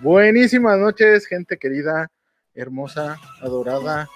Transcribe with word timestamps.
Buenísimas 0.00 0.78
noches, 0.78 1.26
gente 1.26 1.58
querida, 1.58 2.08
hermosa, 2.54 3.18
adorada 3.40 4.08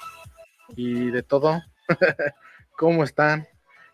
y 0.76 1.10
de 1.10 1.22
todo. 1.22 1.62
¿Cómo 2.78 3.04
están? 3.04 3.46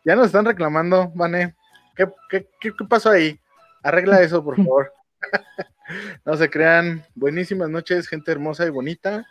Ya 0.05 0.17
nos 0.17 0.27
están 0.27 0.45
reclamando, 0.45 1.11
Vane. 1.15 1.57
¿Qué, 1.97 2.07
qué, 2.29 2.49
qué, 2.61 2.73
qué 2.77 2.85
pasó 2.85 3.11
ahí? 3.11 3.41
Arregla 3.83 4.23
eso, 4.23 4.45
por 4.45 4.57
favor. 4.65 4.93
no 6.25 6.37
se 6.37 6.51
crean. 6.51 7.05
Buenísimas 7.15 7.71
noches, 7.71 8.09
gente 8.09 8.31
hermosa 8.31 8.67
y 8.67 8.71
bonita. 8.71 9.27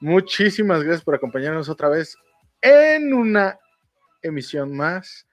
Muchísimas 0.00 0.82
gracias 0.82 1.04
por 1.04 1.14
acompañarnos 1.14 1.68
otra 1.68 1.88
vez 1.88 2.16
en 2.60 3.12
una 3.12 3.58
emisión 4.22 4.76
más 4.76 5.26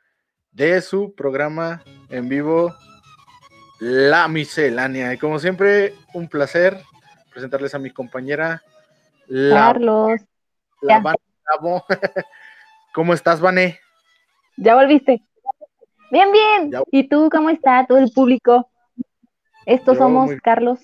de 0.51 0.81
su 0.81 1.13
programa 1.13 1.83
en 2.09 2.29
vivo 2.29 2.73
La 3.79 4.27
Miscelánea. 4.27 5.13
Y 5.13 5.17
como 5.17 5.39
siempre, 5.39 5.93
un 6.13 6.27
placer 6.27 6.77
presentarles 7.31 7.75
a 7.75 7.79
mi 7.79 7.91
compañera 7.91 8.63
la, 9.27 9.55
Carlos. 9.55 10.21
La 10.81 10.99
Vane 10.99 11.17
¿Cómo 12.93 13.13
estás, 13.13 13.41
Vane? 13.41 13.79
Ya 14.57 14.75
volviste. 14.75 15.21
Bien, 16.11 16.31
bien. 16.31 16.71
Ya. 16.71 16.81
¿Y 16.91 17.09
tú 17.09 17.29
cómo 17.29 17.49
está 17.49 17.85
todo 17.87 17.97
el 17.97 18.11
público? 18.11 18.69
Estos 19.65 19.97
Yo 19.97 20.03
somos 20.03 20.27
muy... 20.27 20.39
Carlos, 20.39 20.79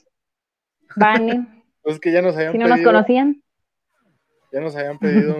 Vane. 0.96 1.48
Pues 1.84 2.00
que 2.00 2.12
ya 2.12 2.22
nos 2.22 2.36
habían 2.36 2.52
si 2.52 2.60
no 2.60 2.66
pedido, 2.66 2.78
nos 2.78 2.86
conocían. 2.86 3.44
Ya 4.52 4.60
nos 4.60 4.76
habían 4.76 5.00
pedido 5.00 5.36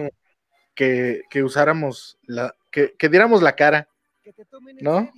que, 0.74 1.22
que, 1.30 1.44
usáramos 1.44 2.18
la, 2.22 2.56
que, 2.72 2.96
que 2.98 3.08
diéramos 3.08 3.42
la 3.42 3.54
cara, 3.54 3.86
¿no? 4.80 5.08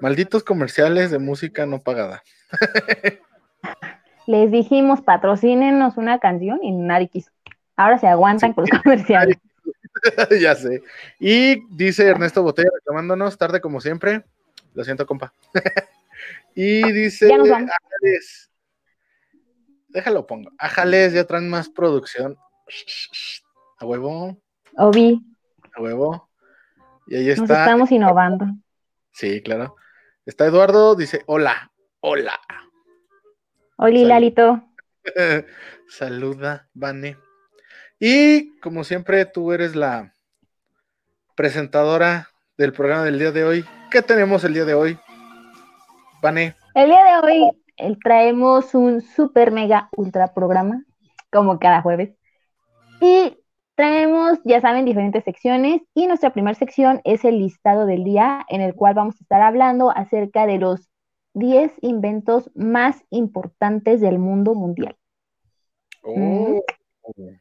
Malditos 0.00 0.44
comerciales 0.44 1.10
de 1.10 1.18
música 1.18 1.66
no 1.66 1.80
pagada. 1.80 2.22
Les 4.26 4.50
dijimos 4.50 5.00
patrocínenos 5.00 5.96
una 5.96 6.18
canción 6.18 6.62
y 6.62 6.70
nadie 6.72 7.08
quiso. 7.08 7.30
Ahora 7.76 7.98
se 7.98 8.06
aguantan 8.06 8.50
sí. 8.50 8.54
con 8.54 8.66
los 8.68 8.82
comerciales. 8.82 9.38
ya 10.40 10.54
sé. 10.54 10.82
Y 11.18 11.66
dice 11.74 12.06
Ernesto 12.06 12.42
Botella 12.42 12.70
reclamándonos, 12.74 13.38
tarde 13.38 13.60
como 13.60 13.80
siempre. 13.80 14.24
Lo 14.74 14.84
siento, 14.84 15.06
compa. 15.06 15.32
y 16.54 16.92
dice 16.92 17.36
nos. 17.36 17.50
Ajales. 17.50 18.50
Déjalo 19.88 20.26
pongo. 20.26 20.50
Ajales, 20.58 21.14
ya 21.14 21.24
traen 21.24 21.48
más 21.48 21.68
producción. 21.68 22.36
A 23.78 23.86
huevo. 23.86 24.36
Obi. 24.76 25.24
A 25.74 25.80
huevo. 25.80 26.28
Y 27.06 27.16
ahí 27.16 27.26
Nos 27.28 27.38
está. 27.40 27.64
estamos 27.64 27.90
innovando. 27.90 28.46
Sí, 29.18 29.42
claro. 29.42 29.74
Está 30.26 30.46
Eduardo, 30.46 30.94
dice 30.94 31.24
hola, 31.26 31.72
hola. 31.98 32.38
Hola, 33.76 33.98
Lalito. 34.04 34.62
Saluda, 35.88 36.68
Vane. 36.72 37.16
Y 37.98 38.56
como 38.60 38.84
siempre, 38.84 39.24
tú 39.24 39.50
eres 39.50 39.74
la 39.74 40.14
presentadora 41.34 42.28
del 42.56 42.72
programa 42.72 43.02
del 43.02 43.18
día 43.18 43.32
de 43.32 43.42
hoy. 43.42 43.64
¿Qué 43.90 44.02
tenemos 44.02 44.44
el 44.44 44.54
día 44.54 44.64
de 44.64 44.74
hoy? 44.74 44.96
Vane. 46.22 46.54
El 46.76 46.86
día 46.86 47.02
de 47.02 47.26
hoy 47.26 47.50
eh, 47.76 47.96
traemos 48.04 48.72
un 48.76 49.00
super 49.00 49.50
mega 49.50 49.88
ultra 49.96 50.32
programa, 50.32 50.84
como 51.32 51.58
cada 51.58 51.82
jueves. 51.82 52.10
Y 53.00 53.36
traemos, 53.78 54.40
ya 54.44 54.60
saben, 54.60 54.84
diferentes 54.84 55.22
secciones. 55.22 55.82
Y 55.94 56.08
nuestra 56.08 56.32
primera 56.32 56.58
sección 56.58 57.00
es 57.04 57.24
el 57.24 57.38
listado 57.38 57.86
del 57.86 58.02
día, 58.02 58.44
en 58.48 58.60
el 58.60 58.74
cual 58.74 58.94
vamos 58.94 59.14
a 59.14 59.22
estar 59.22 59.40
hablando 59.40 59.92
acerca 59.92 60.46
de 60.46 60.58
los 60.58 60.88
10 61.34 61.72
inventos 61.82 62.50
más 62.56 63.04
importantes 63.10 64.00
del 64.00 64.18
mundo 64.18 64.56
mundial. 64.56 64.96
Oh. 66.02 66.60
Mm. 67.16 67.38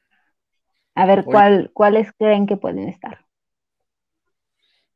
A 0.93 1.05
ver, 1.07 1.25
¿cuál, 1.25 1.71
¿cuáles 1.73 2.11
creen 2.13 2.45
que 2.45 2.55
pueden 2.55 2.87
estar? 2.87 3.25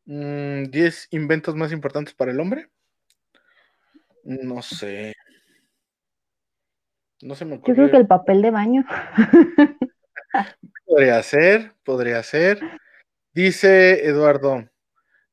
Mm, 0.05 0.65
¿10 0.69 1.07
inventos 1.09 1.55
más 1.55 1.71
importantes 1.71 2.13
para 2.13 2.31
el 2.31 2.39
hombre? 2.39 2.67
No 4.23 4.61
sé. 4.61 5.15
No 7.23 7.33
se 7.33 7.45
me 7.45 7.55
ocurre. 7.55 7.69
Yo 7.69 7.73
creo 7.75 7.89
que 7.89 7.97
el 7.97 8.05
papel 8.05 8.43
de 8.43 8.51
baño. 8.51 8.85
podría 10.91 11.23
ser, 11.23 11.73
podría 11.83 12.21
ser. 12.21 12.59
Dice 13.33 14.05
Eduardo, 14.05 14.69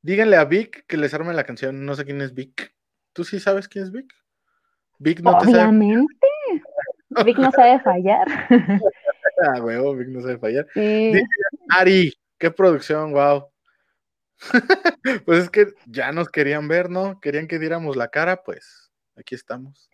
díganle 0.03 0.37
a 0.37 0.45
Vic 0.45 0.85
que 0.87 0.97
les 0.97 1.13
arme 1.15 1.35
la 1.35 1.45
canción. 1.45 1.85
No 1.85 1.95
sé 1.95 2.05
quién 2.05 2.21
es 2.21 2.33
Vic. 2.33 2.73
¿Tú 3.13 3.25
sí 3.25 3.41
sabes 3.41 3.67
quién 3.67 3.85
es 3.85 3.93
Vic? 3.93 4.07
Vic 4.99 5.21
no 5.21 5.33
Obviamente. 5.33 6.15
te 6.21 6.61
sabe. 7.11 7.25
Vic 7.25 7.39
no 7.39 7.51
sabe 7.51 7.81
fallar. 7.81 8.29
Ah, 9.43 9.61
huevo, 9.61 9.97
Vic 9.97 10.09
no 10.09 10.21
sabe 10.21 10.39
fallar. 10.39 10.67
Sí. 10.75 11.13
Dice 11.13 11.27
Ari, 11.71 12.15
qué 12.39 12.51
producción, 12.53 13.13
wow. 13.13 13.49
pues 15.27 15.45
es 15.45 15.51
que 15.51 15.67
ya 15.87 16.13
nos 16.13 16.29
querían 16.29 16.69
ver, 16.69 16.89
¿no? 16.89 17.19
Querían 17.21 17.49
que 17.49 17.59
diéramos 17.59 17.97
la 17.97 18.09
cara, 18.09 18.45
pues 18.45 18.93
aquí 19.17 19.35
estamos. 19.35 19.91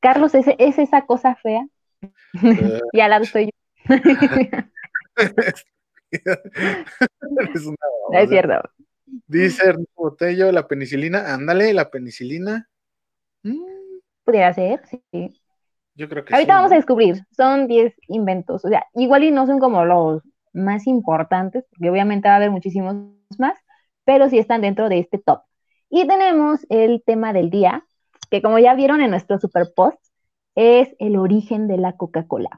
Carlos, 0.00 0.34
¿es, 0.36 0.46
es 0.58 0.78
esa 0.78 1.04
cosa 1.04 1.34
fea? 1.34 1.66
Uh, 2.02 2.78
ya 2.92 3.08
la 3.08 3.16
estoy 3.16 3.46
yo. 3.46 3.96
es, 6.10 7.66
una 7.66 7.76
no 8.12 8.18
es 8.18 8.28
cierto. 8.28 8.68
Dice 9.26 9.68
Ernesto 9.68 9.92
Botello, 9.96 10.52
la 10.52 10.68
penicilina, 10.68 11.34
ándale, 11.34 11.72
la 11.72 11.90
penicilina. 11.90 12.68
Mm, 13.42 13.98
Podría 14.24 14.52
ser, 14.52 14.82
sí. 14.86 15.40
yo 15.94 16.08
creo 16.08 16.24
que 16.24 16.34
Ahorita 16.34 16.52
sí, 16.52 16.56
vamos 16.56 16.72
a 16.72 16.76
descubrir, 16.76 17.24
son 17.30 17.66
10 17.66 17.94
inventos, 18.08 18.64
o 18.64 18.68
sea, 18.68 18.86
igual 18.94 19.24
y 19.24 19.30
no 19.30 19.46
son 19.46 19.58
como 19.58 19.84
los 19.84 20.22
más 20.52 20.86
importantes, 20.86 21.64
porque 21.70 21.90
obviamente 21.90 22.28
va 22.28 22.34
a 22.34 22.36
haber 22.36 22.50
muchísimos 22.50 22.96
más, 23.38 23.58
pero 24.04 24.28
sí 24.28 24.38
están 24.38 24.60
dentro 24.60 24.88
de 24.88 24.98
este 24.98 25.18
top. 25.18 25.42
Y 25.88 26.06
tenemos 26.06 26.64
el 26.68 27.02
tema 27.04 27.32
del 27.32 27.50
día, 27.50 27.84
que 28.30 28.42
como 28.42 28.58
ya 28.58 28.74
vieron 28.74 29.00
en 29.00 29.10
nuestro 29.10 29.38
super 29.38 29.72
post, 29.74 29.98
es 30.54 30.88
el 30.98 31.16
origen 31.16 31.68
de 31.68 31.78
la 31.78 31.96
Coca-Cola. 31.96 32.50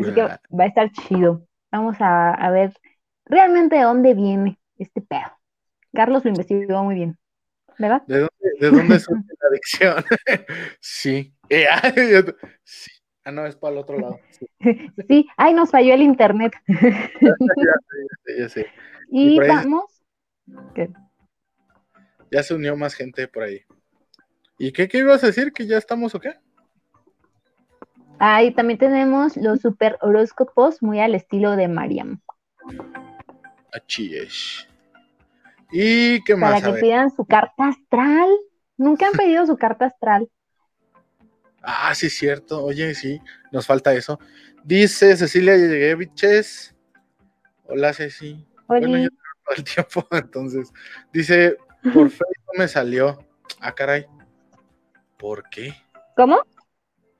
Así 0.00 0.12
que 0.12 0.22
va 0.22 0.64
a 0.64 0.66
estar 0.66 0.90
chido. 0.90 1.46
Vamos 1.74 1.96
a, 2.00 2.32
a 2.32 2.50
ver 2.52 2.72
realmente 3.24 3.74
de 3.74 3.82
dónde 3.82 4.14
viene 4.14 4.60
este 4.78 5.00
pedo. 5.00 5.26
Carlos 5.92 6.24
lo 6.24 6.30
investigó 6.30 6.84
muy 6.84 6.94
bien, 6.94 7.18
¿verdad? 7.80 8.02
¿De 8.06 8.20
dónde, 8.20 8.58
de 8.60 8.70
dónde 8.70 9.00
surge 9.00 9.24
la 9.40 9.48
adicción? 9.48 10.04
sí. 10.80 11.34
Eh, 11.48 11.66
sí. 12.62 12.92
Ah, 13.24 13.32
no, 13.32 13.44
es 13.44 13.56
para 13.56 13.72
el 13.72 13.78
otro 13.78 13.98
lado. 13.98 14.20
Sí, 14.30 14.46
Sí, 15.08 15.28
ay, 15.36 15.52
nos 15.52 15.72
falló 15.72 15.94
el 15.94 16.02
internet. 16.02 16.52
ya 18.38 18.48
sé. 18.48 18.68
Y 19.10 19.40
vamos. 19.40 20.00
¿Qué? 20.76 20.90
Ya 22.30 22.44
se 22.44 22.54
unió 22.54 22.76
más 22.76 22.94
gente 22.94 23.26
por 23.26 23.42
ahí. 23.42 23.62
¿Y 24.58 24.70
qué, 24.70 24.86
qué 24.86 24.98
ibas 24.98 25.24
a 25.24 25.26
decir? 25.26 25.52
¿Que 25.52 25.66
ya 25.66 25.78
estamos 25.78 26.14
o 26.14 26.20
qué? 26.20 26.38
Ahí 28.18 28.52
también 28.54 28.78
tenemos 28.78 29.36
los 29.36 29.60
super 29.60 29.98
horóscopos 30.00 30.82
muy 30.82 31.00
al 31.00 31.14
estilo 31.14 31.56
de 31.56 31.68
Mariam. 31.68 32.20
Es. 33.86 34.68
¿Y 35.70 36.22
qué 36.22 36.34
Para 36.36 36.52
más? 36.52 36.64
A 36.64 36.72
que 36.74 36.80
pidan 36.80 37.10
su 37.14 37.24
carta 37.24 37.68
astral. 37.68 38.28
Nunca 38.76 39.06
han 39.08 39.12
pedido 39.12 39.46
su 39.46 39.56
carta 39.56 39.86
astral. 39.86 40.28
Ah, 41.62 41.94
sí, 41.94 42.06
es 42.06 42.16
cierto. 42.16 42.64
Oye, 42.64 42.94
sí, 42.94 43.20
nos 43.50 43.66
falta 43.66 43.92
eso. 43.94 44.18
Dice 44.62 45.16
Cecilia 45.16 45.56
Yegueviches. 45.56 46.74
Hola, 47.66 47.92
Ceci. 47.92 48.46
Bueno, 48.66 48.88
Oli, 48.88 49.04
yo 49.04 49.08
todo 49.10 49.56
el 49.56 49.64
tiempo, 49.64 50.06
entonces. 50.12 50.72
Dice, 51.12 51.56
por 51.92 52.10
Facebook 52.10 52.58
me 52.58 52.68
salió. 52.68 53.18
Ah, 53.60 53.74
caray. 53.74 54.06
¿Por 55.18 55.48
qué? 55.48 55.74
¿Cómo? 56.16 56.42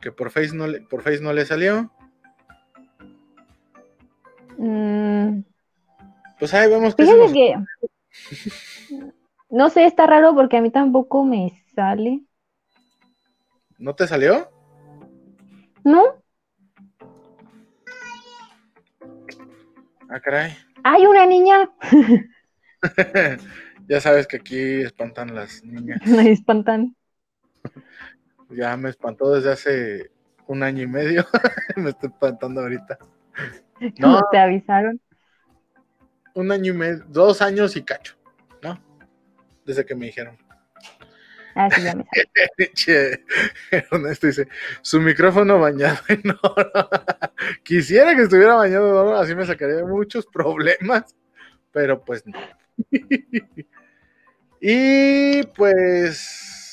Que 0.04 0.12
por 0.12 0.30
Face 0.30 0.54
no 0.54 0.66
le, 0.66 0.82
por 0.82 1.00
Face 1.00 1.22
no 1.22 1.32
le 1.32 1.46
salió. 1.46 1.90
Mm, 4.58 5.40
Pues 6.38 6.52
ahí 6.52 6.68
vemos 6.68 6.94
que 6.94 7.04
fíjate 7.04 7.22
nos... 7.22 7.32
que. 7.32 7.54
No 9.48 9.70
sé, 9.70 9.86
está 9.86 10.06
raro 10.06 10.34
porque 10.34 10.58
a 10.58 10.60
mí 10.60 10.70
tampoco 10.70 11.24
me 11.24 11.64
sale. 11.74 12.20
¿No 13.78 13.94
te 13.94 14.06
salió? 14.06 14.50
¿No? 15.84 16.02
Ah, 20.10 20.20
caray. 20.20 20.54
¡Hay 20.82 21.06
una 21.06 21.26
niña! 21.26 21.70
ya 23.88 24.00
sabes 24.02 24.26
que 24.26 24.36
aquí 24.36 24.82
espantan 24.82 25.34
las 25.34 25.64
niñas. 25.64 25.98
Me 26.06 26.30
espantan. 26.30 26.94
Ya 28.50 28.76
me 28.76 28.90
espantó 28.90 29.32
desde 29.34 29.52
hace 29.52 30.10
un 30.46 30.62
año 30.62 30.82
y 30.82 30.86
medio. 30.86 31.26
me 31.76 31.90
estoy 31.90 32.10
espantando 32.10 32.60
ahorita. 32.60 32.98
¿Cómo 34.00 34.20
No, 34.20 34.28
te 34.30 34.38
avisaron? 34.38 35.00
un 36.34 36.50
año 36.50 36.72
y 36.72 36.76
medio, 36.76 37.04
dos 37.08 37.40
años 37.42 37.76
y 37.76 37.82
cacho, 37.84 38.16
¿no? 38.62 38.80
Desde 39.64 39.84
que 39.86 39.94
me 39.94 40.06
dijeron. 40.06 40.36
Ah, 41.54 41.70
sí, 41.70 41.82
ya 41.82 41.94
me. 41.94 42.04
Che, 42.74 43.24
Ernesto 43.70 44.26
dice, 44.26 44.48
su 44.82 45.00
micrófono 45.00 45.60
bañado 45.60 45.98
en 46.08 46.22
oro. 46.42 46.90
Quisiera 47.62 48.16
que 48.16 48.22
estuviera 48.22 48.54
bañado 48.54 48.88
en 48.88 48.94
oro, 48.96 49.16
así 49.16 49.34
me 49.36 49.46
sacaría 49.46 49.84
muchos 49.84 50.26
problemas, 50.26 51.14
pero 51.70 52.04
pues 52.04 52.26
no. 52.26 52.38
y 54.60 55.42
pues, 55.54 56.63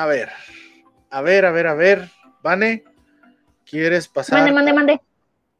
a 0.00 0.06
ver, 0.06 0.30
a 1.10 1.20
ver, 1.20 1.44
a 1.44 1.50
ver, 1.50 1.66
a 1.66 1.74
ver, 1.74 2.08
Vane, 2.42 2.84
¿quieres 3.66 4.08
pasar 4.08 4.38
Mande, 4.38 4.52
mande, 4.52 4.72
mande. 4.72 5.00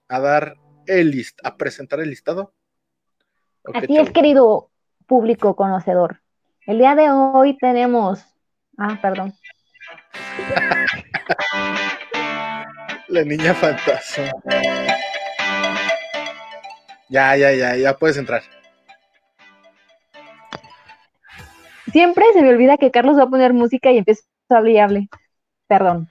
a 0.08 0.18
dar 0.18 0.56
el 0.86 1.10
list, 1.10 1.38
a 1.44 1.58
presentar 1.58 2.00
el 2.00 2.08
listado? 2.08 2.54
¿O 3.66 3.72
qué 3.72 3.78
Así 3.80 3.98
es, 3.98 4.04
show? 4.06 4.12
querido 4.14 4.70
público 5.06 5.54
conocedor. 5.56 6.22
El 6.66 6.78
día 6.78 6.94
de 6.94 7.10
hoy 7.10 7.58
tenemos. 7.58 8.24
Ah, 8.78 8.98
perdón. 9.02 9.34
La 13.08 13.22
niña 13.24 13.52
fantasma. 13.52 14.30
Ya, 17.10 17.36
ya, 17.36 17.52
ya, 17.52 17.76
ya 17.76 17.94
puedes 17.98 18.16
entrar. 18.16 18.42
Siempre 21.92 22.24
se 22.32 22.40
me 22.42 22.48
olvida 22.50 22.78
que 22.78 22.90
Carlos 22.90 23.18
va 23.18 23.24
a 23.24 23.28
poner 23.28 23.52
música 23.52 23.90
y 23.90 23.98
empiezo 23.98 24.22
Perdón. 25.66 26.08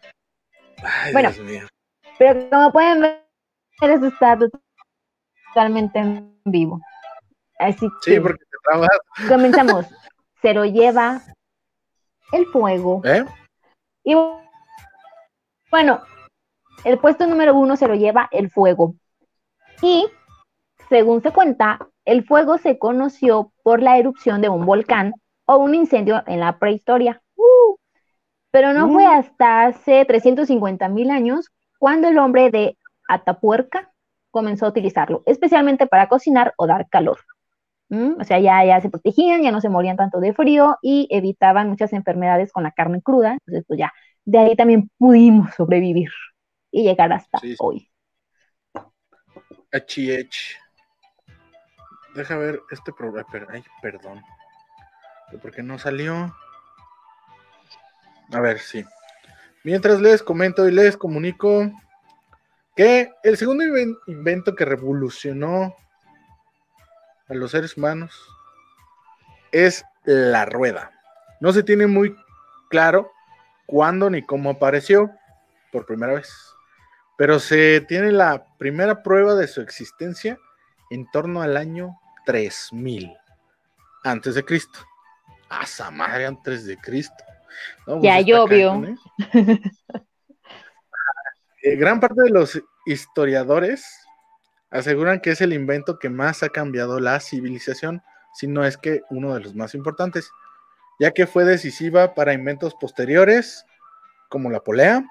Ay, 0.83 1.13
Bueno. 1.13 1.29
Pero 2.17 2.49
como 2.49 2.71
pueden 2.71 3.01
ver, 3.01 3.25
esto 3.81 4.07
está 4.07 4.37
totalmente 5.53 5.99
en 5.99 6.39
vivo. 6.45 6.81
Así 7.57 7.87
Sí, 8.01 8.11
que 8.11 8.21
porque 8.21 8.43
te 8.45 9.27
comenzamos. 9.27 9.85
Se 10.41 10.53
lo 10.53 10.65
lleva 10.65 11.21
el 12.31 12.45
fuego. 12.47 13.01
¿eh? 13.05 13.25
Y 14.03 14.15
bueno, 15.69 16.01
el 16.85 16.97
puesto 16.97 17.27
número 17.27 17.53
uno 17.53 17.75
se 17.75 17.87
lo 17.87 17.95
lleva 17.95 18.29
el 18.31 18.49
fuego. 18.49 18.95
Y 19.81 20.07
según 20.87 21.21
se 21.21 21.31
cuenta, 21.31 21.79
el 22.05 22.25
fuego 22.25 22.57
se 22.57 22.79
conoció 22.79 23.51
por 23.63 23.81
la 23.81 23.97
erupción 23.97 24.41
de 24.41 24.49
un 24.49 24.65
volcán 24.65 25.13
o 25.45 25.57
un 25.57 25.75
incendio 25.75 26.23
en 26.25 26.39
la 26.39 26.57
prehistoria. 26.57 27.21
Pero 28.51 28.73
no 28.73 28.89
fue 28.89 29.05
Uh. 29.05 29.11
hasta 29.19 29.65
hace 29.65 30.05
350 30.05 30.89
mil 30.89 31.11
años 31.11 31.49
cuando 31.79 32.07
el 32.09 32.17
hombre 32.17 32.49
de 32.51 32.77
Atapuerca 33.07 33.91
comenzó 34.31 34.65
a 34.65 34.69
utilizarlo, 34.69 35.23
especialmente 35.25 35.87
para 35.87 36.07
cocinar 36.09 36.53
o 36.57 36.67
dar 36.67 36.87
calor. 36.89 37.19
¿Mm? 37.89 38.21
O 38.21 38.23
sea, 38.23 38.39
ya, 38.39 38.63
ya 38.65 38.81
se 38.81 38.89
protegían, 38.89 39.41
ya 39.43 39.51
no 39.51 39.61
se 39.61 39.69
morían 39.69 39.97
tanto 39.97 40.19
de 40.19 40.33
frío 40.33 40.77
y 40.81 41.07
evitaban 41.11 41.69
muchas 41.69 41.93
enfermedades 41.93 42.51
con 42.51 42.63
la 42.63 42.71
carne 42.71 43.01
cruda. 43.01 43.33
Entonces, 43.33 43.65
pues 43.67 43.79
ya, 43.79 43.93
de 44.25 44.39
ahí 44.39 44.55
también 44.55 44.91
pudimos 44.97 45.53
sobrevivir 45.55 46.09
y 46.71 46.83
llegar 46.83 47.11
hasta 47.13 47.39
Sí, 47.41 47.55
hoy. 47.57 47.89
HH. 49.73 50.57
Deja 52.13 52.37
ver 52.37 52.61
este 52.69 52.93
programa. 52.93 53.47
Ay, 53.51 53.63
perdón. 53.81 54.21
¿Por 55.41 55.51
qué 55.51 55.63
no 55.63 55.79
salió? 55.79 56.35
A 58.33 58.39
ver, 58.39 58.59
sí. 58.59 58.85
Mientras 59.63 59.99
les 59.99 60.23
comento 60.23 60.67
y 60.67 60.71
les 60.71 60.95
comunico 60.97 61.71
que 62.75 63.11
el 63.23 63.37
segundo 63.37 63.63
inven- 63.63 63.97
invento 64.07 64.55
que 64.55 64.65
revolucionó 64.65 65.75
a 67.27 67.33
los 67.33 67.51
seres 67.51 67.75
humanos 67.75 68.13
es 69.51 69.83
la 70.05 70.45
rueda. 70.45 70.91
No 71.41 71.51
se 71.51 71.63
tiene 71.63 71.87
muy 71.87 72.15
claro 72.69 73.11
cuándo 73.65 74.09
ni 74.09 74.25
cómo 74.25 74.51
apareció 74.51 75.11
por 75.71 75.85
primera 75.85 76.13
vez, 76.13 76.31
pero 77.17 77.39
se 77.39 77.81
tiene 77.81 78.11
la 78.11 78.45
primera 78.57 79.03
prueba 79.03 79.35
de 79.35 79.47
su 79.47 79.61
existencia 79.61 80.39
en 80.89 81.09
torno 81.11 81.41
al 81.41 81.57
año 81.57 81.99
3000 82.25 83.11
antes 84.03 84.35
de 84.35 84.45
Cristo. 84.45 84.79
A 85.49 85.63
esa 85.63 85.91
madre 85.91 86.25
antes 86.25 86.65
de 86.65 86.77
Cristo. 86.77 87.23
No, 87.87 87.99
pues 87.99 88.03
Ya 88.03 88.21
llovió. 88.21 88.83
¿eh? 88.83 88.95
Eh, 91.61 91.75
gran 91.75 91.99
parte 91.99 92.21
de 92.21 92.29
los 92.29 92.61
historiadores 92.85 93.85
aseguran 94.69 95.19
que 95.19 95.31
es 95.31 95.41
el 95.41 95.51
invento 95.53 95.99
que 95.99 96.09
más 96.09 96.41
ha 96.43 96.49
cambiado 96.49 96.99
la 96.99 97.19
civilización, 97.19 98.01
si 98.33 98.47
no 98.47 98.63
es 98.63 98.77
que 98.77 99.01
uno 99.09 99.33
de 99.33 99.41
los 99.41 99.55
más 99.55 99.75
importantes, 99.75 100.31
ya 100.99 101.11
que 101.11 101.27
fue 101.27 101.43
decisiva 101.43 102.13
para 102.13 102.33
inventos 102.33 102.75
posteriores 102.75 103.65
como 104.29 104.49
la 104.49 104.61
polea, 104.61 105.03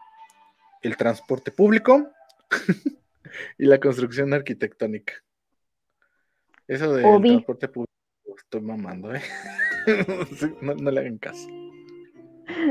el 0.82 0.96
transporte 0.96 1.50
público 1.50 2.08
y 3.58 3.66
la 3.66 3.78
construcción 3.78 4.32
arquitectónica. 4.32 5.14
Eso 6.66 6.92
Obi. 6.92 7.30
transporte 7.30 7.68
público, 7.68 7.92
estoy 8.36 8.60
mamando, 8.60 9.14
¿eh? 9.14 9.22
No 10.62 10.90
le 10.90 11.00
hagan 11.00 11.18
caso. 11.18 11.48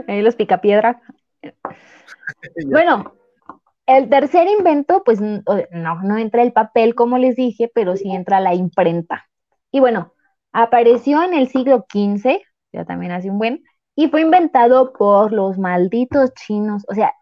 Ahí 0.08 0.22
los 0.22 0.36
picapiedra. 0.36 1.02
Bueno, 2.66 3.14
el 3.86 4.10
tercer 4.10 4.48
invento, 4.50 5.02
pues 5.06 5.22
no, 5.22 5.44
no 5.72 6.18
entra 6.18 6.44
el 6.44 6.52
papel, 6.52 6.94
como 6.94 7.18
les 7.18 7.36
dije, 7.36 7.72
pero 7.74 7.96
sí 7.96 8.12
entra 8.12 8.42
la 8.42 8.54
imprenta. 8.54 9.30
Y 9.72 9.80
bueno, 9.80 10.14
apareció 10.52 11.24
en 11.24 11.34
el 11.34 11.48
siglo 11.48 11.86
XV, 11.90 12.42
ya 12.74 12.86
también 12.86 13.14
hace 13.14 13.30
un 13.30 13.38
buen, 13.38 13.64
y 13.96 14.10
fue 14.10 14.22
inventado 14.22 14.92
por 14.94 15.32
los 15.32 15.58
malditos 15.58 16.34
chinos. 16.34 16.84
O 16.90 16.94
sea, 16.94 17.14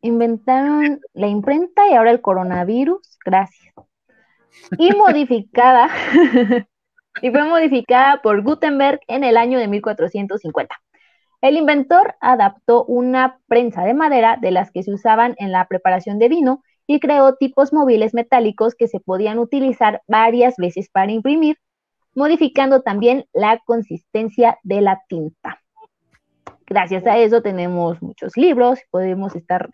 inventaron 0.00 1.00
la 1.12 1.28
imprenta 1.28 1.88
y 1.88 1.94
ahora 1.94 2.10
el 2.10 2.20
coronavirus, 2.20 3.18
gracias. 3.24 3.74
Y 4.78 4.92
modificada, 4.96 5.88
y 7.22 7.30
fue 7.30 7.44
modificada 7.44 8.22
por 8.22 8.42
Gutenberg 8.42 9.00
en 9.06 9.22
el 9.22 9.36
año 9.36 9.58
de 9.58 9.68
1450. 9.68 10.74
El 11.40 11.56
inventor 11.56 12.16
adaptó 12.20 12.84
una 12.84 13.40
prensa 13.46 13.84
de 13.84 13.94
madera 13.94 14.38
de 14.40 14.50
las 14.50 14.70
que 14.70 14.82
se 14.82 14.92
usaban 14.92 15.34
en 15.38 15.52
la 15.52 15.66
preparación 15.66 16.18
de 16.18 16.28
vino 16.28 16.62
y 16.86 17.00
creó 17.00 17.34
tipos 17.34 17.72
móviles 17.72 18.14
metálicos 18.14 18.74
que 18.74 18.88
se 18.88 19.00
podían 19.00 19.38
utilizar 19.38 20.02
varias 20.06 20.56
veces 20.56 20.88
para 20.90 21.12
imprimir, 21.12 21.58
modificando 22.14 22.82
también 22.82 23.26
la 23.32 23.58
consistencia 23.64 24.58
de 24.62 24.80
la 24.80 25.02
tinta. 25.08 25.60
Gracias 26.66 27.06
a 27.06 27.18
eso 27.18 27.42
tenemos 27.42 28.02
muchos 28.02 28.36
libros, 28.36 28.80
podemos 28.90 29.36
estar 29.36 29.70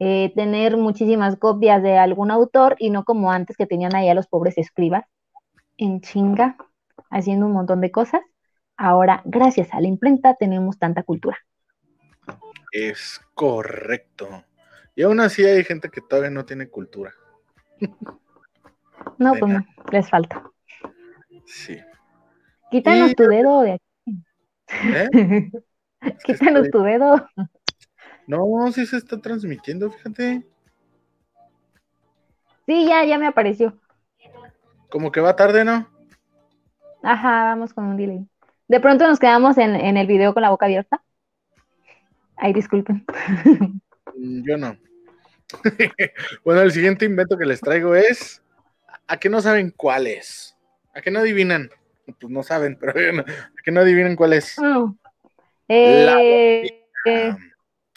eh, 0.00 0.32
tener 0.36 0.76
muchísimas 0.76 1.36
copias 1.36 1.82
de 1.82 1.98
algún 1.98 2.30
autor 2.30 2.76
y 2.78 2.90
no 2.90 3.04
como 3.04 3.32
antes 3.32 3.56
que 3.56 3.66
tenían 3.66 3.96
ahí 3.96 4.08
a 4.08 4.14
los 4.14 4.28
pobres 4.28 4.56
escribas 4.56 5.04
en 5.76 6.00
chinga 6.00 6.56
haciendo 7.10 7.46
un 7.46 7.52
montón 7.52 7.80
de 7.80 7.90
cosas. 7.90 8.22
Ahora, 8.78 9.22
gracias 9.24 9.74
a 9.74 9.80
la 9.80 9.88
imprenta, 9.88 10.34
tenemos 10.36 10.78
tanta 10.78 11.02
cultura. 11.02 11.36
Es 12.72 13.20
correcto. 13.34 14.44
Y 14.94 15.02
aún 15.02 15.18
así 15.20 15.44
hay 15.44 15.64
gente 15.64 15.88
que 15.90 16.00
todavía 16.00 16.30
no 16.30 16.44
tiene 16.44 16.68
cultura. 16.68 17.12
No, 19.18 19.32
De 19.34 19.40
pues 19.40 19.52
no, 19.52 19.66
les 19.90 20.08
falta. 20.08 20.44
Sí. 21.44 21.76
Quítanos 22.70 23.10
Y- 23.10 23.14
tu 23.14 23.24
dedo 23.24 23.62
de 23.62 23.72
aquí. 23.72 24.22
¿Eh? 24.94 25.08
Quítanos 26.24 26.66
estoy- 26.66 26.70
tu 26.70 26.82
dedo. 26.82 27.28
No, 28.28 28.70
sí 28.72 28.86
se 28.86 28.98
está 28.98 29.20
transmitiendo, 29.20 29.90
fíjate. 29.90 30.46
Sí, 32.66 32.86
ya, 32.86 33.04
ya 33.04 33.18
me 33.18 33.26
apareció. 33.26 33.76
Como 34.90 35.10
que 35.10 35.20
va 35.20 35.34
tarde, 35.34 35.64
¿no? 35.64 35.88
Ajá, 37.02 37.44
vamos 37.44 37.72
con 37.72 37.84
un 37.86 37.96
delay. 37.96 38.28
De 38.68 38.80
pronto 38.80 39.06
nos 39.06 39.18
quedamos 39.18 39.56
en, 39.58 39.74
en 39.74 39.96
el 39.96 40.06
video 40.06 40.34
con 40.34 40.42
la 40.42 40.50
boca 40.50 40.66
abierta. 40.66 41.02
Ay, 42.36 42.52
disculpen. 42.52 43.04
Mm, 44.14 44.42
Yo 44.46 44.56
no. 44.56 44.76
bueno, 46.44 46.60
el 46.62 46.72
siguiente 46.72 47.04
invento 47.04 47.38
que 47.38 47.46
les 47.46 47.60
traigo 47.60 47.94
es. 47.94 48.42
¿A 49.06 49.16
qué 49.16 49.30
no 49.30 49.40
saben 49.40 49.72
cuál 49.74 50.06
es? 50.06 50.56
¿A 50.94 51.00
qué 51.00 51.10
no 51.10 51.20
adivinan? 51.20 51.70
Pues 52.20 52.30
no 52.30 52.42
saben, 52.42 52.76
pero 52.78 52.92
¿a 53.20 53.62
qué 53.64 53.70
no 53.70 53.80
adivinan 53.80 54.16
cuál 54.16 54.34
es? 54.34 54.56
Mm. 54.58 54.94
Eh, 55.68 56.84
eh, 57.06 57.36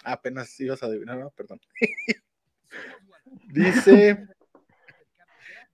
Ah, 0.04 0.14
apenas 0.14 0.60
ibas 0.60 0.82
a 0.82 0.88
adivinar, 0.88 1.18
¿no? 1.18 1.30
Perdón. 1.32 1.60
Dice. 3.48 4.28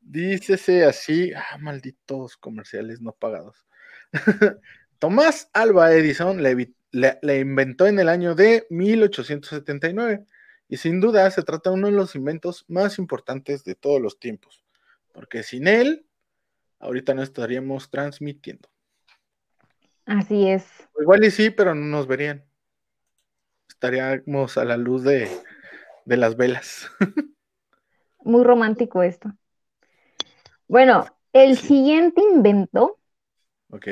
Dícese 0.01 0.86
así. 0.86 1.32
Ah, 1.34 1.58
malditos 1.60 2.38
comerciales 2.38 3.01
no 3.01 3.13
pagados. 3.13 3.66
Tomás 5.00 5.50
Alba 5.54 5.94
Edison 5.94 6.42
le, 6.42 6.56
evi- 6.56 6.75
le- 6.92 7.20
le 7.22 7.39
inventó 7.39 7.88
en 7.88 8.00
el 8.00 8.10
año 8.10 8.36
de 8.36 8.66
1879 8.70 10.25
y 10.70 10.77
sin 10.77 11.00
duda 11.00 11.30
se 11.32 11.44
trata 11.44 11.70
de 11.70 11.75
uno 11.75 11.88
de 11.88 11.94
los 11.94 12.16
inventos 12.16 12.66
más 12.68 12.98
importantes 13.00 13.63
de 13.63 13.75
todos 13.75 14.01
los 14.01 14.20
tiempos, 14.20 14.63
porque 15.13 15.44
sin 15.44 15.68
él, 15.68 16.06
ahorita 16.80 17.13
no 17.13 17.24
estaríamos 17.24 17.89
transmitiendo. 17.89 18.70
Así 20.06 20.48
es. 20.48 20.66
Igual 21.00 21.24
y 21.25 21.32
sí, 21.32 21.50
pero 21.50 21.75
no 21.75 21.86
nos 21.86 22.08
verían. 22.08 22.44
Estaríamos 23.70 24.58
a 24.58 24.66
la 24.66 24.77
luz 24.77 25.04
de, 25.04 25.30
de 26.06 26.18
las 26.18 26.36
velas. 26.38 26.89
Muy 28.24 28.44
romántico 28.44 29.04
esto. 29.04 29.32
Bueno, 30.68 31.06
el 31.34 31.58
siguiente 31.58 32.22
invento. 32.22 33.00
Ok. 33.70 33.88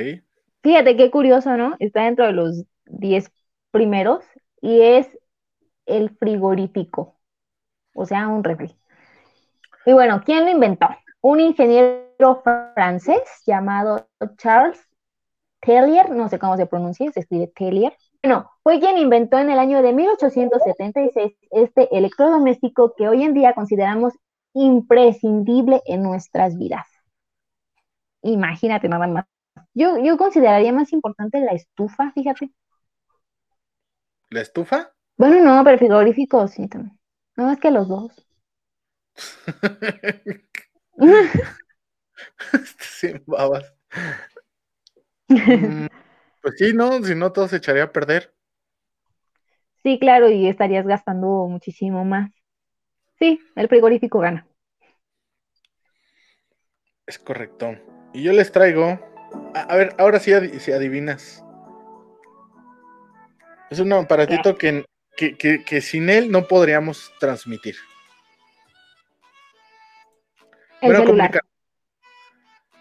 Fíjate 0.66 0.98
qué 0.98 1.12
curioso, 1.12 1.56
¿no? 1.58 1.76
Está 1.78 2.06
dentro 2.06 2.26
de 2.26 2.32
los 2.32 2.66
10 2.86 3.32
primeros 3.70 4.26
y 4.62 4.82
es 4.82 5.08
el 5.86 6.10
frigorífico, 6.18 7.20
o 7.94 8.04
sea, 8.08 8.28
un 8.30 8.44
refri. 8.44 8.76
Y 9.86 9.94
bueno, 9.94 10.24
¿quién 10.26 10.44
lo 10.44 10.50
inventó? 10.50 10.88
Un 11.22 11.40
ingeniero 11.40 12.42
francés 12.74 13.22
llamado 13.46 14.10
Charles 14.40 14.84
Tellier, 15.62 16.10
no 16.10 16.30
sé 16.30 16.40
cómo 16.40 16.58
se 16.58 16.66
pronuncia, 16.66 17.12
se 17.12 17.20
escribe 17.20 17.54
Tellier. 17.56 17.96
Bueno, 18.24 18.50
fue 18.64 18.80
quien 18.80 18.98
inventó 18.98 19.38
en 19.38 19.52
el 19.52 19.60
año 19.60 19.84
de 19.84 19.94
1876 19.94 21.32
este 21.52 21.96
electrodoméstico 21.96 22.96
que 22.98 23.08
hoy 23.08 23.22
en 23.22 23.36
día 23.36 23.54
consideramos 23.54 24.16
imprescindible 24.56 25.84
en 25.86 26.02
nuestras 26.02 26.58
vidas. 26.58 26.88
Imagínate 28.24 28.90
nada 28.90 29.06
más. 29.06 29.35
Yo, 29.76 29.98
yo 30.02 30.18
consideraría 30.18 30.72
más 30.72 30.94
importante 30.94 31.42
la 31.42 31.52
estufa, 31.52 32.12
fíjate. 32.14 32.50
¿La 34.30 34.42
estufa? 34.42 34.94
Bueno, 35.18 35.44
no, 35.44 35.64
pero 35.66 35.78
frigorífico 35.78 36.48
sí 36.48 36.68
también. 36.68 36.98
No, 37.36 37.52
es 37.52 37.60
que 37.60 37.72
los 37.72 37.88
dos. 37.88 38.26
Sin 42.80 43.24
babas. 43.28 43.74
Mm, 45.28 45.88
pues 46.42 46.56
sí, 46.58 46.74
¿no? 46.74 47.04
Si 47.04 47.16
no, 47.16 47.32
todo 47.32 47.48
se 47.48 47.58
echaría 47.58 47.84
a 47.86 47.92
perder. 47.92 48.34
Sí, 49.84 50.00
claro, 50.00 50.30
y 50.30 50.48
estarías 50.48 50.86
gastando 50.86 51.48
muchísimo 51.48 52.04
más. 52.06 52.32
Sí, 53.20 53.40
el 53.56 53.68
frigorífico 53.68 54.20
gana. 54.20 54.48
Es 57.08 57.20
correcto. 57.20 57.76
Y 58.14 58.24
yo 58.24 58.34
les 58.34 58.52
traigo. 58.52 59.00
A, 59.54 59.76
ver, 59.76 59.96
ahora 59.98 60.20
sí, 60.20 60.32
si 60.60 60.72
adivinas. 60.72 61.44
Es 63.70 63.80
un 63.80 63.92
aparatito 63.94 64.58
que, 64.58 64.86
que, 65.16 65.82
sin 65.82 66.10
él 66.10 66.32
no 66.32 66.48
podríamos 66.48 67.12
transmitir. 67.20 67.76
El 70.82 70.96
celular. 70.96 71.42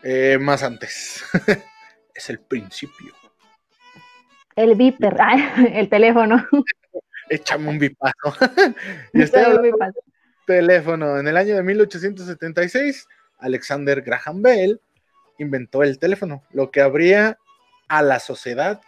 Eh, 0.02 0.38
más 0.38 0.62
antes. 0.62 1.24
es 2.14 2.30
el 2.30 2.40
principio. 2.40 3.14
El 4.56 4.74
viper, 4.74 5.16
el 5.72 5.88
teléfono. 5.88 6.46
Échame 7.28 7.68
un 7.68 7.78
bipazo. 7.78 8.34
y 9.12 9.22
está 9.22 9.46
el 9.46 9.72
teléfono. 10.46 11.18
En 11.18 11.26
el 11.26 11.36
año 11.36 11.56
de 11.56 11.62
1876, 11.62 13.06
Alexander 13.38 14.02
Graham 14.02 14.42
Bell 14.42 14.80
inventó 15.38 15.82
el 15.82 15.98
teléfono, 15.98 16.42
lo 16.50 16.70
que 16.70 16.80
abría 16.80 17.38
a 17.88 18.02
la 18.02 18.20
sociedad 18.20 18.80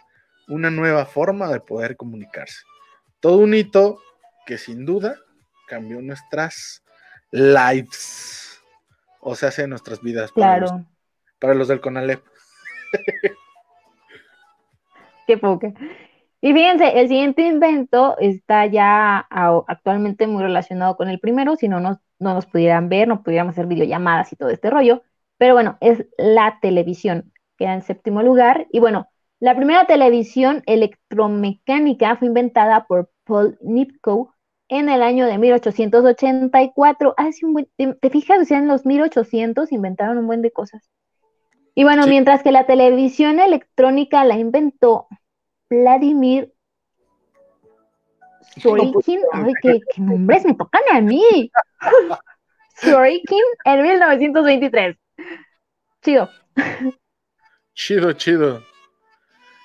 una 0.47 0.69
nueva 0.69 1.05
forma 1.05 1.49
de 1.49 1.59
poder 1.59 1.97
comunicarse. 1.97 2.63
Todo 3.19 3.39
un 3.39 3.53
hito 3.53 3.99
que 4.45 4.57
sin 4.57 4.85
duda 4.85 5.17
cambió 5.67 6.01
nuestras 6.01 6.83
lives, 7.31 8.61
o 9.19 9.35
sea, 9.35 9.49
hace 9.49 9.67
nuestras 9.67 10.01
vidas. 10.01 10.31
Para 10.31 10.59
claro. 10.59 10.77
Los, 10.77 10.85
para 11.39 11.53
los 11.53 11.67
del 11.67 11.81
Conalep. 11.81 12.23
Qué 15.27 15.37
poca. 15.37 15.73
Y 16.39 16.53
fíjense, 16.53 16.99
el 16.99 17.07
siguiente 17.09 17.41
invento 17.41 18.15
está 18.19 18.65
ya 18.67 19.27
actualmente 19.67 20.27
muy 20.27 20.43
relacionado 20.43 20.95
con 20.95 21.09
el 21.09 21.19
primero, 21.19 21.55
si 21.55 21.67
no 21.67 21.79
nos, 21.79 21.97
no 22.19 22.33
nos 22.33 22.45
pudieran 22.45 22.87
ver, 22.89 23.07
no 23.07 23.23
pudiéramos 23.23 23.53
hacer 23.53 23.65
videollamadas 23.65 24.31
y 24.31 24.35
todo 24.37 24.49
este 24.49 24.69
rollo. 24.69 25.03
Pero 25.37 25.53
bueno, 25.53 25.77
es 25.81 26.05
la 26.17 26.59
televisión, 26.61 27.31
queda 27.57 27.73
en 27.73 27.83
séptimo 27.83 28.23
lugar. 28.23 28.67
Y 28.71 28.79
bueno, 28.79 29.07
la 29.39 29.55
primera 29.55 29.85
televisión 29.85 30.63
electromecánica 30.65 32.15
fue 32.15 32.27
inventada 32.27 32.85
por 32.87 33.11
Paul 33.23 33.57
Nipkow 33.61 34.31
en 34.67 34.89
el 34.89 35.03
año 35.03 35.27
de 35.27 35.37
1884. 35.37 37.13
Hace 37.17 37.45
un 37.45 37.53
buen, 37.53 37.69
te, 37.77 38.09
fijas, 38.09 38.41
o 38.41 38.45
sea, 38.45 38.57
en 38.57 38.67
los 38.67 38.85
1800 38.85 39.71
inventaron 39.71 40.17
un 40.17 40.27
buen 40.27 40.41
de 40.41 40.51
cosas. 40.51 40.89
Y 41.75 41.83
bueno, 41.83 42.07
mientras 42.07 42.41
que 42.41 42.51
la 42.51 42.65
televisión 42.65 43.39
electrónica 43.39 44.25
la 44.25 44.37
inventó 44.37 45.07
Vladimir 45.69 46.51
Sorokin, 48.59 49.19
ay, 49.33 49.53
qué, 49.61 49.79
qué 49.93 50.01
nombres 50.01 50.45
me 50.45 50.55
tocan 50.55 50.81
a 50.91 51.01
mí. 51.01 51.51
Sorokin 52.81 53.43
en 53.65 53.83
1923. 53.83 54.97
Chido. 56.07 56.29
Chido, 57.73 58.13
chido. 58.13 58.63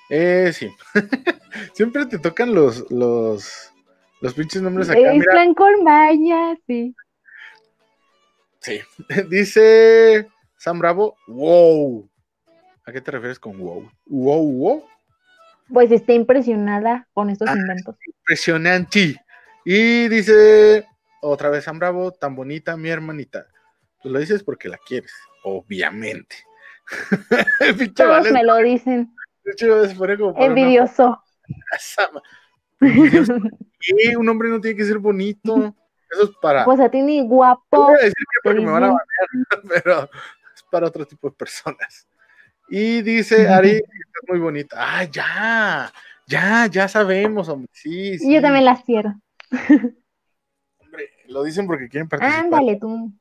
Eh, 0.09 0.51
sí. 0.53 0.69
Siempre 1.73 2.05
te 2.05 2.19
tocan 2.19 2.53
los, 2.53 2.91
los, 2.91 3.71
los 4.19 4.33
pinches 4.33 4.61
nombres 4.61 4.89
acá. 4.89 4.99
Es 4.99 5.23
Mira. 6.19 6.57
sí. 6.67 6.93
Sí. 8.59 8.81
Dice 9.29 10.27
Sam 10.57 10.79
Bravo, 10.79 11.15
wow. 11.27 12.09
¿A 12.85 12.91
qué 12.91 12.99
te 12.99 13.11
refieres 13.11 13.39
con 13.39 13.57
wow? 13.57 13.89
Wow, 14.07 14.51
wow. 14.51 14.85
Pues 15.69 15.93
está 15.93 16.11
impresionada 16.11 17.07
con 17.13 17.29
estos 17.29 17.47
ah, 17.47 17.55
inventos. 17.55 17.95
Impresionante. 18.05 19.15
Y 19.63 20.09
dice 20.09 20.85
otra 21.21 21.49
vez 21.49 21.63
Sam 21.63 21.79
Bravo, 21.79 22.11
tan 22.11 22.35
bonita 22.35 22.75
mi 22.75 22.89
hermanita. 22.89 23.47
Tú 24.01 24.09
lo 24.09 24.19
dices 24.19 24.43
porque 24.43 24.67
la 24.67 24.77
quieres, 24.77 25.13
obviamente. 25.43 26.35
Todos 27.95 28.31
me 28.31 28.43
lo 28.43 28.57
dicen. 28.57 29.13
Envidioso. 30.37 31.21
Un 34.17 34.29
hombre 34.29 34.49
no 34.49 34.59
tiene 34.61 34.77
que 34.77 34.85
ser 34.85 34.97
bonito. 34.99 35.75
Eso 36.11 36.23
es 36.23 36.31
para. 36.41 36.65
Pues 36.65 36.79
a 36.79 36.89
ti 36.89 37.01
ni 37.01 37.21
guapo. 37.25 37.89
me 38.43 38.65
van 38.65 38.83
a 38.83 38.97
pero 39.67 40.09
es 40.55 40.63
para 40.69 40.87
otro 40.87 41.05
tipo 41.05 41.29
de 41.29 41.35
personas. 41.35 42.07
Y 42.69 43.01
dice 43.01 43.47
Ari, 43.47 43.71
es 43.71 43.83
muy 44.27 44.39
bonita. 44.39 44.77
Ah, 44.79 45.03
ya, 45.05 45.91
ya, 46.27 46.67
ya 46.67 46.87
sabemos, 46.87 47.49
hombre. 47.49 47.69
Sí, 47.73 48.17
sí. 48.17 48.33
Yo 48.33 48.41
también 48.41 48.65
las 48.65 48.83
quiero. 48.83 49.13
Hombre, 50.79 51.09
lo 51.27 51.43
dicen 51.43 51.67
porque 51.67 51.89
quieren 51.89 52.07
participar. 52.07 52.45
Ándale 52.45 52.77
tú. 52.77 53.11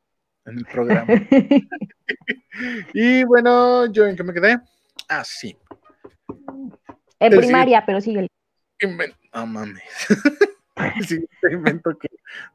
En 0.45 0.59
el 0.59 0.65
programa. 0.65 1.07
y 2.95 3.23
bueno, 3.25 3.87
¿yo 3.87 4.07
en 4.07 4.17
qué 4.17 4.25
me 4.25 4.35
quedé? 4.35 4.59
Ah, 5.09 5.25
sí. 5.25 5.57
En 7.21 7.37
primaria, 7.37 7.85
pero 7.87 8.01
sigue. 8.01 8.27
No 9.33 9.47
mames. 9.47 9.85
el 10.97 11.07
siguiente 11.07 11.53
invento 11.53 11.97
que 11.99 12.09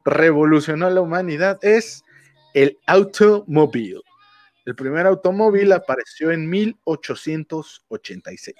revolucionó 0.04 0.86
a 0.86 0.90
la 0.90 1.00
humanidad 1.00 1.58
es 1.62 2.04
el 2.54 2.78
automóvil. 2.86 4.02
El 4.66 4.74
primer 4.74 5.06
automóvil 5.06 5.72
apareció 5.72 6.30
en 6.30 6.50
1886 6.50 8.54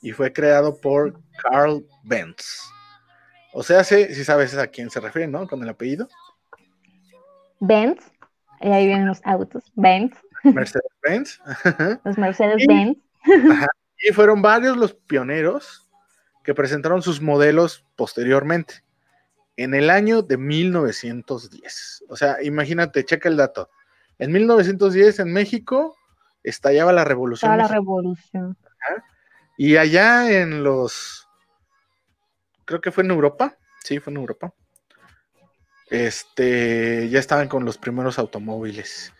y 0.00 0.12
fue 0.12 0.32
creado 0.32 0.80
por 0.80 1.20
Carl 1.42 1.84
Benz. 2.04 2.62
O 3.52 3.62
sea, 3.62 3.84
si, 3.84 4.14
si 4.14 4.24
sabes 4.24 4.56
a 4.56 4.68
quién 4.68 4.88
se 4.88 5.00
refiere, 5.00 5.28
¿no? 5.28 5.46
Con 5.46 5.62
el 5.62 5.68
apellido. 5.68 6.08
Benz. 7.58 8.00
Ahí 8.68 8.86
vienen 8.86 9.06
los 9.06 9.20
autos. 9.24 9.72
Benz. 9.74 10.14
Mercedes-Benz. 10.44 11.40
Los 12.04 12.18
Mercedes-Benz. 12.18 12.98
Y 14.02 14.12
fueron 14.12 14.40
varios 14.40 14.76
los 14.76 14.94
pioneros 14.94 15.90
que 16.42 16.54
presentaron 16.54 17.02
sus 17.02 17.20
modelos 17.20 17.84
posteriormente, 17.96 18.82
en 19.56 19.74
el 19.74 19.90
año 19.90 20.22
de 20.22 20.38
1910. 20.38 22.04
O 22.08 22.16
sea, 22.16 22.42
imagínate, 22.42 23.04
checa 23.04 23.28
el 23.28 23.36
dato. 23.36 23.68
En 24.18 24.32
1910 24.32 25.20
en 25.20 25.32
México 25.32 25.96
estallaba 26.42 26.92
la 26.92 27.04
revolución. 27.04 27.56
la 27.56 27.68
revolución. 27.68 28.56
Y 29.58 29.76
allá 29.76 30.30
en 30.40 30.62
los, 30.62 31.28
creo 32.64 32.80
que 32.80 32.90
fue 32.90 33.04
en 33.04 33.10
Europa, 33.10 33.58
sí, 33.84 33.98
fue 33.98 34.12
en 34.12 34.18
Europa. 34.18 34.54
Este, 35.90 37.08
ya 37.08 37.18
estaban 37.18 37.48
con 37.48 37.64
los 37.64 37.76
primeros 37.76 38.18
automóviles. 38.18 39.12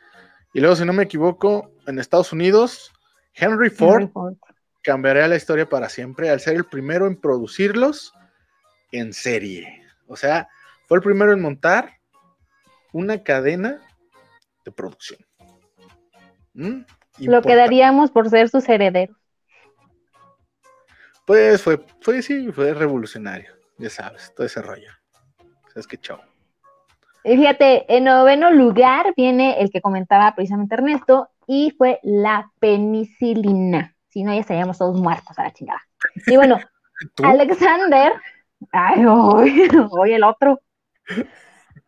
Y 0.54 0.60
luego, 0.60 0.76
si 0.76 0.84
no 0.84 0.92
me 0.92 1.02
equivoco, 1.02 1.72
en 1.86 1.98
Estados 1.98 2.32
Unidos, 2.32 2.92
Henry 3.34 3.70
Ford 3.70 4.10
cambiaría 4.82 5.28
la 5.28 5.36
historia 5.36 5.68
para 5.68 5.88
siempre 5.88 6.30
al 6.30 6.40
ser 6.40 6.56
el 6.56 6.64
primero 6.64 7.06
en 7.06 7.20
producirlos 7.20 8.14
en 8.92 9.12
serie. 9.12 9.82
O 10.06 10.16
sea, 10.16 10.48
fue 10.86 10.98
el 10.98 11.02
primero 11.02 11.32
en 11.32 11.40
montar 11.40 11.98
una 12.92 13.22
cadena 13.22 13.80
de 14.64 14.72
producción. 14.72 15.20
¿Mm? 16.54 16.82
Lo 17.18 17.42
quedaríamos 17.42 18.10
por 18.10 18.30
ser 18.30 18.48
sus 18.48 18.68
herederos. 18.68 19.16
Pues 21.26 21.62
fue, 21.62 21.84
fue, 22.00 22.22
sí, 22.22 22.50
fue 22.50 22.74
revolucionario, 22.74 23.54
ya 23.78 23.90
sabes, 23.90 24.32
todo 24.34 24.46
ese 24.46 24.62
rollo. 24.62 24.90
¿Sabes 25.68 25.86
qué 25.86 25.96
chau? 25.98 26.18
Y 27.24 27.36
fíjate, 27.36 27.94
en 27.94 28.04
noveno 28.04 28.50
lugar 28.50 29.12
viene 29.16 29.60
el 29.60 29.70
que 29.70 29.80
comentaba 29.80 30.34
precisamente 30.34 30.74
Ernesto, 30.74 31.28
y 31.46 31.72
fue 31.76 31.98
la 32.02 32.50
penicilina. 32.60 33.96
Si 34.08 34.22
no, 34.22 34.32
ya 34.32 34.40
estaríamos 34.40 34.78
todos 34.78 35.00
muertos 35.00 35.36
a 35.38 35.42
la 35.42 35.52
chingada. 35.52 35.80
Y 36.26 36.36
bueno, 36.36 36.58
Alexander, 37.24 38.12
ay, 38.72 39.04
hoy, 39.04 39.68
hoy 39.90 40.12
el 40.12 40.22
otro. 40.22 40.60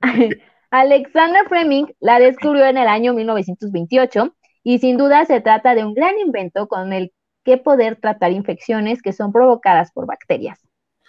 Alexander 0.71 1.47
Fleming 1.49 1.87
la 2.01 2.19
descubrió 2.19 2.65
en 2.65 2.79
el 2.79 2.89
año 2.89 3.13
1928 3.13 4.35
y 4.65 4.79
sin 4.79 4.97
duda 4.97 5.27
se 5.27 5.41
trata 5.41 5.75
de 5.75 5.85
un 5.85 5.95
gran 5.95 6.19
invento 6.19 6.67
con 6.67 6.93
el 6.93 7.13
que 7.45 7.57
poder 7.57 7.97
tratar 7.97 8.33
infecciones 8.33 9.03
que 9.03 9.13
son 9.13 9.33
provocadas 9.33 9.93
por 9.93 10.07
bacterias. 10.07 10.59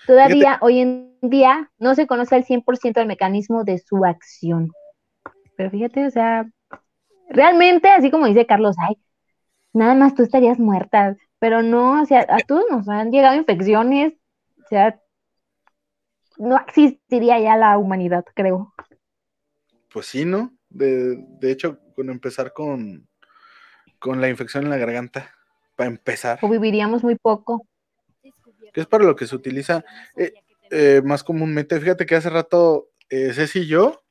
Todavía 0.05 0.57
hoy 0.61 0.79
en 0.79 1.12
día 1.29 1.71
no 1.77 1.95
se 1.95 2.07
conoce 2.07 2.35
al 2.35 2.45
100% 2.45 3.01
el 3.01 3.07
mecanismo 3.07 3.63
de 3.63 3.79
su 3.79 4.05
acción. 4.05 4.71
Pero 5.55 5.69
fíjate, 5.69 6.05
o 6.05 6.11
sea, 6.11 6.49
realmente, 7.29 7.89
así 7.89 8.11
como 8.11 8.27
dice 8.27 8.45
Carlos, 8.45 8.75
ay, 8.79 8.97
nada 9.73 9.95
más 9.95 10.15
tú 10.15 10.23
estarías 10.23 10.59
muerta, 10.59 11.15
pero 11.39 11.61
no, 11.61 12.01
o 12.01 12.05
sea, 12.05 12.25
a 12.29 12.39
todos 12.39 12.65
nos 12.69 12.87
han 12.87 13.11
llegado 13.11 13.35
infecciones, 13.35 14.13
o 14.63 14.67
sea, 14.69 14.99
no 16.37 16.57
existiría 16.57 17.39
ya 17.39 17.57
la 17.57 17.77
humanidad, 17.77 18.25
creo. 18.33 18.73
Pues 19.91 20.07
sí, 20.07 20.25
¿no? 20.25 20.53
De, 20.69 21.23
hecho, 21.43 21.79
con 21.95 22.09
empezar 22.09 22.53
con, 22.53 23.07
con 23.99 24.21
la 24.21 24.29
infección 24.29 24.63
en 24.63 24.71
la 24.71 24.77
garganta, 24.77 25.31
para 25.75 25.89
empezar. 25.89 26.39
O 26.41 26.49
viviríamos 26.49 27.03
muy 27.03 27.15
poco. 27.15 27.67
Que 28.73 28.81
es 28.81 28.87
para 28.87 29.03
lo 29.03 29.15
que 29.15 29.27
se 29.27 29.35
utiliza 29.35 29.85
eh, 30.15 30.33
eh, 30.73 31.01
más 31.03 31.23
comúnmente. 31.23 31.79
Fíjate 31.79 32.07
que 32.07 32.15
hace 32.15 32.31
rato 32.31 32.89
eh, 33.09 33.31
Ceci 33.33 33.59
y 33.59 33.67
yo 33.67 34.01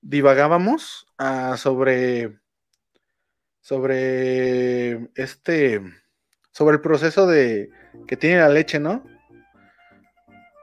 divagábamos 0.00 1.08
ah, 1.18 1.56
sobre 1.58 2.38
sobre 3.60 5.10
este 5.16 5.82
sobre 6.52 6.76
el 6.76 6.80
proceso 6.80 7.26
de 7.26 7.68
que 8.06 8.16
tiene 8.16 8.38
la 8.38 8.48
leche, 8.48 8.78
¿no? 8.78 9.04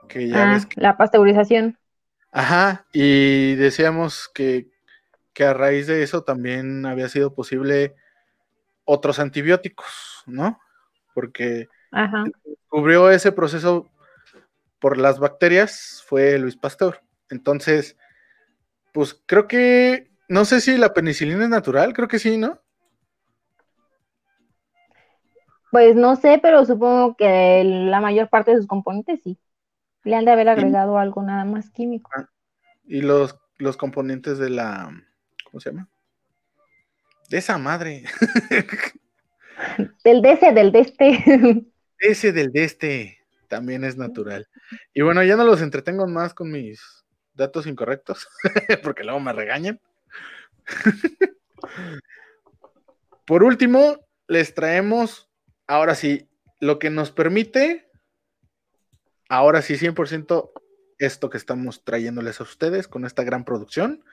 Que 0.08 0.28
ya 0.28 0.54
ah, 0.54 0.60
la 0.76 0.96
pasteurización. 0.96 1.78
Ajá, 2.32 2.86
y 2.92 3.56
decíamos 3.56 4.30
que, 4.32 4.70
a 5.38 5.52
raíz 5.52 5.86
de 5.86 6.02
eso 6.02 6.24
también 6.24 6.86
había 6.86 7.08
sido 7.08 7.34
posible 7.34 7.94
otros 8.84 9.18
antibióticos, 9.18 10.24
¿no? 10.26 10.58
Porque 11.14 11.68
cubrió 12.68 13.10
ese 13.10 13.32
proceso 13.32 13.90
por 14.78 14.98
las 14.98 15.18
bacterias 15.18 16.02
fue 16.06 16.38
Luis 16.38 16.56
Pasteur. 16.56 17.02
Entonces, 17.30 17.96
pues 18.92 19.20
creo 19.26 19.48
que, 19.48 20.10
no 20.28 20.44
sé 20.44 20.60
si 20.60 20.76
la 20.76 20.94
penicilina 20.94 21.44
es 21.44 21.50
natural, 21.50 21.92
creo 21.92 22.08
que 22.08 22.18
sí, 22.18 22.36
¿no? 22.36 22.60
Pues 25.70 25.96
no 25.96 26.16
sé, 26.16 26.38
pero 26.40 26.64
supongo 26.64 27.14
que 27.16 27.62
la 27.64 28.00
mayor 28.00 28.28
parte 28.28 28.52
de 28.52 28.58
sus 28.58 28.66
componentes 28.66 29.20
sí. 29.22 29.38
Le 30.04 30.16
han 30.16 30.24
de 30.24 30.32
haber 30.32 30.48
agregado 30.48 30.96
algo 30.96 31.22
nada 31.22 31.44
más 31.44 31.70
químico. 31.70 32.10
Ah, 32.14 32.28
y 32.86 33.02
los, 33.02 33.36
los 33.58 33.76
componentes 33.76 34.38
de 34.38 34.48
la. 34.48 34.90
¿Cómo 35.44 35.60
se 35.60 35.70
llama? 35.70 35.88
De 37.28 37.38
esa 37.38 37.58
madre. 37.58 38.04
del 40.04 40.22
de 40.22 40.32
ese, 40.32 40.52
del 40.52 40.72
de 40.72 40.80
este. 40.80 41.66
Ese 41.98 42.32
del 42.32 42.52
de 42.52 42.64
este 42.64 43.17
también 43.48 43.84
es 43.84 43.96
natural. 43.96 44.48
Y 44.94 45.02
bueno, 45.02 45.22
ya 45.24 45.36
no 45.36 45.44
los 45.44 45.62
entretengo 45.62 46.06
más 46.06 46.34
con 46.34 46.50
mis 46.50 47.04
datos 47.34 47.66
incorrectos, 47.66 48.28
porque 48.82 49.04
luego 49.04 49.20
me 49.20 49.32
regañan. 49.32 49.80
Por 53.26 53.42
último, 53.42 54.06
les 54.26 54.54
traemos, 54.54 55.28
ahora 55.66 55.94
sí, 55.94 56.28
lo 56.60 56.78
que 56.78 56.90
nos 56.90 57.10
permite 57.10 57.88
ahora 59.28 59.62
sí, 59.62 59.74
100% 59.74 60.50
esto 60.98 61.30
que 61.30 61.36
estamos 61.36 61.84
trayéndoles 61.84 62.40
a 62.40 62.44
ustedes 62.44 62.88
con 62.88 63.04
esta 63.04 63.22
gran 63.22 63.44
producción. 63.44 64.04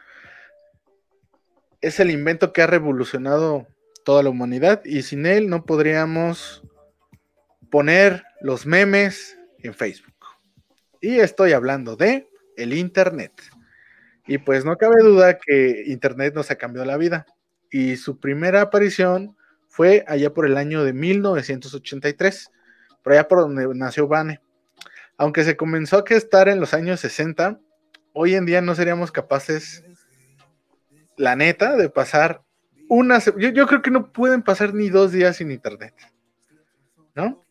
Es 1.82 2.00
el 2.00 2.12
invento 2.12 2.54
que 2.54 2.62
ha 2.62 2.67
revolucionado 2.67 3.67
toda 4.04 4.21
la 4.24 4.30
humanidad 4.30 4.84
y 4.86 5.02
sin 5.02 5.26
él 5.26 5.50
no 5.50 5.65
podríamos 5.65 6.63
poner 7.75 8.23
los 8.39 8.65
memes 8.65 9.38
en 9.59 9.73
Facebook. 9.73 10.15
Y 11.01 11.19
estoy 11.19 11.51
hablando 11.51 11.97
de 11.97 12.25
el 12.55 12.71
Internet. 12.71 13.33
Y 14.25 14.38
pues 14.38 14.63
no 14.63 14.77
cabe 14.77 15.03
duda 15.03 15.38
que 15.38 15.83
Internet 15.88 16.33
nos 16.35 16.49
ha 16.51 16.55
cambiado 16.55 16.85
la 16.85 16.95
vida. 16.95 17.25
Y 17.69 17.97
su 17.97 18.17
primera 18.17 18.61
aparición 18.61 19.35
fue 19.67 20.05
allá 20.07 20.33
por 20.33 20.45
el 20.45 20.55
año 20.55 20.85
de 20.85 20.93
1983, 20.93 22.49
por 23.03 23.11
allá 23.11 23.27
por 23.27 23.39
donde 23.39 23.67
nació 23.75 24.07
Vane 24.07 24.39
aunque 25.17 25.43
se 25.43 25.57
comenzó 25.57 25.97
a 25.97 26.13
estar 26.13 26.47
en 26.47 26.61
los 26.61 26.73
años 26.73 27.01
60, 27.01 27.59
hoy 28.13 28.35
en 28.35 28.45
día 28.45 28.61
no 28.61 28.73
seríamos 28.73 29.11
capaces, 29.11 29.83
la 31.17 31.35
neta, 31.35 31.75
de 31.75 31.89
pasar 31.89 32.41
una... 32.88 33.19
Yo, 33.19 33.49
yo 33.49 33.67
creo 33.67 33.81
que 33.81 33.91
no 33.91 34.13
pueden 34.13 34.43
pasar 34.43 34.73
ni 34.73 34.89
dos 34.89 35.11
días 35.11 35.38
sin 35.38 35.51
internet, 35.51 35.93
¿no? 37.15 37.44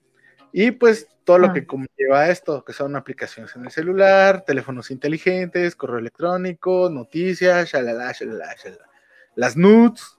Y 0.57 0.71
pues 0.71 1.09
todo 1.25 1.39
lo 1.39 1.49
ah. 1.49 1.53
que 1.53 1.67
conlleva 1.67 2.29
esto, 2.29 2.65
que 2.65 2.73
son 2.73 2.95
aplicaciones 2.95 3.57
en 3.57 3.65
el 3.65 3.73
celular, 3.73 4.45
teléfonos 4.45 4.93
inteligentes, 4.93 5.75
correo 5.75 5.99
electrónico, 5.99 6.89
noticias, 6.89 7.73
shalala, 7.73 8.13
shalala, 8.13 8.55
shalala. 8.55 8.89
las 9.35 9.57
nudes, 9.57 10.17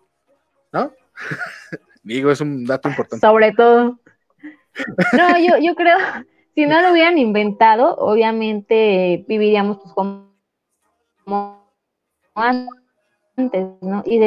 ¿no? 0.73 0.91
Digo, 2.03 2.31
es 2.31 2.41
un 2.41 2.65
dato 2.65 2.89
importante. 2.89 3.25
Sobre 3.25 3.53
todo. 3.53 3.97
No, 5.13 5.39
yo, 5.39 5.57
yo 5.61 5.73
creo, 5.73 5.97
si 6.53 6.65
no 6.65 6.81
lo 6.81 6.91
hubieran 6.91 7.17
inventado, 7.17 7.95
obviamente 7.95 9.23
viviríamos 9.29 9.77
pues, 9.77 9.93
como 9.93 11.71
antes, 12.35 13.67
¿no? 13.79 14.03
Y 14.05 14.19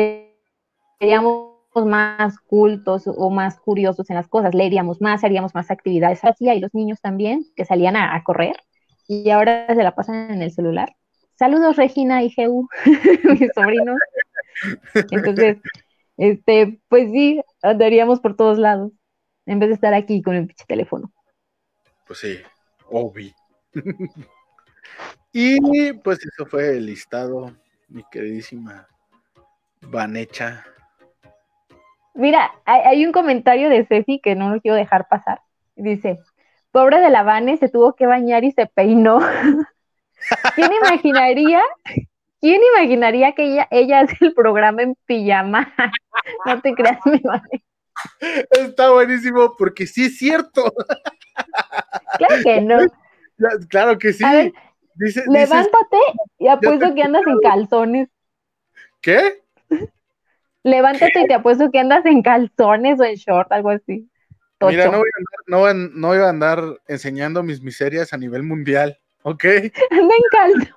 seríamos 0.99 1.48
más 1.87 2.39
cultos 2.39 3.05
o 3.07 3.31
más 3.31 3.59
curiosos 3.59 4.09
en 4.11 4.17
las 4.17 4.29
cosas, 4.29 4.55
leeríamos 4.55 5.01
más, 5.01 5.25
haríamos 5.25 5.55
más 5.55 5.71
actividades 5.71 6.25
así, 6.25 6.49
y 6.49 6.61
los 6.61 6.75
niños 6.75 7.01
también 7.01 7.45
que 7.57 7.65
salían 7.65 7.97
a, 7.97 8.23
correr 8.25 8.57
y 9.07 9.31
ahora 9.31 9.67
se 9.67 9.83
la 9.83 9.95
pasan 9.95 10.31
en 10.31 10.43
el 10.43 10.53
celular. 10.53 10.95
Saludos 11.37 11.77
Regina 11.77 12.23
y 12.23 12.31
Geu, 12.31 12.69
mis 13.41 13.51
sobrinos. 13.55 13.99
Entonces, 15.11 15.59
este, 16.17 16.81
pues 16.89 17.11
sí, 17.11 17.41
andaríamos 17.63 18.21
por 18.21 18.37
todos 18.37 18.59
lados, 18.59 18.93
en 19.47 19.59
vez 19.59 19.69
de 19.69 19.75
estar 19.77 19.95
aquí 19.95 20.21
con 20.21 20.35
el 20.35 20.47
pinche 20.47 20.65
teléfono. 20.67 21.13
Pues 22.07 22.19
sí, 22.19 22.39
Obi. 22.91 23.33
y 25.33 25.93
pues 25.93 26.19
eso 26.25 26.47
fue 26.47 26.77
el 26.77 26.87
listado, 26.87 27.57
mi 27.89 28.03
queridísima 28.11 28.89
Vanecha. 29.83 30.65
Mira, 32.19 32.53
hay, 32.65 33.07
un 33.07 33.13
comentario 33.13 33.71
de 33.71 33.87
Ceci 33.87 34.19
que 34.19 34.35
no 34.35 34.53
lo 34.53 34.61
quiero 34.61 34.77
dejar 34.77 35.07
pasar. 35.07 35.41
Dice, 35.77 36.19
pobre 36.73 36.99
de 36.99 37.11
la 37.11 37.23
Vane, 37.23 37.57
se 37.59 37.69
tuvo 37.69 37.95
que 37.95 38.07
bañar 38.07 38.43
y 38.43 38.51
se 38.51 38.67
peinó. 38.67 39.21
¿Quién 40.57 40.73
imaginaría? 40.83 41.63
¿Quién 42.41 42.61
imaginaría 42.75 43.33
que 43.37 43.45
ella, 43.45 43.69
ella 43.71 44.01
hace 44.01 44.17
el 44.21 44.35
programa 44.35 44.83
en 44.83 44.97
pijama? 45.07 45.73
no 46.45 46.61
te 46.61 46.75
creas, 46.75 46.99
mi 47.05 47.21
Vane. 47.21 47.65
Está 48.51 48.91
buenísimo 48.91 49.55
porque 49.57 49.87
sí 49.87 50.07
es 50.07 50.19
cierto. 50.19 50.75
Claro 52.19 52.43
que 52.43 52.61
no. 52.61 52.79
Claro 53.69 53.97
que 53.97 54.13
sí. 54.13 54.25
levántate 55.29 55.97
y 56.41 56.49
apuesto 56.49 56.93
que 56.93 57.03
andas 57.05 57.23
en 57.25 57.39
calzones. 57.39 58.09
¿Qué? 59.01 59.45
Levántate 60.65 61.21
y 61.21 61.27
te 61.27 61.35
apuesto 61.35 61.71
que 61.71 61.79
andas 61.79 62.05
en 62.07 62.23
calzones 62.23 63.01
o 63.01 63.05
en 63.05 63.15
short, 63.15 63.51
algo 63.53 63.71
así. 63.71 64.09
Mira, 64.61 64.87
no 64.87 64.99
voy, 64.99 65.09
a 65.67 65.71
andar, 65.71 65.91
no, 65.95 66.13
a 66.13 66.29
andar 66.29 66.81
enseñando 66.89 67.45
mis 67.45 67.63
miserias 67.63 68.13
a 68.13 68.17
nivel 68.17 68.43
mundial, 68.43 68.99
¿ok? 69.23 69.45
Anda 69.91 70.15
en 70.15 70.25
calzones. 70.33 70.73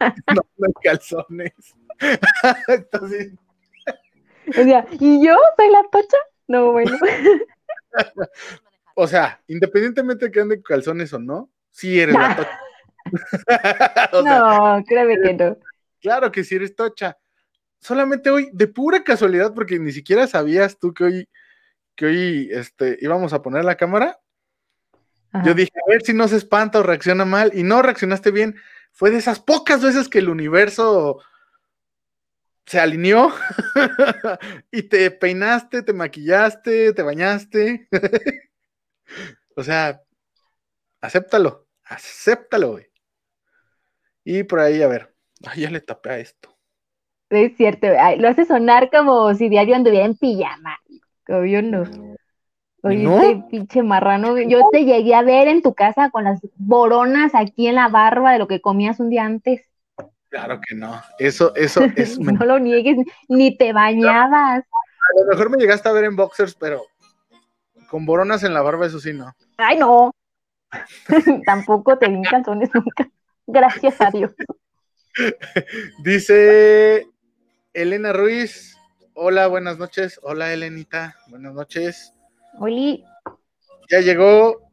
no, 0.34 0.42
no 0.58 0.66
en 0.66 0.72
calzones. 0.82 1.52
Entonces... 2.68 3.32
O 4.48 4.64
sea, 4.64 4.86
¿y 4.90 5.24
yo 5.24 5.36
soy 5.56 5.70
la 5.70 5.82
tocha? 5.90 6.16
No, 6.48 6.72
bueno. 6.72 6.98
o 8.96 9.06
sea, 9.06 9.40
independientemente 9.46 10.26
de 10.26 10.32
que 10.32 10.40
ande 10.40 10.62
calzones 10.62 11.12
o 11.14 11.18
no, 11.18 11.50
sí 11.70 11.98
eres 11.98 12.14
la 12.14 12.36
tocha. 12.36 12.60
no, 14.22 14.84
créeme 14.84 15.16
que 15.22 15.34
no. 15.34 15.56
Claro 16.00 16.30
que 16.32 16.44
sí 16.44 16.56
eres 16.56 16.74
tocha. 16.74 17.16
Solamente 17.82 18.30
hoy, 18.30 18.48
de 18.52 18.68
pura 18.68 19.02
casualidad, 19.02 19.54
porque 19.54 19.80
ni 19.80 19.90
siquiera 19.90 20.28
sabías 20.28 20.78
tú 20.78 20.94
que 20.94 21.04
hoy, 21.04 21.28
que 21.96 22.06
hoy 22.06 22.48
este, 22.52 22.96
íbamos 23.00 23.32
a 23.32 23.42
poner 23.42 23.64
la 23.64 23.76
cámara, 23.76 24.20
Yo 25.44 25.54
dije, 25.54 25.72
a 25.74 25.90
ver 25.90 26.02
si 26.02 26.12
no 26.12 26.28
se 26.28 26.36
espanta 26.36 26.78
o 26.78 26.82
reacciona 26.82 27.24
mal, 27.24 27.50
y 27.54 27.64
no 27.64 27.82
reaccionaste 27.82 28.30
bien. 28.30 28.54
Fue 28.92 29.10
de 29.10 29.18
esas 29.18 29.40
pocas 29.40 29.82
veces 29.82 30.08
que 30.08 30.18
el 30.20 30.28
universo 30.28 31.20
se 32.66 32.78
alineó 32.78 33.32
y 34.70 34.82
te 34.84 35.10
peinaste, 35.10 35.82
te 35.82 35.92
maquillaste, 35.92 36.92
te 36.92 37.02
bañaste. 37.02 37.88
o 39.56 39.64
sea, 39.64 40.02
acéptalo, 41.00 41.66
acéptalo, 41.82 42.72
güey. 42.72 42.86
Y 44.24 44.44
por 44.44 44.60
ahí, 44.60 44.82
a 44.82 44.86
ver, 44.86 45.14
ay, 45.46 45.60
ya 45.62 45.70
le 45.70 45.80
tapé 45.80 46.10
a 46.10 46.18
esto. 46.18 46.51
Es 47.32 47.56
cierto, 47.56 47.86
lo 48.18 48.28
hace 48.28 48.44
sonar 48.44 48.90
como 48.90 49.32
si 49.34 49.48
diario 49.48 49.74
anduviera 49.74 50.04
en 50.04 50.16
pijama. 50.16 50.78
Obvio 51.28 51.62
no. 51.62 51.84
Oye, 52.82 53.04
este 53.04 53.44
pinche 53.48 53.82
marrano, 53.82 54.38
yo 54.38 54.68
te 54.70 54.84
llegué 54.84 55.14
a 55.14 55.22
ver 55.22 55.48
en 55.48 55.62
tu 55.62 55.72
casa 55.72 56.10
con 56.10 56.24
las 56.24 56.40
boronas 56.56 57.32
aquí 57.34 57.68
en 57.68 57.76
la 57.76 57.88
barba 57.88 58.32
de 58.32 58.38
lo 58.38 58.48
que 58.48 58.60
comías 58.60 59.00
un 59.00 59.08
día 59.08 59.24
antes. 59.24 59.62
Claro 60.28 60.60
que 60.60 60.74
no. 60.74 61.00
Eso, 61.18 61.54
eso 61.54 61.80
es. 61.96 62.18
no 62.18 62.44
lo 62.44 62.58
niegues, 62.58 62.98
ni 63.28 63.56
te 63.56 63.72
bañabas. 63.72 64.64
A 64.64 65.20
lo 65.20 65.26
mejor 65.30 65.48
me 65.48 65.56
llegaste 65.56 65.88
a 65.88 65.92
ver 65.92 66.04
en 66.04 66.16
boxers, 66.16 66.54
pero 66.54 66.82
con 67.88 68.04
boronas 68.04 68.42
en 68.44 68.52
la 68.52 68.60
barba, 68.60 68.86
eso 68.86 69.00
sí, 69.00 69.14
no. 69.14 69.32
Ay, 69.56 69.78
no. 69.78 70.14
Tampoco 71.46 71.96
te 71.96 72.08
vi 72.08 72.16
en 72.16 72.24
calzones 72.24 72.68
nunca. 72.74 73.08
Gracias 73.46 74.00
a 74.02 74.10
Dios. 74.10 74.32
Dice 76.04 77.06
Elena 77.74 78.12
Ruiz. 78.12 78.76
Hola, 79.14 79.46
buenas 79.46 79.78
noches. 79.78 80.20
Hola, 80.22 80.52
Elenita. 80.52 81.16
Buenas 81.28 81.54
noches. 81.54 82.12
Oli. 82.58 83.02
Ya 83.90 84.00
llegó 84.00 84.70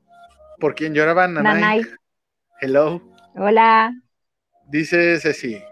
por 0.59 0.75
quien 0.75 0.93
lloraba 0.93 1.25
Nanay. 1.27 1.85
Hello. 2.59 3.01
Hola. 3.35 3.93
Dice 4.67 5.17
Ceci. 5.19 5.63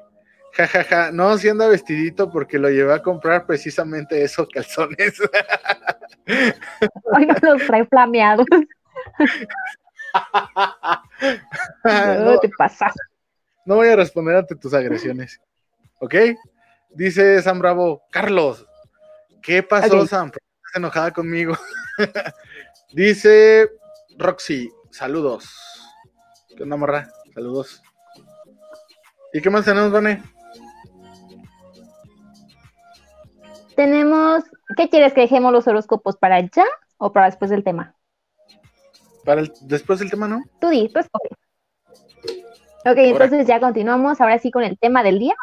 Ja, 0.53 0.67
ja, 0.67 0.83
ja. 0.85 1.11
No, 1.11 1.37
si 1.37 1.49
anda 1.49 1.67
vestidito 1.67 2.31
porque 2.31 2.57
lo 2.57 2.69
llevé 2.69 2.93
a 2.93 3.03
comprar 3.03 3.45
precisamente 3.45 4.23
esos 4.23 4.47
calzones. 4.47 5.19
Hoy 7.13 7.25
no 7.25 7.35
los 7.41 7.67
trae 7.67 7.85
flameados. 7.85 8.45
no, 11.83 12.39
te 12.39 12.49
pasas. 12.57 12.93
No 13.65 13.75
voy 13.75 13.89
a 13.89 13.97
responder 13.97 14.37
ante 14.37 14.55
tus 14.55 14.73
agresiones. 14.73 15.41
¿Ok? 15.99 16.15
Dice 16.89 17.41
Sam 17.41 17.59
Bravo, 17.59 18.03
Carlos, 18.11 18.65
¿qué 19.41 19.61
pasó, 19.61 20.07
Sam? 20.07 20.27
¿Estás 20.27 20.75
enojada 20.75 21.11
conmigo? 21.11 21.55
Dice 22.93 23.69
Roxy, 24.17 24.71
saludos. 24.91 25.49
¿Qué 26.55 26.63
onda, 26.63 26.75
morra? 26.77 27.09
Saludos. 27.33 27.81
¿Y 29.33 29.41
qué 29.41 29.49
más 29.49 29.65
tenemos, 29.65 29.91
Vane? 29.91 30.23
Tenemos, 33.75 34.43
¿qué 34.75 34.89
quieres 34.89 35.13
que 35.13 35.21
dejemos 35.21 35.51
los 35.51 35.67
horóscopos 35.67 36.17
para 36.17 36.39
ya 36.39 36.65
o 36.97 37.13
para 37.13 37.27
después 37.27 37.51
del 37.51 37.63
tema? 37.63 37.95
Para 39.23 39.43
después 39.61 39.99
del 39.99 40.09
tema, 40.09 40.27
¿no? 40.27 40.41
Tú 40.59 40.69
di, 40.69 40.89
pues 40.89 41.05
ok. 41.11 41.37
Ok, 42.85 42.97
entonces 42.97 43.45
ya 43.45 43.59
continuamos, 43.59 44.19
ahora 44.21 44.39
sí 44.39 44.49
con 44.49 44.63
el 44.63 44.79
tema 44.79 45.03
del 45.03 45.19
día. 45.19 45.35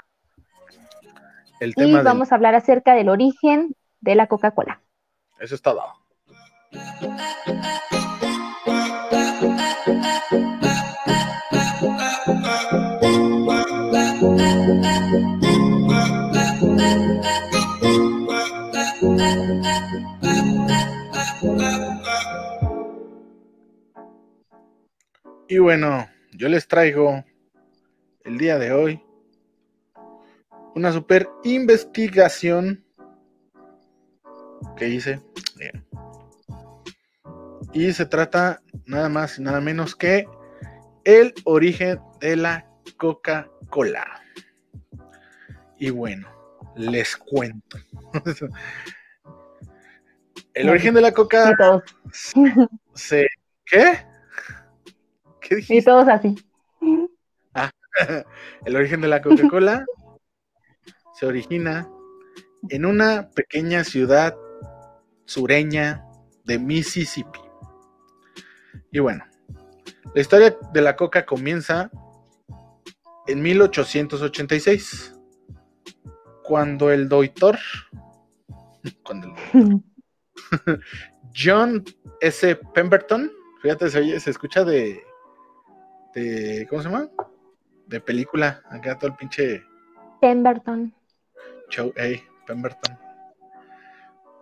El 1.64 1.74
tema 1.74 2.00
y 2.00 2.04
vamos 2.04 2.30
a 2.30 2.34
hablar 2.34 2.54
acerca 2.54 2.94
del 2.94 3.08
origen 3.08 3.74
de 4.02 4.14
la 4.14 4.26
Coca-Cola. 4.26 4.82
Eso 5.40 5.54
está 5.54 5.72
dado. 5.72 5.94
Y 25.48 25.58
bueno, 25.58 26.06
yo 26.32 26.50
les 26.50 26.68
traigo 26.68 27.24
el 28.24 28.36
día 28.36 28.58
de 28.58 28.72
hoy 28.72 29.03
una 30.74 30.92
super 30.92 31.28
investigación 31.44 32.84
que 34.76 34.88
hice. 34.88 35.20
Y 37.72 37.92
se 37.92 38.06
trata 38.06 38.62
nada 38.86 39.08
más 39.08 39.38
y 39.38 39.42
nada 39.42 39.60
menos 39.60 39.96
que 39.96 40.26
el 41.04 41.34
origen 41.44 42.00
de 42.20 42.36
la 42.36 42.66
Coca-Cola. 42.96 44.06
Y 45.78 45.90
bueno, 45.90 46.28
les 46.76 47.16
cuento. 47.16 47.78
el 50.54 50.68
origen 50.68 50.94
de 50.94 51.00
la 51.00 51.12
Coca 51.12 51.52
se, 52.92 53.26
¿qué? 53.64 54.06
¿Qué 55.40 55.56
dijiste? 55.56 55.76
Y 55.76 55.82
todos 55.82 56.08
así. 56.08 56.36
Ah, 57.54 57.70
el 58.64 58.76
origen 58.76 59.00
de 59.00 59.08
la 59.08 59.20
Coca-Cola 59.20 59.84
se 61.14 61.26
origina 61.26 61.88
en 62.68 62.84
una 62.84 63.30
pequeña 63.30 63.84
ciudad 63.84 64.36
sureña 65.24 66.04
de 66.44 66.58
Mississippi. 66.58 67.40
Y 68.90 68.98
bueno, 68.98 69.24
la 70.14 70.20
historia 70.20 70.56
de 70.72 70.80
la 70.80 70.96
coca 70.96 71.24
comienza 71.24 71.90
en 73.26 73.42
1886, 73.42 75.18
cuando 76.44 76.90
el 76.90 77.08
doctor, 77.08 77.58
cuando 79.02 79.34
el 79.54 79.82
John 81.34 81.84
S. 82.20 82.56
Pemberton, 82.74 83.30
fíjate, 83.62 83.88
se, 83.88 84.20
se 84.20 84.30
escucha 84.30 84.64
de, 84.64 85.02
de, 86.14 86.66
¿cómo 86.68 86.82
se 86.82 86.88
llama? 86.88 87.08
De 87.86 88.00
película, 88.00 88.62
acá 88.70 88.98
todo 88.98 89.10
el 89.10 89.16
pinche... 89.16 89.62
Pemberton. 90.20 90.94
Show, 91.70 91.92
hey, 91.96 92.22
Pemberton. 92.46 92.98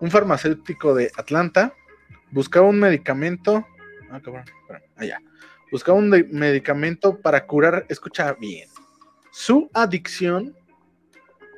Un 0.01 0.11
farmacéutico 0.11 0.95
de 0.95 1.11
Atlanta 1.17 1.73
buscaba 2.31 2.67
un 2.67 2.81
medicamento 2.81 3.67
Ah, 4.13 4.21
cabrón. 4.21 4.45
Allá. 4.97 5.19
Buscaba 5.71 5.97
un 5.97 6.11
medicamento 6.11 7.19
para 7.19 7.47
curar, 7.47 7.87
escucha 7.89 8.35
bien, 8.35 8.69
su 9.31 9.71
adicción 9.73 10.55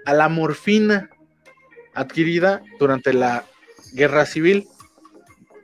a 0.06 0.14
la 0.14 0.28
morfina 0.28 1.10
adquirida 1.94 2.62
durante 2.78 3.12
la 3.12 3.44
guerra 3.92 4.24
civil, 4.24 4.68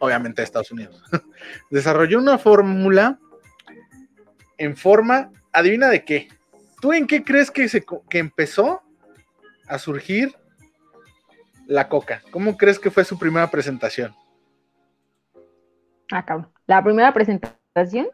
obviamente 0.00 0.42
de 0.42 0.46
Estados 0.46 0.72
Unidos. 0.72 1.00
Desarrolló 1.70 2.18
una 2.18 2.38
fórmula 2.38 3.20
en 4.58 4.76
forma, 4.76 5.30
adivina 5.52 5.88
de 5.88 6.04
qué. 6.04 6.28
¿Tú 6.80 6.92
en 6.92 7.06
qué 7.06 7.22
crees 7.22 7.52
que, 7.52 7.68
se, 7.68 7.84
que 8.08 8.18
empezó 8.18 8.82
a 9.70 9.78
surgir 9.78 10.34
la 11.66 11.88
coca? 11.88 12.22
¿Cómo 12.30 12.56
crees 12.56 12.78
que 12.78 12.90
fue 12.90 13.04
su 13.04 13.18
primera 13.18 13.50
presentación? 13.50 14.14
Ah, 16.10 16.24
cabrón. 16.24 16.52
¿La 16.66 16.82
primera 16.82 17.14
presentación? 17.14 18.08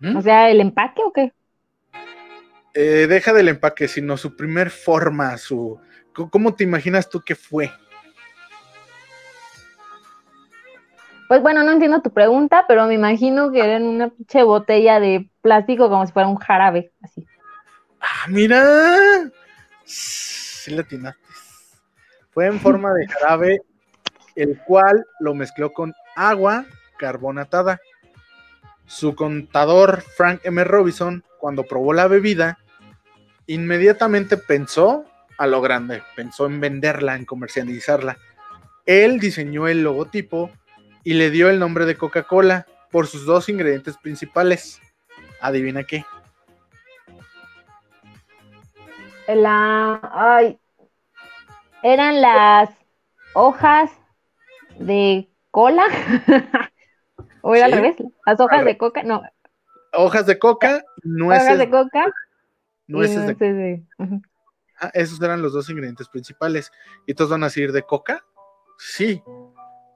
¿Mm? 0.00 0.16
O 0.16 0.22
sea, 0.22 0.50
¿el 0.50 0.60
empaque 0.60 1.02
o 1.02 1.12
qué? 1.12 1.32
Eh, 2.74 3.06
deja 3.08 3.32
del 3.32 3.48
empaque, 3.48 3.88
sino 3.88 4.16
su 4.16 4.36
primer 4.36 4.70
forma, 4.70 5.36
su... 5.38 5.80
¿Cómo 6.12 6.54
te 6.54 6.64
imaginas 6.64 7.08
tú 7.08 7.20
que 7.20 7.36
fue? 7.36 7.70
Pues 11.28 11.42
bueno, 11.42 11.62
no 11.62 11.72
entiendo 11.72 12.02
tu 12.02 12.12
pregunta, 12.12 12.64
pero 12.66 12.86
me 12.86 12.94
imagino 12.94 13.52
que 13.52 13.60
era 13.60 13.76
en 13.76 13.84
una 13.84 14.08
pinche 14.08 14.42
botella 14.42 14.98
de 14.98 15.30
plástico 15.42 15.88
como 15.88 16.04
si 16.06 16.12
fuera 16.12 16.26
un 16.26 16.36
jarabe, 16.36 16.90
así. 17.02 17.24
Ah, 18.00 18.26
mira. 18.28 19.30
Sí. 20.58 20.76
Fue 22.30 22.46
en 22.46 22.60
forma 22.60 22.92
de 22.94 23.06
jarabe, 23.08 23.62
el 24.34 24.58
cual 24.64 25.04
lo 25.20 25.34
mezcló 25.34 25.72
con 25.72 25.94
agua 26.14 26.66
carbonatada. 26.98 27.80
Su 28.86 29.14
contador, 29.14 30.02
Frank 30.02 30.40
M. 30.44 30.62
Robinson, 30.64 31.24
cuando 31.38 31.64
probó 31.64 31.92
la 31.92 32.08
bebida, 32.08 32.58
inmediatamente 33.46 34.36
pensó 34.36 35.04
a 35.38 35.46
lo 35.46 35.60
grande, 35.60 36.02
pensó 36.16 36.46
en 36.46 36.60
venderla, 36.60 37.14
en 37.14 37.24
comercializarla. 37.24 38.18
Él 38.86 39.20
diseñó 39.20 39.68
el 39.68 39.82
logotipo 39.82 40.50
y 41.04 41.14
le 41.14 41.30
dio 41.30 41.48
el 41.48 41.58
nombre 41.58 41.86
de 41.86 41.96
Coca-Cola 41.96 42.66
por 42.90 43.06
sus 43.06 43.24
dos 43.24 43.48
ingredientes 43.48 43.96
principales. 43.98 44.80
Adivina 45.40 45.84
qué. 45.84 46.04
La, 49.28 50.00
ay, 50.12 50.58
eran 51.82 52.20
las 52.22 52.70
hojas 53.34 53.90
de 54.78 55.30
cola. 55.50 55.84
¿O 57.42 57.54
era 57.54 57.66
al 57.66 57.72
revés? 57.72 57.96
Las 58.24 58.40
hojas 58.40 58.64
de 58.64 58.78
coca, 58.78 59.02
no. 59.02 59.22
Hojas 59.92 60.26
de 60.26 60.38
coca, 60.38 60.82
nueces. 61.02 61.44
Hojas 61.46 61.58
de 61.58 61.70
coca. 61.70 62.06
Nueces 62.86 63.16
de 63.26 63.32
nueces 63.34 63.54
de- 63.54 63.84
ujú. 63.98 64.22
Ah, 64.80 64.90
esos 64.94 65.20
eran 65.20 65.42
los 65.42 65.52
dos 65.52 65.68
ingredientes 65.68 66.08
principales. 66.08 66.70
¿Y 67.06 67.12
todos 67.14 67.30
van 67.30 67.42
a 67.42 67.46
decir 67.46 67.72
de 67.72 67.82
coca? 67.82 68.24
Sí, 68.78 69.22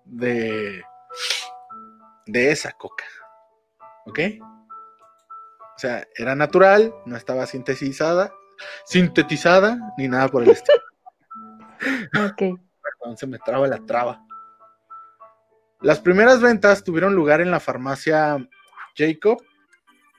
de, 0.05 0.83
de 2.27 2.51
esa 2.51 2.73
coca. 2.73 3.05
¿Ok? 4.07 4.19
O 5.75 5.79
sea, 5.79 6.07
era 6.17 6.35
natural, 6.35 6.95
no 7.07 7.17
estaba 7.17 7.47
sintetizada, 7.47 8.33
sintetizada, 8.85 9.79
ni 9.99 10.09
nada 10.09 10.29
por 10.29 10.43
el 10.43 10.51
estilo. 10.51 10.79
Ok. 12.31 12.39
Perdón, 12.39 13.17
se 13.17 13.27
me 13.27 13.39
traba 13.39 13.67
la 13.67 13.79
traba. 13.79 14.25
Las 15.81 16.01
primeras 16.01 16.41
ventas 16.41 16.85
tuvieron 16.85 17.15
lugar 17.15 17.41
en 17.41 17.51
la 17.51 17.61
farmacia 17.61 18.37
Jacob. 18.97 19.43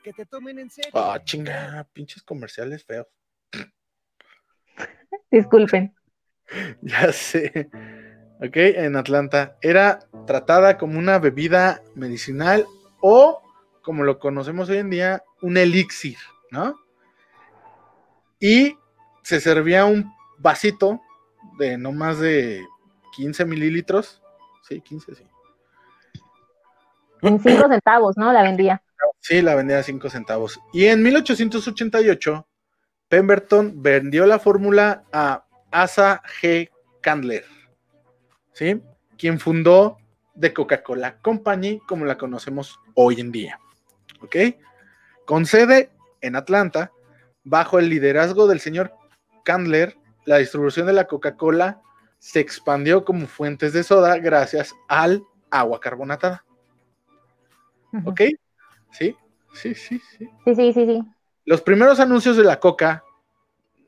Que 0.04 0.12
te 0.12 0.26
tomen 0.26 0.60
en 0.60 0.70
serio. 0.70 0.92
Ah, 0.94 1.20
chinga, 1.24 1.88
pinches 1.94 2.24
comerciales 2.24 2.84
feos. 2.84 3.08
Disculpen. 5.32 5.94
Ya 6.82 7.12
sé. 7.12 7.70
Ok, 8.40 8.58
en 8.58 8.98
Atlanta. 8.98 9.58
Era 9.62 10.00
tratada 10.28 10.78
como 10.78 11.00
una 11.00 11.18
bebida 11.18 11.82
medicinal 11.96 12.68
o, 13.00 13.42
como 13.82 14.04
lo 14.04 14.20
conocemos 14.20 14.70
hoy 14.70 14.78
en 14.78 14.90
día, 14.90 15.24
un 15.42 15.58
elixir, 15.58 16.18
¿no? 16.52 16.76
Y 18.44 18.78
se 19.22 19.40
servía 19.40 19.86
un 19.86 20.14
vasito 20.38 21.00
de 21.58 21.78
no 21.78 21.94
más 21.94 22.20
de 22.20 22.62
15 23.16 23.46
mililitros. 23.46 24.22
Sí, 24.68 24.82
15, 24.82 25.16
sí. 25.16 25.24
En 27.22 27.40
cinco 27.40 27.70
centavos, 27.70 28.18
¿no? 28.18 28.34
La 28.34 28.42
vendía. 28.42 28.84
Sí, 29.22 29.42
la 29.42 29.56
vendía 29.56 29.80
a 29.80 29.84
5 29.84 30.10
centavos. 30.10 30.60
Y 30.74 30.88
en 30.88 31.02
1888, 31.04 32.46
Pemberton 33.08 33.82
vendió 33.82 34.26
la 34.26 34.40
fórmula 34.40 35.06
a 35.14 35.46
Asa 35.72 36.22
G. 36.42 36.70
Candler, 37.00 37.46
¿sí? 38.52 38.82
Quien 39.18 39.40
fundó 39.40 40.00
The 40.38 40.54
Coca-Cola 40.54 41.20
Company 41.22 41.80
como 41.88 42.04
la 42.04 42.18
conocemos 42.18 42.78
hoy 42.94 43.22
en 43.22 43.32
día. 43.32 43.58
¿Ok? 44.20 44.36
Con 45.26 45.46
sede 45.46 45.92
en 46.20 46.36
Atlanta, 46.36 46.92
bajo 47.44 47.80
el 47.80 47.90
liderazgo 47.90 48.48
del 48.48 48.60
señor 48.60 48.94
Candler, 49.44 49.98
la 50.26 50.38
distribución 50.38 50.88
de 50.88 50.94
la 50.94 51.08
Coca-Cola 51.08 51.82
se 52.20 52.40
expandió 52.40 53.04
como 53.04 53.28
fuentes 53.28 53.74
de 53.74 53.84
soda 53.84 54.18
gracias 54.18 54.74
al 54.88 55.24
agua 55.52 55.80
carbonatada. 55.80 56.46
¿Ok? 58.06 58.22
Sí, 58.92 59.16
sí, 59.54 59.76
sí, 59.76 60.00
sí. 60.18 60.30
Sí, 60.46 60.56
sí, 60.56 60.74
sí, 60.74 60.86
sí. 60.86 61.04
Los 61.46 61.62
primeros 61.62 62.00
anuncios 62.00 62.38
de 62.38 62.44
la 62.44 62.60
coca, 62.60 63.04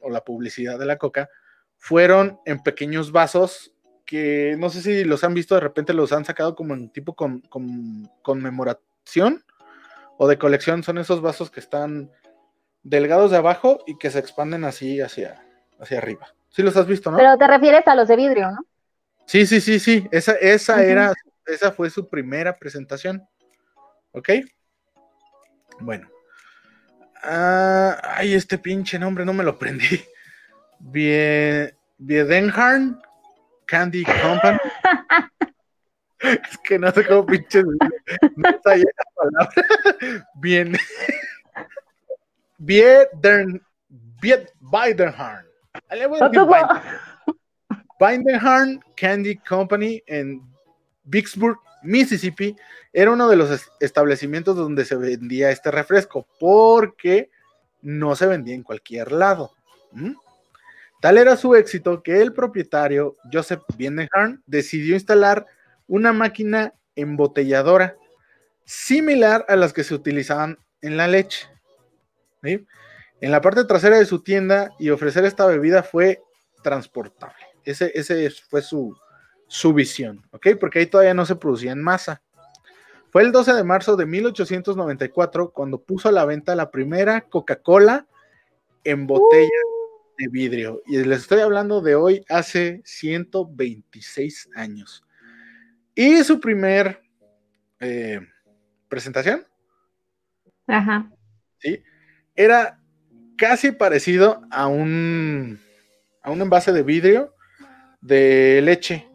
o 0.02 0.10
la 0.10 0.24
publicidad 0.24 0.78
de 0.78 0.86
la 0.86 0.98
coca, 0.98 1.30
fueron 1.78 2.40
en 2.46 2.62
pequeños 2.62 3.12
vasos 3.12 3.72
que 4.06 4.56
no 4.60 4.70
sé 4.70 4.82
si 4.82 5.04
los 5.04 5.24
han 5.24 5.34
visto, 5.34 5.56
de 5.56 5.62
repente 5.62 5.94
los 5.94 6.12
han 6.12 6.26
sacado 6.26 6.56
como 6.56 6.74
en 6.74 6.90
tipo 6.90 7.16
con, 7.16 7.40
con- 7.42 8.08
conmemoración 8.22 9.44
o 10.18 10.28
de 10.28 10.38
colección. 10.38 10.84
Son 10.84 10.98
esos 11.00 11.22
vasos 11.22 11.50
que 11.50 11.60
están 11.60 12.12
delgados 12.86 13.32
de 13.32 13.38
abajo 13.38 13.84
y 13.86 13.98
que 13.98 14.12
se 14.12 14.20
expanden 14.20 14.64
así 14.64 15.02
hacia, 15.02 15.44
hacia 15.80 15.98
arriba. 15.98 16.28
Sí 16.50 16.62
los 16.62 16.78
has 16.78 16.88
visto, 16.88 17.12
¿no? 17.12 17.18
Pero 17.18 17.38
te 17.38 17.48
refieres 17.48 17.86
a 17.88 17.96
los 17.96 18.08
de 18.08 18.16
vidrio, 18.16 18.52
¿no? 18.52 18.66
Sí, 19.26 19.46
sí, 19.46 19.60
sí, 19.60 19.80
sí. 19.80 20.08
Esa, 20.12 20.34
esa 20.34 20.84
era, 20.84 21.14
esa 21.48 21.72
fue 21.72 21.90
su 21.90 22.08
primera 22.08 22.58
presentación. 22.58 23.28
¿Ok? 24.12 24.30
Bueno. 25.80 26.10
Ah, 27.24 28.00
ay, 28.04 28.36
este 28.36 28.60
pinche 28.60 29.00
nombre 29.00 29.26
no 29.26 29.34
me 29.34 29.44
lo 29.44 29.58
prendí. 29.58 30.06
Bien, 30.80 31.76
Biedenharn 31.98 33.02
Candy 33.66 34.04
Company. 34.04 34.60
es 36.20 36.58
que 36.64 36.78
no 36.78 36.92
sé 36.92 37.06
cómo 37.08 37.26
pinche. 37.26 37.64
No 37.64 38.50
está 38.50 38.72
ahí 38.72 38.84
la 38.84 39.06
palabra. 39.16 40.24
Bien. 40.36 40.78
Biedern. 42.58 43.62
Bied, 44.22 44.48
Candy 48.96 49.38
Company 49.38 50.02
en 50.08 50.42
Vicksburg, 51.04 51.58
Mississippi, 51.84 52.56
era 52.92 53.12
uno 53.12 53.28
de 53.28 53.36
los 53.36 53.52
es- 53.52 53.70
establecimientos 53.80 54.56
donde 54.56 54.86
se 54.86 54.96
vendía 54.96 55.52
este 55.52 55.70
refresco, 55.72 56.28
porque 56.40 57.30
no 57.82 58.16
se 58.16 58.26
vendía 58.26 58.56
en 58.56 58.64
cualquier 58.64 59.12
lado. 59.12 59.52
Tal 61.02 61.18
era 61.18 61.38
su 61.38 61.56
éxito 61.56 62.02
que 62.02 62.22
el 62.22 62.34
propietario, 62.34 63.16
Joseph 63.32 63.62
Bindenham, 63.78 64.42
decidió 64.48 64.96
instalar 64.96 65.46
una 65.88 66.12
máquina 66.14 66.74
embotelladora 66.96 67.96
similar 68.64 69.46
a 69.48 69.56
las 69.56 69.72
que 69.74 69.84
se 69.84 69.94
utilizaban 69.94 70.58
en 70.82 70.98
la 70.98 71.08
leche. 71.08 71.48
¿Sí? 72.46 72.66
En 73.22 73.32
la 73.32 73.42
parte 73.42 73.64
trasera 73.66 73.98
de 73.98 74.06
su 74.06 74.22
tienda 74.22 74.72
y 74.80 74.90
ofrecer 74.90 75.26
esta 75.26 75.46
bebida 75.46 75.84
fue 75.84 76.22
transportable. 76.64 77.44
Ese, 77.64 77.92
ese 77.96 78.30
fue 78.30 78.62
su, 78.62 78.96
su 79.48 79.74
visión, 79.74 80.22
¿ok? 80.32 80.48
Porque 80.60 80.80
ahí 80.80 80.86
todavía 80.86 81.14
no 81.14 81.26
se 81.26 81.36
producía 81.36 81.72
en 81.72 81.82
masa. 81.82 82.22
Fue 83.12 83.24
el 83.24 83.32
12 83.32 83.54
de 83.54 83.64
marzo 83.64 83.96
de 83.96 84.06
1894 84.06 85.52
cuando 85.52 85.82
puso 85.82 86.10
a 86.10 86.12
la 86.12 86.26
venta 86.26 86.56
la 86.56 86.70
primera 86.70 87.22
Coca-Cola 87.22 88.08
en 88.84 89.08
botella 89.08 89.50
de 90.18 90.28
vidrio. 90.30 90.82
Y 90.86 90.98
les 90.98 91.22
estoy 91.22 91.40
hablando 91.40 91.82
de 91.82 91.96
hoy 91.96 92.26
hace 92.30 92.82
126 92.84 94.50
años. 94.56 95.06
Y 95.96 96.24
su 96.24 96.40
primer 96.40 97.02
eh, 97.80 98.20
presentación 98.90 99.46
Ajá. 100.68 101.10
¿sí? 101.60 101.82
Era 102.36 102.80
casi 103.38 103.72
parecido 103.72 104.42
a 104.52 104.68
un, 104.68 105.60
a 106.22 106.32
un 106.32 106.42
envase 106.42 106.72
de 106.72 106.84
vidrio 106.84 107.34
de 108.02 108.62
leche. 108.64 109.08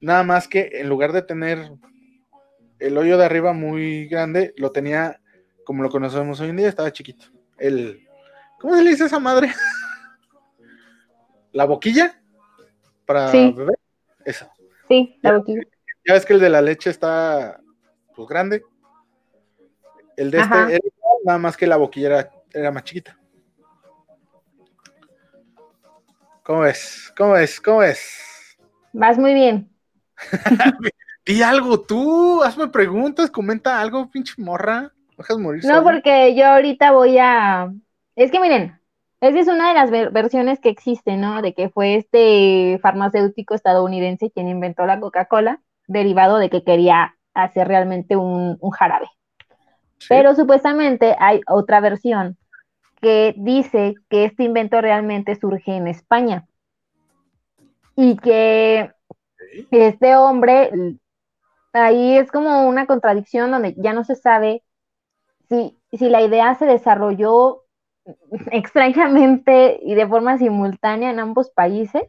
Nada 0.00 0.22
más 0.22 0.48
que 0.48 0.70
en 0.74 0.88
lugar 0.88 1.12
de 1.12 1.22
tener 1.22 1.72
el 2.78 2.96
hoyo 2.96 3.18
de 3.18 3.24
arriba 3.24 3.52
muy 3.52 4.06
grande, 4.06 4.54
lo 4.56 4.70
tenía 4.70 5.20
como 5.64 5.82
lo 5.82 5.90
conocemos 5.90 6.40
hoy 6.40 6.50
en 6.50 6.56
día, 6.56 6.68
estaba 6.68 6.92
chiquito. 6.92 7.26
El, 7.58 8.06
¿Cómo 8.60 8.76
se 8.76 8.82
le 8.82 8.90
dice 8.90 9.04
a 9.04 9.06
esa 9.06 9.18
madre? 9.18 9.52
¿La 11.52 11.64
boquilla? 11.64 12.20
Para 13.04 13.30
Sí. 13.30 13.52
beber. 13.56 13.78
Esa. 14.24 14.52
Sí, 14.88 15.18
la 15.22 15.38
boquilla. 15.38 15.62
Ya 16.06 16.14
ves 16.14 16.24
que 16.24 16.34
el 16.34 16.40
de 16.40 16.48
la 16.48 16.62
leche 16.62 16.90
está 16.90 17.60
pues 18.14 18.28
grande. 18.28 18.62
El 20.16 20.30
de 20.30 20.40
Ajá. 20.40 20.62
este 20.62 20.74
era 20.74 20.82
nada 21.24 21.38
más 21.38 21.56
que 21.56 21.66
la 21.66 21.76
boquilla 21.76 22.06
era, 22.08 22.30
era 22.52 22.70
más 22.70 22.84
chiquita. 22.84 23.18
¿Cómo 26.42 26.60
ves? 26.60 27.12
¿Cómo 27.16 27.32
ves? 27.32 27.60
¿Cómo 27.60 27.78
ves? 27.78 28.56
Vas 28.92 29.18
muy 29.18 29.34
bien. 29.34 29.70
Di 31.26 31.42
algo 31.42 31.82
tú, 31.82 32.42
hazme 32.42 32.68
preguntas, 32.68 33.30
comenta 33.30 33.80
algo, 33.80 34.10
pinche 34.10 34.34
morra. 34.38 34.92
Dejas 35.18 35.36
morir. 35.38 35.62
No, 35.64 35.82
porque 35.82 36.34
yo 36.34 36.46
ahorita 36.46 36.92
voy 36.92 37.18
a... 37.18 37.70
Es 38.16 38.30
que 38.30 38.40
miren, 38.40 38.80
esa 39.20 39.38
es 39.38 39.48
una 39.48 39.68
de 39.68 39.74
las 39.74 39.90
ver- 39.90 40.10
versiones 40.10 40.60
que 40.60 40.70
existen, 40.70 41.20
¿no? 41.20 41.42
De 41.42 41.52
que 41.54 41.68
fue 41.68 41.96
este 41.96 42.78
farmacéutico 42.80 43.54
estadounidense 43.54 44.30
quien 44.30 44.48
inventó 44.48 44.86
la 44.86 45.00
Coca-Cola, 45.00 45.60
derivado 45.86 46.38
de 46.38 46.48
que 46.48 46.64
quería 46.64 47.16
hacer 47.34 47.68
realmente 47.68 48.16
un, 48.16 48.56
un 48.60 48.70
jarabe. 48.70 49.08
Sí. 49.98 50.06
Pero 50.08 50.34
supuestamente 50.34 51.16
hay 51.18 51.40
otra 51.48 51.80
versión 51.80 52.36
que 53.00 53.34
dice 53.36 53.94
que 54.08 54.24
este 54.24 54.44
invento 54.44 54.80
realmente 54.80 55.36
surge 55.36 55.76
en 55.76 55.86
España 55.88 56.46
y 57.96 58.16
que 58.16 58.92
este 59.70 60.16
hombre, 60.16 60.70
ahí 61.72 62.16
es 62.16 62.30
como 62.30 62.68
una 62.68 62.86
contradicción 62.86 63.50
donde 63.50 63.74
ya 63.76 63.92
no 63.92 64.04
se 64.04 64.16
sabe 64.16 64.62
si, 65.48 65.78
si 65.92 66.08
la 66.08 66.22
idea 66.22 66.54
se 66.54 66.66
desarrolló 66.66 67.64
extrañamente 68.50 69.78
y 69.82 69.94
de 69.94 70.06
forma 70.06 70.38
simultánea 70.38 71.10
en 71.10 71.20
ambos 71.20 71.50
países 71.50 72.04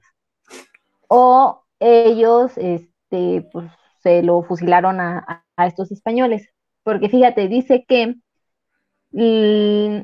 o 1.08 1.64
ellos 1.80 2.52
este, 2.58 3.48
pues, 3.52 3.72
se 4.02 4.22
lo 4.24 4.44
fusilaron 4.44 5.00
a 5.00 5.44
estos 5.58 5.92
españoles. 5.92 6.50
Porque 6.90 7.08
fíjate, 7.08 7.48
dice 7.48 7.86
que, 7.88 8.16
mm, 9.12 10.02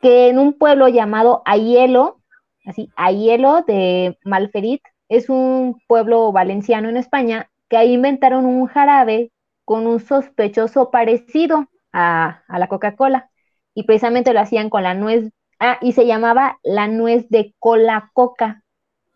que 0.00 0.28
en 0.28 0.38
un 0.40 0.54
pueblo 0.58 0.88
llamado 0.88 1.42
Aielo, 1.46 2.20
así, 2.66 2.90
Aielo 2.96 3.62
de 3.62 4.18
Malferit, 4.24 4.82
es 5.08 5.28
un 5.30 5.80
pueblo 5.86 6.32
valenciano 6.32 6.88
en 6.88 6.96
España, 6.96 7.50
que 7.68 7.76
ahí 7.76 7.92
inventaron 7.94 8.44
un 8.46 8.66
jarabe 8.66 9.32
con 9.64 9.86
un 9.86 10.00
sospechoso 10.00 10.90
parecido 10.90 11.68
a, 11.92 12.42
a 12.48 12.58
la 12.58 12.68
Coca-Cola. 12.68 13.30
Y 13.74 13.84
precisamente 13.84 14.32
lo 14.34 14.40
hacían 14.40 14.70
con 14.70 14.82
la 14.82 14.94
nuez, 14.94 15.30
ah, 15.60 15.78
y 15.80 15.92
se 15.92 16.06
llamaba 16.06 16.58
la 16.64 16.88
nuez 16.88 17.28
de 17.30 17.54
cola 17.60 18.10
coca, 18.14 18.64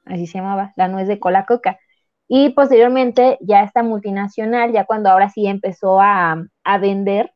así 0.07 0.27
se 0.29 0.39
llamaba, 0.39 0.73
la 0.77 0.89
nuez 0.89 1.09
de 1.09 1.21
cola 1.21 1.47
coca. 1.47 1.79
Y 2.29 2.51
posteriormente 2.51 3.39
ya 3.41 3.63
esta 3.63 3.83
multinacional, 3.83 4.73
ya 4.73 4.85
cuando 4.85 5.11
ahora 5.11 5.29
sí 5.29 5.47
empezó 5.47 6.01
a, 6.01 6.45
a 6.65 6.79
vender, 6.79 7.33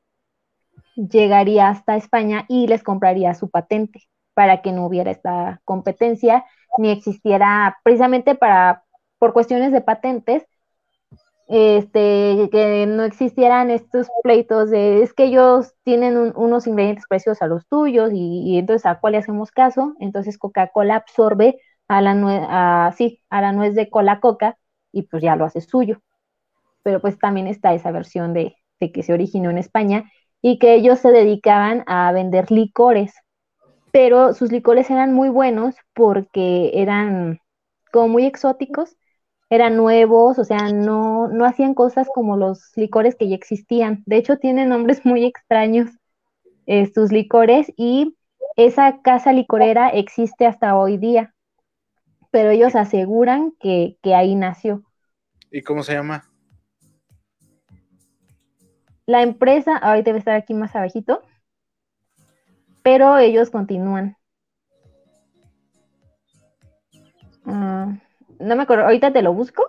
llegaría 0.97 1.69
hasta 1.69 1.97
España 1.97 2.45
y 2.49 2.67
les 2.67 2.83
compraría 2.83 3.35
su 3.35 3.51
patente 3.51 4.03
para 4.35 4.63
que 4.63 4.73
no 4.73 4.87
hubiera 4.87 5.11
esta 5.11 5.61
competencia 5.65 6.45
ni 6.79 6.91
existiera 6.91 7.79
precisamente 7.83 8.35
para 8.35 8.85
por 9.19 9.33
cuestiones 9.33 9.73
de 9.73 9.81
patentes 9.81 10.47
este 11.49 12.49
que 12.53 12.87
no 12.87 13.05
existieran 13.05 13.71
estos 13.71 14.09
pleitos 14.23 14.71
de 14.71 15.03
es 15.03 15.15
que 15.15 15.25
ellos 15.25 15.75
tienen 15.83 16.33
unos 16.37 16.67
ingredientes 16.67 17.07
preciosos 17.09 17.43
a 17.43 17.47
los 17.47 17.67
tuyos 17.67 18.11
y, 18.13 18.59
entonces 18.59 18.85
a 18.87 19.01
cuál 19.01 19.13
le 19.13 19.19
hacemos 19.19 19.51
caso 19.51 19.95
entonces 19.99 20.39
Coca-Cola 20.39 20.97
absorbe 20.97 21.59
a 21.89 22.03
la 22.03 22.15
nuez 22.15 22.43
a, 22.49 22.93
sí, 22.97 23.23
a 23.31 23.41
la 23.41 23.53
nuez 23.53 23.75
de 23.75 23.89
cola 23.89 24.21
coca 24.21 24.59
y 24.99 25.03
pues 25.05 25.23
ya 25.23 25.37
lo 25.37 25.45
hace 25.47 25.61
suyo 25.61 26.01
pero 26.83 27.01
pues 27.01 27.19
también 27.19 27.47
está 27.47 27.75
esa 27.75 27.91
versión 27.91 28.33
de, 28.35 28.57
de 28.81 28.93
que 28.93 29.03
se 29.03 29.13
originó 29.13 29.51
en 29.51 29.59
España 29.59 30.11
y 30.43 30.59
que 30.59 30.75
ellos 30.75 30.99
se 31.01 31.11
dedicaban 31.11 31.85
a 31.87 32.13
vender 32.13 32.51
licores, 32.51 33.13
pero 33.93 34.35
sus 34.35 34.53
licores 34.53 34.91
eran 34.91 35.15
muy 35.15 35.29
buenos 35.29 35.75
porque 35.95 36.73
eran 36.75 37.41
como 37.93 38.09
muy 38.09 38.27
exóticos, 38.27 38.97
eran 39.51 39.77
nuevos, 39.77 40.39
o 40.39 40.45
sea, 40.45 40.73
no, 40.73 41.29
no 41.29 41.45
hacían 41.47 41.75
cosas 41.75 42.09
como 42.15 42.37
los 42.37 42.73
licores 42.77 43.17
que 43.17 43.29
ya 43.29 43.37
existían. 43.37 44.03
De 44.07 44.17
hecho, 44.19 44.39
tienen 44.39 44.69
nombres 44.71 45.05
muy 45.07 45.25
extraños 45.25 45.91
eh, 46.67 46.91
sus 46.95 47.13
licores 47.13 47.73
y 47.77 48.17
esa 48.57 49.01
casa 49.03 49.33
licorera 49.33 49.89
existe 49.91 50.47
hasta 50.47 50.77
hoy 50.79 50.99
día, 50.99 51.35
pero 52.31 52.51
ellos 52.51 52.75
aseguran 52.77 53.53
que, 53.61 53.99
que 54.03 54.15
ahí 54.15 54.35
nació. 54.35 54.85
¿Y 55.51 55.63
cómo 55.63 55.83
se 55.83 55.95
llama? 55.95 56.25
La 59.07 59.23
empresa, 59.23 59.77
ahorita 59.77 60.11
debe 60.11 60.19
estar 60.19 60.35
aquí 60.35 60.53
más 60.53 60.77
abajito, 60.77 61.23
pero 62.83 63.17
ellos 63.19 63.51
continúan. 63.51 64.17
Ah, 67.47 67.97
no 68.39 68.57
me 68.57 68.63
acuerdo, 68.63 68.85
ahorita 68.85 69.13
te 69.13 69.23
lo 69.23 69.33
busco. 69.33 69.65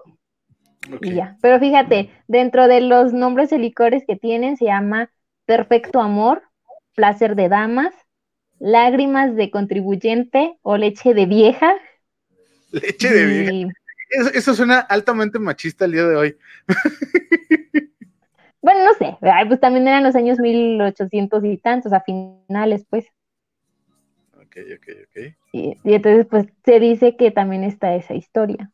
Y 1.02 1.14
ya. 1.14 1.38
Pero 1.42 1.60
fíjate, 1.60 2.10
dentro 2.28 2.68
de 2.68 2.82
los 2.82 3.14
nombres 3.14 3.50
de 3.50 3.60
licores 3.60 4.04
que 4.06 4.16
tienen 4.16 4.58
se 4.58 4.66
llama 4.66 5.12
Perfecto 5.46 6.02
Amor, 6.02 6.44
Placer 6.96 7.36
de 7.36 7.48
Damas, 7.48 7.94
Lágrimas 8.60 9.36
de 9.36 9.52
Contribuyente 9.52 10.58
o 10.62 10.76
Leche 10.76 11.14
de 11.14 11.26
Vieja. 11.26 11.74
Leche 12.72 13.10
de 13.10 13.26
Vieja. 13.26 13.79
Eso, 14.10 14.30
eso, 14.34 14.56
suena 14.56 14.80
altamente 14.80 15.40
machista 15.40 15.86
el 15.86 15.92
día 15.92 16.08
de 16.08 16.16
hoy. 16.16 16.38
Bueno, 18.62 18.84
no 18.84 18.94
sé, 18.96 19.18
pues 19.48 19.60
también 19.60 19.88
eran 19.88 20.04
los 20.04 20.16
años 20.16 20.38
1800 20.38 21.44
y 21.46 21.58
tantos, 21.58 21.94
a 21.94 22.02
finales, 22.02 22.86
pues. 22.90 23.06
Ok, 24.36 24.58
ok, 24.76 24.88
ok. 25.06 25.34
Y, 25.54 25.78
entonces, 25.86 26.28
pues, 26.30 26.48
se 26.66 26.80
dice 26.80 27.16
que 27.16 27.32
también 27.32 27.64
está 27.64 27.96
esa 27.96 28.16
historia. 28.16 28.70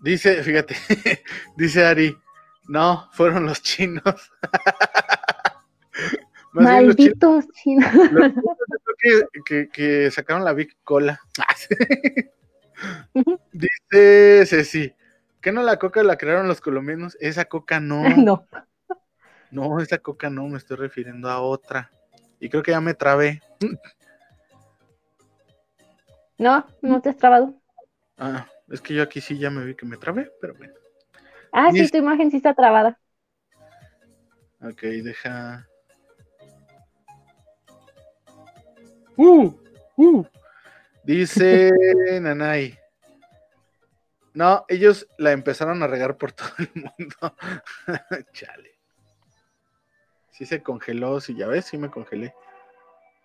Dice, 0.00 0.42
fíjate, 0.42 0.74
dice 1.56 1.84
Ari, 1.84 2.16
no, 2.68 3.08
fueron 3.12 3.46
los 3.46 3.62
chinos. 3.62 4.32
Malditos 6.52 7.46
chinos. 7.52 7.90
que, 9.44 9.68
que, 9.68 10.10
sacaron 10.10 10.44
la 10.44 10.52
Big 10.52 10.76
Cola. 10.82 11.20
Dice 13.52 14.46
Ceci, 14.46 14.94
¿Qué 15.44 15.52
no 15.52 15.62
la 15.62 15.78
coca 15.78 16.02
la 16.02 16.16
crearon 16.16 16.48
los 16.48 16.62
colombianos? 16.62 17.18
Esa 17.20 17.44
coca 17.44 17.78
no. 17.78 18.02
No. 18.16 18.48
No, 19.50 19.78
esa 19.78 19.98
coca 19.98 20.30
no, 20.30 20.48
me 20.48 20.56
estoy 20.56 20.78
refiriendo 20.78 21.28
a 21.28 21.40
otra. 21.42 21.90
Y 22.40 22.48
creo 22.48 22.62
que 22.62 22.70
ya 22.70 22.80
me 22.80 22.94
trabé. 22.94 23.42
No, 26.38 26.66
no 26.80 27.02
te 27.02 27.10
has 27.10 27.18
trabado. 27.18 27.54
Ah, 28.16 28.48
es 28.70 28.80
que 28.80 28.94
yo 28.94 29.02
aquí 29.02 29.20
sí 29.20 29.38
ya 29.38 29.50
me 29.50 29.66
vi 29.66 29.74
que 29.74 29.84
me 29.84 29.98
trabé, 29.98 30.32
pero 30.40 30.54
bueno. 30.54 30.72
Ah, 31.52 31.70
sí, 31.72 31.88
tu 31.90 31.98
imagen 31.98 32.30
sí 32.30 32.38
está 32.38 32.54
trabada. 32.54 32.98
Ok, 34.62 34.80
deja. 34.80 35.68
Uh, 39.18 39.52
uh. 39.96 40.24
Dice 41.04 41.70
Nanay. 42.20 42.78
No, 44.32 44.64
ellos 44.68 45.06
la 45.18 45.32
empezaron 45.32 45.82
a 45.82 45.86
regar 45.86 46.16
por 46.16 46.32
todo 46.32 46.48
el 46.58 46.70
mundo. 46.74 47.36
Chale. 48.32 48.70
Sí 50.30 50.46
se 50.46 50.62
congeló, 50.62 51.20
sí, 51.20 51.36
ya 51.36 51.46
ves, 51.46 51.66
sí 51.66 51.78
me 51.78 51.90
congelé. 51.90 52.34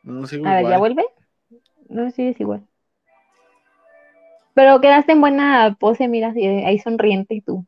No, 0.03 0.27
sigo 0.27 0.47
a 0.47 0.61
¿ya 0.61 0.77
vuelve? 0.77 1.05
No, 1.87 2.11
sí, 2.11 2.27
es 2.27 2.39
igual. 2.39 2.67
Pero 4.53 4.79
quedaste 4.81 5.13
en 5.13 5.21
buena 5.21 5.75
pose, 5.79 6.07
mira, 6.07 6.33
ahí 6.35 6.77
sonriente 6.79 7.33
y 7.33 7.41
tú. 7.41 7.65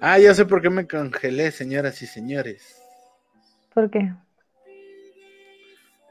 ah, 0.00 0.18
ya 0.18 0.34
sé 0.34 0.46
por 0.46 0.62
qué 0.62 0.70
me 0.70 0.88
congelé, 0.88 1.52
señoras 1.52 2.02
y 2.02 2.06
señores. 2.06 2.83
¿Por 3.74 3.90
qué? 3.90 4.14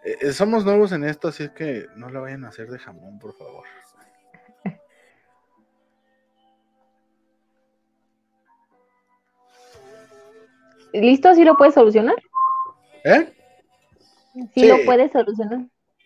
Eh, 0.04 0.34
somos 0.34 0.66
nuevos 0.66 0.92
en 0.92 1.06
esto, 1.06 1.30
así 1.30 1.44
es 1.44 1.52
que 1.52 1.88
no 1.96 2.10
lo 2.10 2.24
vayan 2.24 2.44
a 2.44 2.50
hacer 2.50 2.70
de 2.70 2.78
jamón, 2.78 3.18
por 3.20 3.34
favor. 3.38 3.64
¿Listo? 10.94 11.34
¿Sí 11.36 11.46
lo 11.46 11.56
puedes 11.56 11.74
solucionar? 11.74 12.18
¿Eh? 13.06 13.34
¿Sí, 14.54 14.68
lo 14.68 14.84
puedes 14.86 15.12
solucionar? 15.14 15.62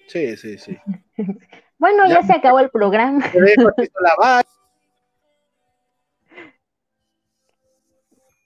Sí, 0.08 0.38
sí, 0.38 0.60
sí. 0.60 0.78
bueno, 1.80 2.08
ya, 2.08 2.22
se 2.22 2.34
acabó 2.34 2.60
el 2.60 2.70
programa. 2.70 3.26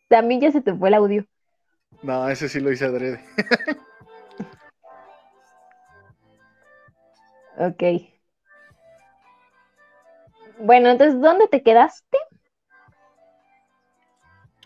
También 0.08 0.40
ya 0.42 0.52
se 0.52 0.62
te 0.62 0.74
fue 0.74 0.88
el 0.90 0.96
audio. 0.96 1.26
No, 2.04 2.30
ese 2.30 2.50
sí 2.50 2.60
lo 2.60 2.72
hice 2.72 2.86
adrede. 2.86 3.24
Ok. 7.58 7.84
Bueno, 10.58 10.90
entonces, 10.90 11.20
¿dónde 11.22 11.48
te 11.48 11.62
quedaste? 11.62 12.18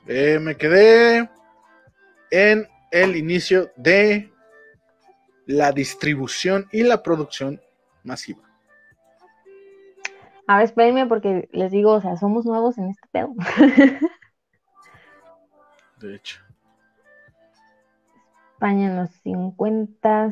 Eh, 0.07 0.39
me 0.39 0.55
quedé 0.55 1.29
en 2.31 2.67
el 2.91 3.15
inicio 3.17 3.71
de 3.75 4.31
la 5.45 5.71
distribución 5.71 6.67
y 6.71 6.83
la 6.83 7.03
producción 7.03 7.61
masiva. 8.03 8.43
A 10.47 10.57
ver, 10.57 10.65
espérenme 10.65 11.07
porque 11.07 11.49
les 11.51 11.71
digo, 11.71 11.93
o 11.93 12.01
sea, 12.01 12.17
somos 12.17 12.45
nuevos 12.45 12.77
en 12.77 12.91
este 12.91 13.07
pedo. 13.11 13.33
de 15.99 16.15
hecho. 16.15 16.44
España 18.55 18.87
en 18.87 18.95
los 18.95 19.09
50 19.21 20.29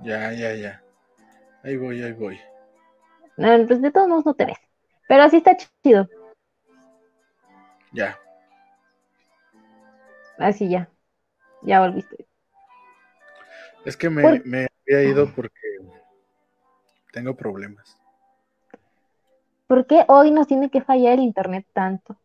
Ya, 0.00 0.32
ya, 0.32 0.54
ya. 0.54 0.82
Ahí 1.62 1.76
voy, 1.76 2.02
ahí 2.02 2.12
voy. 2.12 2.40
No, 3.36 3.66
pues 3.66 3.82
de 3.82 3.90
todos 3.90 4.08
modos 4.08 4.24
no 4.24 4.34
te 4.34 4.46
ves. 4.46 4.58
Pero 5.06 5.24
así 5.24 5.38
está 5.38 5.56
chido. 5.82 6.08
Ya. 7.92 8.18
Así 10.38 10.70
ya. 10.70 10.88
Ya 11.62 11.80
volviste. 11.80 12.26
Es 13.84 13.96
que 13.96 14.08
me, 14.08 14.40
me 14.44 14.68
había 14.86 15.02
ido 15.02 15.34
porque 15.34 15.60
tengo 17.12 17.36
problemas. 17.36 18.00
¿Por 19.66 19.86
qué 19.86 20.04
hoy 20.08 20.30
nos 20.30 20.46
tiene 20.46 20.70
que 20.70 20.80
fallar 20.80 21.14
el 21.14 21.20
internet 21.20 21.66
tanto? 21.74 22.16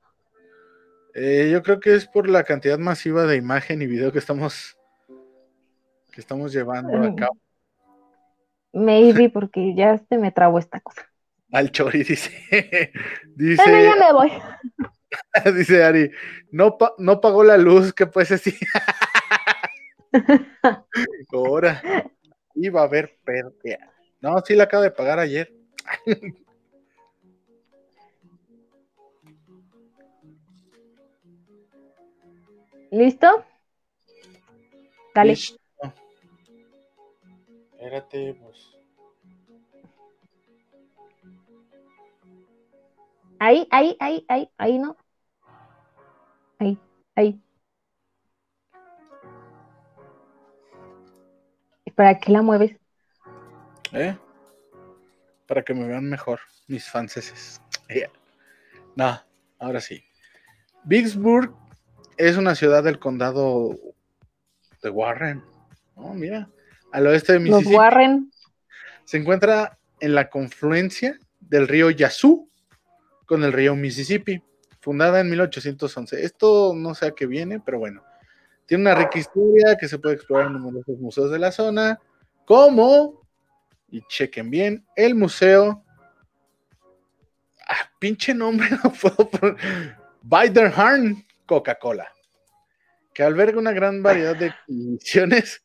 Eh, 1.15 1.49
yo 1.51 1.61
creo 1.61 1.79
que 1.79 1.93
es 1.93 2.07
por 2.07 2.27
la 2.27 2.43
cantidad 2.43 2.79
masiva 2.79 3.25
de 3.25 3.35
imagen 3.35 3.81
y 3.81 3.85
video 3.85 4.11
que 4.11 4.19
estamos 4.19 4.77
que 6.11 6.21
estamos 6.21 6.53
llevando 6.53 6.97
a 6.97 7.15
cabo. 7.15 7.37
Maybe 8.71 9.29
porque 9.29 9.73
ya 9.75 9.97
se 10.09 10.17
me 10.17 10.31
trabó 10.31 10.59
esta 10.59 10.79
cosa. 10.79 11.07
Al 11.51 11.71
Chori 11.71 12.03
dice. 12.03 12.91
dice 13.35 13.63
bueno, 13.63 13.79
ya 13.83 13.95
me 13.95 14.13
voy. 14.13 14.31
dice 15.55 15.83
Ari, 15.83 16.11
no, 16.51 16.77
no 16.97 17.21
pagó 17.21 17.43
la 17.43 17.57
luz, 17.57 17.93
que 17.93 18.07
pues 18.07 18.31
así. 18.31 18.55
Ahora 21.31 21.81
iba 22.55 22.81
a 22.81 22.85
haber 22.85 23.17
pérdida. 23.23 23.91
No, 24.21 24.39
sí 24.41 24.55
la 24.55 24.65
acabo 24.65 24.83
de 24.83 24.91
pagar 24.91 25.19
ayer. 25.19 25.51
¿Listo? 32.93 33.43
Dale. 35.15 35.31
Listo. 35.31 35.57
Espérate, 37.71 38.35
pues. 38.35 38.77
Ahí, 43.39 43.67
ahí, 43.71 43.97
ahí, 43.99 44.23
ahí, 44.27 44.49
ahí 44.59 44.77
no. 44.77 44.95
Ahí, 46.59 46.77
ahí. 47.15 47.41
¿Y 51.85 51.91
¿Para 51.91 52.19
qué 52.19 52.31
la 52.31 52.43
mueves? 52.43 52.77
¿Eh? 53.91 54.15
Para 55.47 55.63
que 55.63 55.73
me 55.73 55.87
vean 55.87 56.07
mejor, 56.07 56.39
mis 56.67 56.87
franceses. 56.87 57.59
No, 58.95 59.19
ahora 59.57 59.81
sí. 59.81 60.03
Vicksburg 60.83 61.51
es 62.17 62.37
una 62.37 62.55
ciudad 62.55 62.83
del 62.83 62.99
condado 62.99 63.75
de 64.81 64.89
Warren. 64.89 65.43
Oh, 65.95 66.13
mira, 66.13 66.49
al 66.91 67.07
oeste 67.07 67.33
de 67.33 67.39
Los 67.39 67.49
Mississippi. 67.49 67.75
Warren. 67.75 68.31
Se 69.05 69.17
encuentra 69.17 69.77
en 69.99 70.15
la 70.15 70.29
confluencia 70.29 71.17
del 71.39 71.67
río 71.67 71.89
Yazoo 71.89 72.47
con 73.25 73.43
el 73.43 73.53
río 73.53 73.75
Mississippi, 73.75 74.41
fundada 74.79 75.19
en 75.19 75.29
1811. 75.29 76.23
Esto 76.23 76.73
no 76.75 76.93
sé 76.93 77.07
a 77.07 77.11
qué 77.11 77.25
viene, 77.25 77.59
pero 77.59 77.79
bueno. 77.79 78.03
Tiene 78.65 78.83
una 78.83 78.95
rica 78.95 79.19
historia 79.19 79.75
que 79.79 79.87
se 79.87 79.99
puede 79.99 80.15
explorar 80.15 80.47
en 80.47 80.53
numerosos 80.53 80.97
museos 80.99 81.31
de 81.31 81.39
la 81.39 81.51
zona, 81.51 81.99
como, 82.45 83.27
y 83.89 84.01
chequen 84.07 84.49
bien, 84.49 84.85
el 84.95 85.15
museo. 85.15 85.83
Ah, 87.67 87.89
pinche 87.99 88.33
nombre, 88.33 88.69
no 88.83 88.91
puedo 88.91 89.29
poner. 89.29 89.57
Biderhorn 90.21 91.25
Coca-Cola, 91.45 92.07
que 93.13 93.23
alberga 93.23 93.59
una 93.59 93.71
gran 93.71 94.01
variedad 94.03 94.35
de 94.35 94.47
exhibiciones 94.67 95.63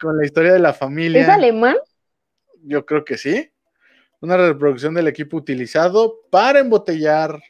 con 0.00 0.16
la 0.18 0.24
historia 0.26 0.52
de 0.52 0.58
la 0.58 0.72
familia. 0.72 1.22
¿Es 1.22 1.28
alemán? 1.28 1.76
Yo 2.62 2.84
creo 2.86 3.04
que 3.04 3.16
sí. 3.18 3.50
Una 4.20 4.36
reproducción 4.36 4.92
del 4.94 5.08
equipo 5.08 5.36
utilizado 5.38 6.20
para 6.30 6.58
embotellar 6.60 7.40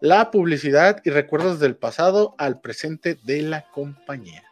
la 0.00 0.30
publicidad 0.30 1.02
y 1.04 1.10
recuerdos 1.10 1.60
del 1.60 1.76
pasado 1.76 2.34
al 2.38 2.60
presente 2.60 3.18
de 3.22 3.42
la 3.42 3.70
compañía. 3.70 4.42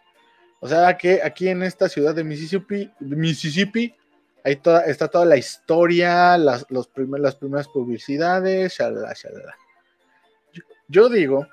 O 0.60 0.68
sea 0.68 0.98
que 0.98 1.22
aquí 1.22 1.48
en 1.48 1.62
esta 1.62 1.88
ciudad 1.88 2.14
de 2.14 2.24
Mississippi, 2.24 2.92
Mississippi 3.00 3.94
ahí 4.44 4.56
toda, 4.56 4.82
está 4.84 5.08
toda 5.08 5.24
la 5.24 5.36
historia, 5.38 6.36
las, 6.36 6.66
los 6.68 6.88
primer- 6.88 7.20
las 7.20 7.36
primeras 7.36 7.68
publicidades, 7.68 8.76
shalala, 8.76 9.14
shalala. 9.14 9.56
Yo, 10.52 10.62
yo 10.88 11.08
digo, 11.08 11.46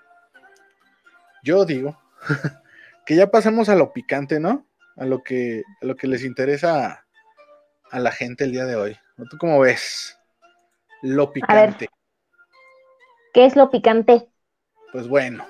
yo 1.46 1.64
digo 1.64 1.98
que 3.06 3.16
ya 3.16 3.32
pasemos 3.32 3.70
a 3.70 3.76
lo 3.76 3.94
picante, 3.94 4.40
¿no? 4.40 4.66
A 4.98 5.06
lo 5.06 5.24
que, 5.24 5.64
a 5.82 5.86
lo 5.86 5.96
que 5.96 6.08
les 6.08 6.24
interesa 6.24 6.86
a, 6.86 7.06
a 7.92 8.00
la 8.00 8.12
gente 8.12 8.44
el 8.44 8.52
día 8.52 8.66
de 8.66 8.76
hoy. 8.76 8.98
¿Tú 9.30 9.38
cómo 9.38 9.60
ves? 9.60 10.18
Lo 11.02 11.32
picante. 11.32 11.88
¿Qué 13.34 13.46
es 13.46 13.56
lo 13.56 13.70
picante? 13.70 14.28
Pues 14.92 15.08
bueno, 15.08 15.46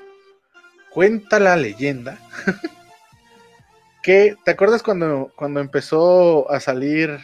cuenta 0.91 1.39
la 1.39 1.55
leyenda 1.55 2.19
que, 4.03 4.35
¿te 4.43 4.51
acuerdas 4.51 4.83
cuando, 4.83 5.31
cuando 5.35 5.61
empezó 5.61 6.51
a 6.51 6.59
salir 6.59 7.19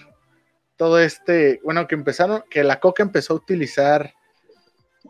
todo 0.77 0.99
este, 0.99 1.59
bueno, 1.63 1.87
que 1.87 1.95
empezaron, 1.95 2.43
que 2.49 2.63
la 2.63 2.79
coca 2.79 3.03
empezó 3.03 3.33
a 3.33 3.37
utilizar 3.37 4.13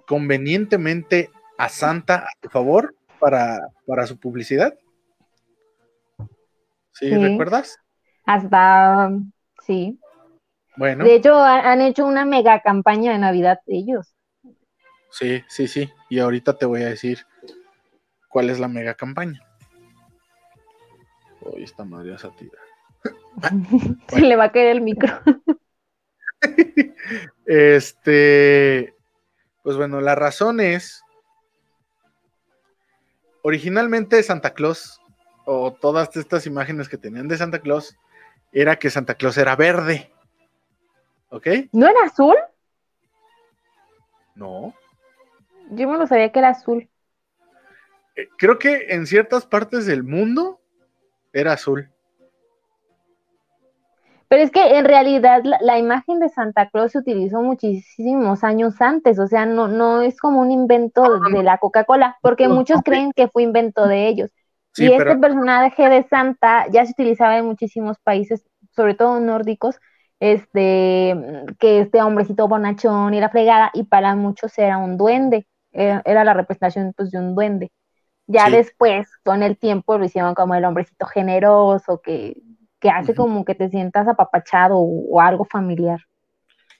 convenientemente 0.07 1.29
a 1.57 1.69
Santa 1.69 2.15
a 2.15 2.31
su 2.41 2.49
favor 2.49 2.95
para, 3.21 3.69
para 3.87 4.05
su 4.05 4.19
publicidad? 4.19 4.77
¿Sí, 6.93 7.07
Sí. 7.09 7.15
recuerdas? 7.17 7.77
Hasta, 8.25 9.09
sí. 9.65 9.97
Bueno, 10.75 11.05
De 11.05 11.15
hecho, 11.15 11.35
ha- 11.35 11.71
han 11.71 11.81
hecho 11.81 12.05
una 12.05 12.25
mega 12.25 12.61
campaña 12.61 13.13
de 13.13 13.19
Navidad 13.19 13.59
ellos. 13.67 14.13
sí, 15.11 15.43
sí, 15.47 15.67
sí. 15.67 15.89
Y 16.09 16.19
ahorita 16.19 16.57
te 16.57 16.65
voy 16.65 16.81
a 16.83 16.89
decir 16.89 17.19
cuál 18.29 18.49
es 18.49 18.59
la 18.59 18.67
mega 18.67 18.95
campaña. 18.95 19.41
Hoy 21.41 21.63
esta 21.63 21.83
madre 21.85 22.13
esa 22.13 22.29
tira. 22.35 22.57
Se 24.09 24.21
le 24.21 24.35
va 24.35 24.45
a 24.45 24.51
caer 24.51 24.67
el 24.67 24.81
micro. 24.81 25.09
Este, 27.45 28.95
pues 29.63 29.77
bueno, 29.77 30.01
la 30.01 30.15
razón 30.15 30.59
es, 30.59 31.03
originalmente 33.43 34.21
Santa 34.23 34.53
Claus, 34.53 35.01
o 35.45 35.73
todas 35.73 36.15
estas 36.15 36.45
imágenes 36.45 36.89
que 36.89 36.97
tenían 36.97 37.27
de 37.27 37.37
Santa 37.37 37.59
Claus, 37.59 37.97
era 38.51 38.77
que 38.77 38.89
Santa 38.89 39.15
Claus 39.15 39.37
era 39.37 39.55
verde. 39.55 40.11
¿Ok? 41.29 41.47
¿No 41.71 41.87
era 41.87 42.03
azul? 42.05 42.35
No. 44.35 44.73
Yo 45.69 45.87
me 45.87 45.97
lo 45.97 46.07
sabía 46.07 46.31
que 46.31 46.39
era 46.39 46.49
azul. 46.49 46.89
Eh, 48.15 48.27
Creo 48.37 48.59
que 48.59 48.87
en 48.89 49.05
ciertas 49.05 49.45
partes 49.45 49.85
del 49.85 50.03
mundo 50.03 50.59
era 51.31 51.53
azul. 51.53 51.90
Pero 54.31 54.43
es 54.43 54.51
que 54.51 54.77
en 54.79 54.85
realidad 54.85 55.41
la, 55.43 55.57
la 55.61 55.77
imagen 55.79 56.19
de 56.19 56.29
Santa 56.29 56.69
Claus 56.69 56.93
se 56.93 56.99
utilizó 56.99 57.41
muchísimos 57.41 58.43
años 58.45 58.81
antes, 58.81 59.19
o 59.19 59.27
sea, 59.27 59.45
no, 59.45 59.67
no 59.67 60.01
es 60.01 60.19
como 60.19 60.39
un 60.41 60.51
invento 60.51 61.03
de 61.33 61.43
la 61.43 61.57
Coca-Cola, 61.57 62.17
porque 62.21 62.47
No, 62.47 62.55
muchos 62.55 62.81
creen 62.83 63.11
que 63.13 63.27
fue 63.27 63.43
invento 63.43 63.87
de 63.87 64.07
ellos. 64.07 64.31
Sí, 64.73 64.85
y 64.85 64.93
pero 64.95 65.11
este 65.11 65.17
personaje 65.17 65.89
de 65.89 66.03
Santa 66.03 66.65
ya 66.71 66.85
se 66.85 66.93
utilizaba 66.93 67.37
en 67.37 67.45
muchísimos 67.45 67.99
países, 67.99 68.45
sobre 68.75 68.95
todo 68.95 69.19
nórdicos, 69.19 69.77
este, 70.21 71.15
que 71.59 71.81
este 71.81 72.01
hombrecito 72.01 72.47
bonachón 72.47 73.13
y 73.13 73.19
la 73.19 73.29
fregada, 73.29 73.71
y 73.73 73.83
para 73.83 74.15
muchos 74.15 74.57
era 74.57 74.77
un 74.77 74.97
duende, 74.97 75.47
era, 75.73 76.01
era 76.05 76.23
la 76.23 76.33
representación 76.33 76.93
pues, 76.95 77.11
de 77.11 77.19
un 77.19 77.35
duende. 77.35 77.71
Ya 78.27 78.49
Sí. 78.49 78.51
después, 78.51 79.09
con 79.23 79.43
el 79.43 79.57
tiempo, 79.57 79.97
lo 79.97 80.05
hicieron 80.05 80.35
como 80.35 80.55
el 80.55 80.65
hombrecito 80.65 81.05
generoso, 81.07 82.01
que, 82.01 82.41
que 82.81 82.89
hace 82.89 83.15
como 83.15 83.45
que 83.45 83.55
te 83.55 83.69
sientas 83.69 84.07
apapachado 84.07 84.75
o, 84.75 85.15
o 85.15 85.21
algo 85.21 85.45
familiar. 85.45 85.99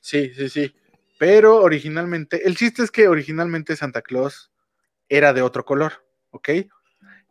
Sí, 0.02 0.34
sí, 0.34 0.50
sí. 0.50 0.76
Pero 1.20 1.58
originalmente, 1.62 2.48
el 2.48 2.58
chiste 2.58 2.82
es 2.82 2.90
que 2.92 3.08
originalmente 3.08 3.76
Santa 3.76 4.02
Claus 4.02 4.52
era 5.08 5.32
de 5.32 5.44
otro 5.44 5.64
color, 5.64 5.94
¿ok? 6.32 6.50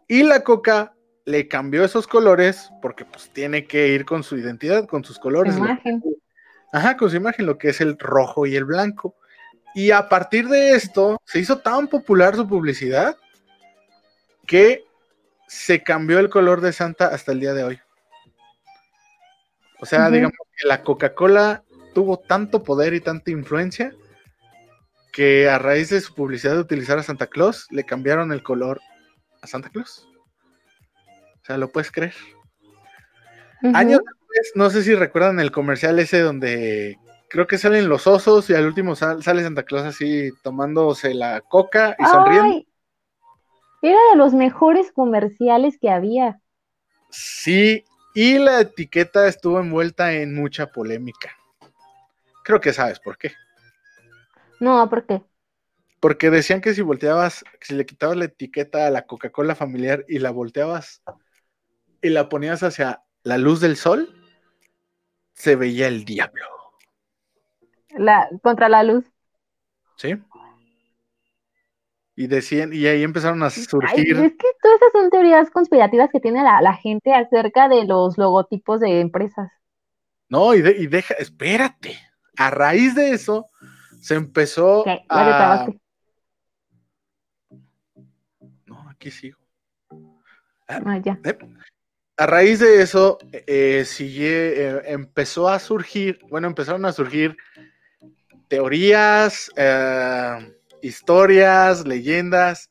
Y 0.06 0.22
la 0.22 0.44
coca 0.44 0.94
le 1.24 1.48
cambió 1.48 1.84
esos 1.84 2.06
colores 2.06 2.70
porque 2.80 3.04
pues 3.04 3.30
tiene 3.30 3.66
que 3.66 3.88
ir 3.88 4.04
con 4.04 4.22
su 4.22 4.38
identidad, 4.38 4.86
con 4.86 5.04
sus 5.04 5.18
colores. 5.18 5.54
lo- 5.58 5.64
Imagen. 5.64 6.02
Ajá, 6.72 6.96
con 6.96 7.10
su 7.10 7.16
imagen, 7.16 7.46
lo 7.46 7.58
que 7.58 7.70
es 7.70 7.80
el 7.80 7.98
rojo 7.98 8.46
y 8.46 8.54
el 8.54 8.64
blanco. 8.64 9.16
Y 9.74 9.90
a 9.90 10.08
partir 10.08 10.48
de 10.48 10.70
esto, 10.76 11.20
se 11.24 11.40
hizo 11.40 11.58
tan 11.58 11.88
popular 11.88 12.36
su 12.36 12.46
publicidad 12.46 13.16
que 14.46 14.84
se 15.48 15.82
cambió 15.82 16.20
el 16.20 16.30
color 16.30 16.60
de 16.60 16.72
Santa 16.72 17.08
hasta 17.08 17.32
el 17.32 17.40
día 17.40 17.54
de 17.54 17.64
hoy. 17.64 17.80
O 19.80 19.86
sea, 19.86 20.10
digamos 20.10 20.36
que 20.56 20.68
la 20.68 20.82
Coca-Cola 20.82 21.62
tuvo 21.94 22.18
tanto 22.18 22.62
poder 22.62 22.94
y 22.94 23.00
tanta 23.00 23.30
influencia 23.30 23.92
que 25.12 25.48
a 25.48 25.58
raíz 25.58 25.90
de 25.90 26.00
su 26.00 26.14
publicidad 26.14 26.54
de 26.54 26.60
utilizar 26.60 26.98
a 26.98 27.02
Santa 27.02 27.26
Claus, 27.26 27.66
le 27.70 27.84
cambiaron 27.84 28.30
el 28.32 28.42
color 28.42 28.80
a 29.42 29.46
Santa 29.46 29.70
Claus. 29.70 30.06
O 31.42 31.44
sea, 31.44 31.56
¿lo 31.56 31.70
puedes 31.70 31.90
creer? 31.90 32.14
Años 33.74 34.00
después, 34.04 34.52
no 34.54 34.70
sé 34.70 34.82
si 34.82 34.94
recuerdan 34.94 35.40
el 35.40 35.50
comercial 35.50 35.98
ese 35.98 36.20
donde 36.20 36.98
creo 37.28 37.46
que 37.46 37.58
salen 37.58 37.88
los 37.88 38.06
osos 38.06 38.48
y 38.50 38.54
al 38.54 38.66
último 38.66 38.94
sal- 38.96 39.22
sale 39.22 39.42
Santa 39.42 39.64
Claus 39.64 39.84
así 39.84 40.30
tomándose 40.42 41.14
la 41.14 41.40
coca 41.40 41.96
y 41.98 42.04
sonriendo. 42.04 42.44
Ay, 42.54 42.68
era 43.82 43.98
de 44.12 44.16
los 44.16 44.32
mejores 44.34 44.92
comerciales 44.92 45.78
que 45.80 45.90
había. 45.90 46.40
Sí, 47.10 47.84
y 48.14 48.38
la 48.38 48.60
etiqueta 48.60 49.26
estuvo 49.26 49.60
envuelta 49.60 50.12
en 50.12 50.34
mucha 50.34 50.66
polémica. 50.66 51.30
Creo 52.44 52.60
que 52.60 52.72
sabes 52.72 52.98
por 52.98 53.16
qué. 53.16 53.32
No, 54.58 54.88
¿por 54.88 55.06
qué? 55.06 55.22
Porque 56.00 56.30
decían 56.30 56.60
que 56.60 56.74
si 56.74 56.82
volteabas, 56.82 57.44
si 57.60 57.74
le 57.74 57.86
quitabas 57.86 58.16
la 58.16 58.24
etiqueta 58.24 58.86
a 58.86 58.90
la 58.90 59.06
Coca-Cola 59.06 59.54
familiar 59.54 60.04
y 60.08 60.18
la 60.18 60.30
volteabas 60.30 61.02
y 62.02 62.08
la 62.08 62.28
ponías 62.28 62.62
hacia 62.62 63.02
la 63.22 63.38
luz 63.38 63.60
del 63.60 63.76
sol, 63.76 64.14
se 65.34 65.56
veía 65.56 65.88
el 65.88 66.04
diablo. 66.04 66.44
La, 67.90 68.28
contra 68.42 68.68
la 68.68 68.82
luz. 68.82 69.04
¿Sí? 69.96 70.16
Y 72.20 72.26
decían, 72.26 72.70
y 72.74 72.84
ahí 72.86 73.02
empezaron 73.02 73.42
a 73.42 73.46
Ay, 73.46 73.52
surgir. 73.64 74.18
es 74.18 74.32
que 74.32 74.46
todas 74.60 74.76
esas 74.76 74.92
son 74.92 75.08
teorías 75.08 75.48
conspirativas 75.48 76.10
que 76.12 76.20
tiene 76.20 76.42
la, 76.42 76.60
la 76.60 76.74
gente 76.74 77.14
acerca 77.14 77.66
de 77.66 77.86
los 77.86 78.18
logotipos 78.18 78.78
de 78.80 79.00
empresas. 79.00 79.50
No, 80.28 80.52
y, 80.52 80.60
de- 80.60 80.76
y 80.76 80.86
deja, 80.86 81.14
espérate. 81.14 81.98
A 82.36 82.50
raíz 82.50 82.94
de 82.94 83.12
eso, 83.12 83.46
se 84.02 84.16
empezó 84.16 84.84
¿Qué? 84.84 85.02
¿Ya 85.08 85.08
te 85.08 85.16
a. 85.30 85.66
No, 88.66 88.86
aquí 88.90 89.10
sigo. 89.10 89.38
Ah, 90.68 90.98
ya. 91.02 91.18
Eh, 91.24 91.38
A 92.18 92.26
raíz 92.26 92.58
de 92.60 92.82
eso, 92.82 93.16
eh, 93.32 93.86
sigue- 93.86 94.52
eh, 94.62 94.82
empezó 94.88 95.48
a 95.48 95.58
surgir, 95.58 96.20
bueno, 96.28 96.48
empezaron 96.48 96.84
a 96.84 96.92
surgir 96.92 97.34
teorías, 98.48 99.50
eh, 99.56 100.54
historias, 100.82 101.86
leyendas 101.86 102.70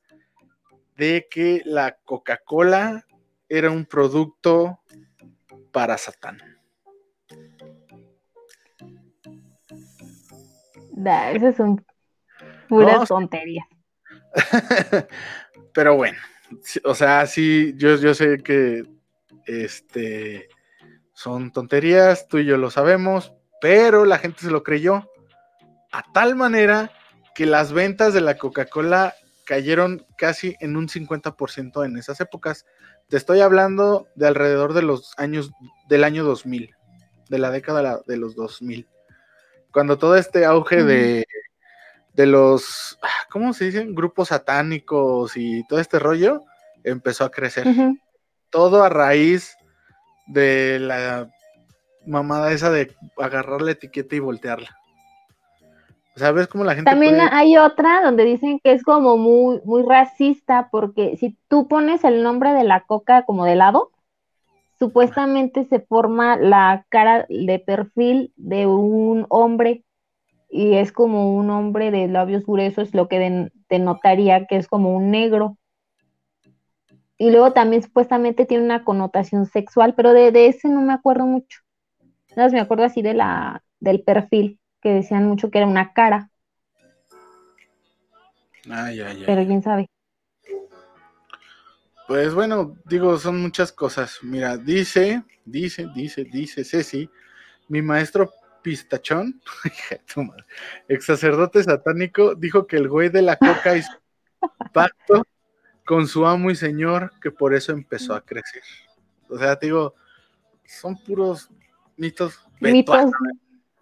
de 0.96 1.28
que 1.30 1.62
la 1.66 1.98
Coca-Cola 2.04 3.06
era 3.48 3.72
un 3.72 3.86
producto 3.86 4.80
para 5.72 5.98
Satán. 5.98 6.38
Son 11.56 11.86
puras 12.68 12.96
No, 12.96 13.02
sí. 13.02 13.08
tonterías. 13.08 13.66
Pero 15.74 15.96
bueno, 15.96 16.20
o 16.84 16.94
sea, 16.94 17.26
sí, 17.26 17.74
yo, 17.78 17.96
yo 17.96 18.14
sé 18.14 18.38
que 18.44 18.84
este 19.46 20.50
son 21.14 21.52
tonterías, 21.52 22.28
tú 22.28 22.38
y 22.38 22.46
yo 22.46 22.58
lo 22.58 22.70
sabemos, 22.72 23.34
pero 23.60 24.06
la 24.06 24.20
gente 24.20 24.40
se 24.42 24.52
lo 24.52 24.64
creyó 24.64 25.10
a 25.92 26.04
tal 26.14 26.36
manera 26.36 26.92
que 27.36 27.46
las 27.46 27.72
ventas 27.72 28.14
de 28.14 28.22
la 28.22 28.38
Coca-Cola 28.38 29.16
cayeron 29.46 30.06
casi 30.18 30.56
en 30.60 30.78
un 30.78 30.88
50% 30.88 31.86
en 31.86 31.98
esas 31.98 32.22
épocas. 32.22 32.66
Te 33.08 33.18
estoy 33.18 33.42
hablando 33.42 34.08
de 34.16 34.28
alrededor 34.28 34.74
de 34.74 34.84
los 34.84 35.14
años 35.18 35.52
del 35.88 36.04
año 36.04 36.24
2000, 36.24 36.76
de 37.30 37.40
la 37.40 37.50
década 37.50 38.02
de 38.06 38.18
los 38.18 38.36
2000. 38.36 38.88
Cuando 39.72 39.98
todo 39.98 40.16
este 40.16 40.46
auge 40.46 40.84
de, 40.84 41.26
de 42.14 42.26
los, 42.26 43.00
ah, 43.02 43.28
¿cómo 43.32 43.54
se 43.54 43.66
dicen? 43.66 43.96
Grupos 43.96 44.28
satánicos 44.28 45.36
y 45.36 45.66
todo 45.68 45.80
este 45.80 46.00
rollo 46.00 46.44
empezó 46.84 47.26
a 47.26 47.32
crecer. 47.32 47.66
Todo 48.50 48.84
a 48.84 48.90
raíz 48.90 49.56
de 50.28 50.80
la 50.80 51.30
mamada 52.06 52.52
esa 52.52 52.70
de 52.70 52.96
agarrar 53.18 53.62
la 53.62 53.72
etiqueta 53.72 54.16
y 54.16 54.20
voltearla. 54.20 54.79
O 56.16 56.20
sea, 56.20 56.32
ves 56.32 56.48
cómo 56.48 56.64
la 56.64 56.76
gente 56.76 56.92
También 56.92 57.16
puede- 57.16 57.30
hay 57.32 57.58
otra 57.58 58.02
donde 58.04 58.26
dicen 58.26 58.60
que 58.64 58.74
es 58.74 58.84
como 58.84 59.18
muy, 59.18 59.62
muy 59.64 59.84
racista 59.84 60.70
porque 60.72 61.18
si 61.18 61.38
tú 61.48 61.68
pones 61.68 62.04
el 62.04 62.24
nombre 62.24 62.52
de 62.54 62.64
la 62.64 62.82
coca 62.82 63.24
como 63.24 63.46
de 63.46 63.56
lado, 63.56 63.92
supuestamente 64.80 65.66
se 65.66 65.80
forma 65.82 66.38
la 66.38 66.86
cara 66.90 67.26
de 67.30 67.60
perfil 67.60 68.34
de 68.38 68.68
un 68.68 69.26
hombre 69.30 69.84
y 70.50 70.76
es 70.76 70.92
como 70.92 71.36
un 71.36 71.50
hombre 71.52 71.92
de 71.92 72.08
labios 72.08 72.46
gruesos, 72.46 72.94
lo 72.96 73.08
que 73.08 73.20
den- 73.20 73.52
denotaría 73.70 74.46
que 74.48 74.58
es 74.58 74.68
como 74.68 74.96
un 74.96 75.12
negro. 75.12 75.58
Y 77.18 77.32
luego 77.32 77.52
también 77.54 77.84
supuestamente 77.84 78.46
tiene 78.46 78.64
una 78.64 78.84
connotación 78.84 79.46
sexual, 79.46 79.94
pero 79.96 80.14
de, 80.14 80.32
de 80.32 80.48
ese 80.48 80.70
no 80.70 80.82
me 80.82 80.94
acuerdo 80.94 81.26
mucho. 81.26 81.60
Nada 82.32 82.48
más 82.48 82.54
me 82.54 82.60
acuerdo 82.62 82.86
así 82.86 83.02
de 83.02 83.14
la, 83.16 83.64
del 83.80 84.04
perfil, 84.04 84.60
que 84.82 84.90
decían 84.90 85.26
mucho 85.26 85.52
que 85.52 85.60
era 85.60 85.68
una 85.68 85.94
cara, 85.94 86.30
Ay, 88.70 89.00
ay, 89.02 89.18
ay. 89.18 89.24
pero 89.26 89.46
quién 89.46 89.64
sabe. 89.64 89.90
Pues 92.08 92.34
bueno, 92.34 92.76
digo, 92.86 93.18
son 93.18 93.42
muchas 93.42 93.72
cosas. 93.72 94.20
Mira, 94.24 94.58
dice, 94.58 95.24
dice, 95.46 95.88
dice, 95.94 96.24
dice 96.24 96.64
Ceci, 96.64 97.10
mi 97.68 97.82
maestro 97.82 98.32
pistachón, 98.62 99.42
ex 100.88 101.06
sacerdote 101.06 101.64
satánico, 101.64 102.36
dijo 102.36 102.68
que 102.68 102.78
el 102.78 102.90
güey 102.90 103.10
de 103.10 103.22
la 103.22 103.38
coca 103.38 103.78
hizo 103.78 103.92
pacto 104.74 105.24
con 105.86 106.08
su 106.08 106.26
amo 106.26 106.52
y 106.52 106.56
señor, 106.56 107.14
que 107.22 107.32
por 107.32 107.54
eso 107.54 107.72
empezó 107.72 108.14
a 108.14 108.22
crecer. 108.22 108.64
O 109.30 109.38
sea, 109.38 109.58
te 109.58 109.68
digo, 109.68 109.96
son 110.66 110.98
puros 111.04 111.50
mitos. 111.96 112.40
Mitos. 112.60 113.12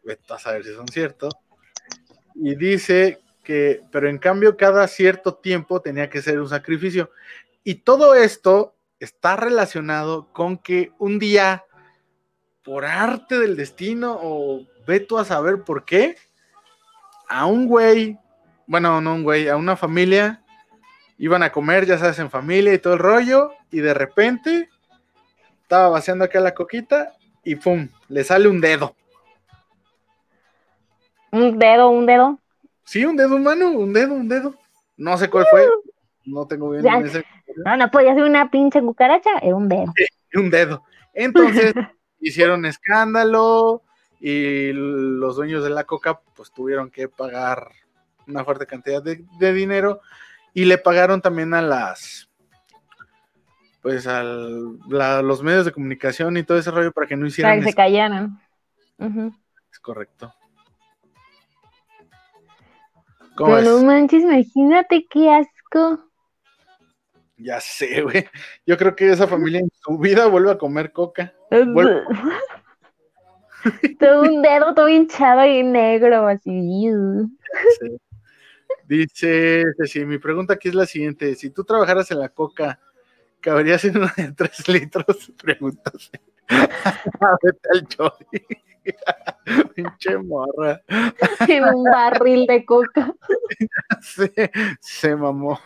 Vete 0.08 0.34
a 0.34 0.40
saber 0.40 0.64
si 0.64 0.74
son 0.74 0.88
ciertos. 0.88 1.34
Y 2.34 2.56
dice 2.56 3.20
que, 3.44 3.82
pero 3.92 4.08
en 4.08 4.18
cambio 4.18 4.56
cada 4.56 4.88
cierto 4.88 5.36
tiempo 5.36 5.82
tenía 5.82 6.10
que 6.10 6.22
ser 6.22 6.40
un 6.40 6.48
sacrificio. 6.48 7.12
Y 7.66 7.76
todo 7.76 8.16
esto 8.16 8.74
está 9.02 9.36
relacionado 9.36 10.32
con 10.32 10.60
que 10.60 10.94
un 10.98 11.20
día, 11.20 11.66
por 12.64 12.86
arte 12.86 13.38
del 13.38 13.58
destino, 13.58 14.18
o 14.22 14.66
veto 14.88 15.18
a 15.18 15.26
saber 15.26 15.64
por 15.64 15.84
qué, 15.84 16.16
a 17.28 17.46
un 17.46 17.68
güey, 17.68 18.18
bueno, 18.66 19.02
no 19.02 19.14
un 19.14 19.24
güey, 19.24 19.50
a 19.50 19.58
una 19.58 19.76
familia, 19.76 20.42
iban 21.18 21.44
a 21.44 21.52
comer, 21.52 21.86
ya 21.86 21.98
sabes, 21.98 22.20
en 22.20 22.32
familia 22.32 22.74
y 22.74 22.80
todo 22.80 22.94
el 22.94 23.00
rollo, 23.00 23.52
y 23.72 23.82
de 23.82 23.94
repente 23.94 24.70
estaba 25.64 25.90
vaciando 25.90 26.24
acá 26.24 26.40
la 26.40 26.54
coquita 26.54 27.14
y 27.44 27.56
¡pum! 27.56 27.90
Le 28.08 28.24
sale 28.24 28.48
un 28.48 28.62
dedo. 28.62 28.96
Un 31.32 31.60
dedo, 31.60 31.90
un 31.90 32.06
dedo. 32.06 32.40
Sí, 32.84 33.06
un 33.06 33.16
dedo 33.18 33.36
humano, 33.36 33.70
un 33.72 33.94
dedo, 33.94 34.14
un 34.14 34.28
dedo. 34.30 34.56
No 34.96 35.18
sé 35.18 35.30
cuál 35.30 35.46
fue. 35.50 35.68
No 36.26 36.48
tengo 36.48 36.70
bien 36.70 36.84
Ya. 36.84 36.98
ese. 37.00 37.26
No, 37.66 37.76
no 37.78 37.90
podía 37.92 38.14
ser 38.14 38.24
una 38.24 38.50
pinche 38.52 38.82
cucaracha, 38.82 39.30
era 39.42 39.56
un 39.56 39.68
dedo. 39.68 39.94
Un 40.36 40.50
dedo. 40.50 40.84
Entonces 41.14 41.74
hicieron 42.20 42.66
escándalo 42.66 43.82
y 44.20 44.72
los 44.74 45.36
dueños 45.36 45.64
de 45.64 45.70
la 45.70 45.84
coca 45.84 46.20
pues 46.36 46.52
tuvieron 46.52 46.90
que 46.90 47.08
pagar 47.08 47.70
una 48.28 48.44
fuerte 48.44 48.66
cantidad 48.66 49.02
de, 49.02 49.24
de 49.40 49.54
dinero 49.54 50.02
y 50.54 50.66
le 50.66 50.78
pagaron 50.78 51.22
también 51.22 51.54
a 51.54 51.62
las 51.62 52.30
pues 53.82 54.06
a 54.08 54.22
los 54.24 55.44
medios 55.44 55.66
de 55.66 55.72
comunicación 55.72 56.36
y 56.36 56.44
todo 56.44 56.58
ese 56.58 56.72
rollo 56.72 56.92
para 56.92 57.08
que 57.08 57.16
no 57.16 57.22
Para 57.22 57.28
hicieran 57.30 57.60
que 57.60 57.66
se 57.70 57.74
callaran. 57.74 58.40
Es 59.72 59.80
correcto. 59.80 60.34
¿Cómo 63.38 63.56
Pero 63.56 63.80
no 63.80 63.86
manches, 63.86 64.24
imagínate 64.24 65.06
qué 65.10 65.32
asco. 65.32 66.04
Ya 67.38 67.62
sé, 67.62 68.02
güey. 68.04 68.28
Yo 68.66 68.78
creo 68.78 68.96
que 68.96 69.12
esa 69.12 69.28
familia 69.28 69.60
en 69.60 69.70
su 69.82 69.98
vida 70.00 70.26
vuelve 70.28 70.52
a 70.52 70.58
comer 70.58 70.92
coca. 70.92 71.34
Bueno. 71.52 72.02
todo 74.00 74.22
un 74.22 74.42
dedo 74.42 74.74
todo 74.74 74.90
hinchado 74.90 75.46
y 75.46 75.62
negro, 75.64 76.28
así. 76.28 76.90
Dice, 78.88 79.64
sí, 79.86 80.06
mi 80.06 80.18
pregunta 80.18 80.54
aquí 80.54 80.70
es 80.70 80.76
la 80.76 80.86
siguiente. 80.86 81.36
Si 81.36 81.52
tú 81.52 81.64
trabajaras 81.64 82.10
en 82.10 82.20
la 82.20 82.30
coca, 82.30 82.80
¿caberías 83.40 83.86
en 83.86 83.98
una 83.98 84.14
de 84.18 84.32
tres 84.32 84.68
litros? 84.68 85.06
Pregúntase. 85.42 86.20
Vete 86.48 87.70
al 87.74 87.88
Joy. 87.88 88.46
Pinche 89.76 90.18
morra. 90.18 90.82
En 91.48 91.64
un 91.66 91.84
barril 91.84 92.46
de 92.48 92.66
coca. 92.66 93.14
Se, 94.02 94.52
se 94.80 95.16
mamó. 95.16 95.60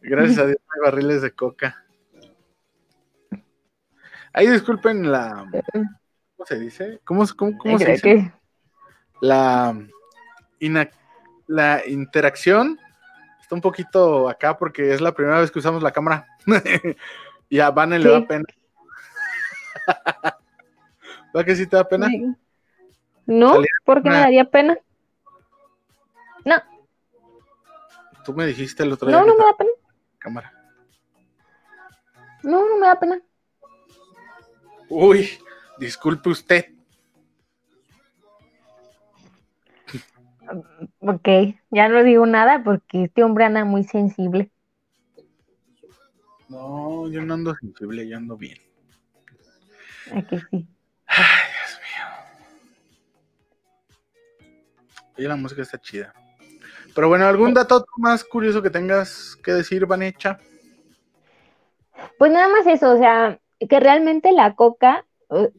Gracias 0.00 0.38
a 0.38 0.46
Dios 0.46 0.58
hay 0.74 0.80
barriles 0.90 1.22
de 1.22 1.30
coca. 1.32 1.84
Ahí 4.32 4.48
disculpen 4.48 5.10
la... 5.10 5.46
¿Cómo 5.72 6.46
se 6.46 6.58
dice? 6.58 7.00
¿Cómo, 7.04 7.24
cómo, 7.36 7.58
cómo 7.58 7.78
se 7.78 7.92
dice? 7.92 8.02
que- 8.02 8.32
la, 9.20 9.76
ina- 10.60 10.90
la 11.46 11.82
interacción 11.86 12.78
está 13.40 13.54
un 13.54 13.60
poquito 13.60 14.28
acá 14.28 14.56
porque 14.56 14.94
es 14.94 15.00
la 15.00 15.12
primera 15.12 15.40
vez 15.40 15.50
que 15.50 15.58
usamos 15.58 15.82
la 15.82 15.90
cámara. 15.92 16.26
y 17.50 17.58
a 17.60 17.70
Vane 17.70 17.98
le 17.98 18.08
da 18.08 18.26
pena. 18.26 18.44
¿Va 21.36 21.44
que 21.44 21.54
sí 21.56 21.66
te 21.66 21.76
da 21.76 21.88
pena? 21.88 22.08
¿No? 23.26 23.54
Salía 23.54 23.70
¿Por 23.84 24.02
qué 24.02 24.08
me 24.08 24.16
una- 24.16 24.20
daría 24.20 24.44
pena? 24.50 24.78
No, 26.44 26.56
Tú 28.24 28.34
me 28.34 28.46
dijiste 28.46 28.82
el 28.82 28.92
otro 28.92 29.08
día 29.08 29.16
no, 29.18 29.24
no 29.26 29.34
me 29.36 29.44
da 29.44 29.56
pena. 29.56 29.70
cámara. 30.18 30.52
No, 32.42 32.68
no 32.68 32.76
me 32.78 32.86
da 32.86 32.98
pena. 32.98 33.22
Uy, 34.88 35.28
disculpe 35.78 36.28
usted. 36.30 36.66
Ok, 41.00 41.28
ya 41.70 41.88
no 41.88 42.02
digo 42.02 42.26
nada 42.26 42.62
porque 42.64 43.04
este 43.04 43.22
hombre 43.24 43.44
anda 43.44 43.64
muy 43.64 43.84
sensible. 43.84 44.50
No, 46.48 47.08
yo 47.10 47.22
no 47.24 47.34
ando 47.34 47.54
sensible, 47.54 48.06
yo 48.08 48.16
ando 48.18 48.36
bien. 48.36 48.58
¿A 50.14 50.22
que 50.22 50.38
sí? 50.38 50.66
Ay, 51.06 51.48
Dios 51.56 51.80
mío. 51.82 52.06
Oye, 55.18 55.28
la 55.28 55.36
música 55.36 55.62
está 55.62 55.78
chida. 55.78 56.12
Pero 56.94 57.08
bueno, 57.08 57.26
¿algún 57.26 57.54
dato 57.54 57.84
más 57.98 58.24
curioso 58.24 58.62
que 58.62 58.70
tengas 58.70 59.36
que 59.36 59.52
decir, 59.52 59.86
Vanecha? 59.86 60.38
Pues 62.18 62.32
nada 62.32 62.48
más 62.48 62.66
eso, 62.66 62.92
o 62.94 62.98
sea, 62.98 63.38
que 63.68 63.80
realmente 63.80 64.32
la 64.32 64.54
coca, 64.54 65.04
eh, 65.30 65.52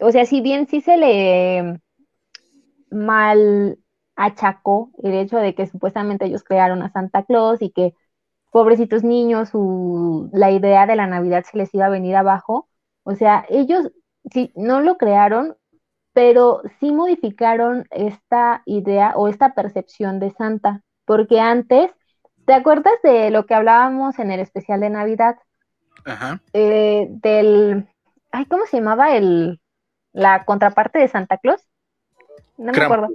o 0.00 0.12
sea, 0.12 0.24
si 0.26 0.40
bien 0.40 0.68
sí 0.68 0.80
se 0.80 0.96
le 0.96 1.80
mal 2.90 3.78
achacó 4.16 4.90
el 5.02 5.14
hecho 5.14 5.38
de 5.38 5.54
que 5.54 5.66
supuestamente 5.66 6.26
ellos 6.26 6.42
crearon 6.42 6.82
a 6.82 6.90
Santa 6.90 7.24
Claus 7.24 7.62
y 7.62 7.70
que 7.70 7.94
pobrecitos 8.50 9.04
niños, 9.04 9.50
su, 9.50 10.30
la 10.32 10.50
idea 10.50 10.86
de 10.86 10.96
la 10.96 11.06
Navidad 11.06 11.44
se 11.50 11.58
les 11.58 11.72
iba 11.74 11.86
a 11.86 11.90
venir 11.90 12.16
abajo. 12.16 12.68
O 13.08 13.14
sea, 13.14 13.46
ellos 13.48 13.90
sí, 14.30 14.52
no 14.54 14.82
lo 14.82 14.98
crearon, 14.98 15.56
pero 16.12 16.60
sí 16.78 16.92
modificaron 16.92 17.86
esta 17.90 18.60
idea 18.66 19.14
o 19.16 19.28
esta 19.28 19.54
percepción 19.54 20.20
de 20.20 20.30
Santa, 20.30 20.82
porque 21.06 21.40
antes, 21.40 21.90
¿te 22.44 22.52
acuerdas 22.52 22.92
de 23.02 23.30
lo 23.30 23.46
que 23.46 23.54
hablábamos 23.54 24.18
en 24.18 24.30
el 24.30 24.40
especial 24.40 24.80
de 24.80 24.90
Navidad? 24.90 25.36
Ajá. 26.04 26.42
Eh, 26.52 27.06
del, 27.08 27.88
ay, 28.30 28.44
¿cómo 28.44 28.66
se 28.66 28.76
llamaba 28.76 29.16
el, 29.16 29.58
la 30.12 30.44
contraparte 30.44 30.98
de 30.98 31.08
Santa 31.08 31.38
Claus? 31.38 31.66
No 32.58 32.72
me 32.72 32.84
acuerdo. 32.84 33.08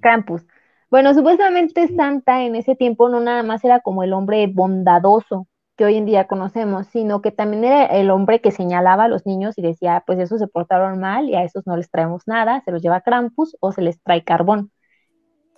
Krampus. 0.00 0.46
Bueno, 0.88 1.12
supuestamente 1.12 1.86
Santa 1.94 2.44
en 2.44 2.56
ese 2.56 2.76
tiempo 2.76 3.10
no 3.10 3.20
nada 3.20 3.42
más 3.42 3.62
era 3.62 3.80
como 3.80 4.04
el 4.04 4.14
hombre 4.14 4.46
bondadoso 4.46 5.48
que 5.80 5.86
hoy 5.86 5.96
en 5.96 6.04
día 6.04 6.26
conocemos, 6.26 6.88
sino 6.88 7.22
que 7.22 7.30
también 7.30 7.64
era 7.64 7.86
el 7.86 8.10
hombre 8.10 8.42
que 8.42 8.50
señalaba 8.50 9.04
a 9.04 9.08
los 9.08 9.24
niños 9.24 9.56
y 9.56 9.62
decía, 9.62 10.04
pues 10.06 10.18
esos 10.18 10.38
se 10.38 10.46
portaron 10.46 11.00
mal 11.00 11.30
y 11.30 11.34
a 11.34 11.42
esos 11.42 11.66
no 11.66 11.74
les 11.74 11.90
traemos 11.90 12.24
nada, 12.26 12.60
se 12.66 12.70
los 12.70 12.82
lleva 12.82 13.00
Krampus 13.00 13.56
o 13.60 13.72
se 13.72 13.80
les 13.80 13.98
trae 14.02 14.22
carbón. 14.22 14.70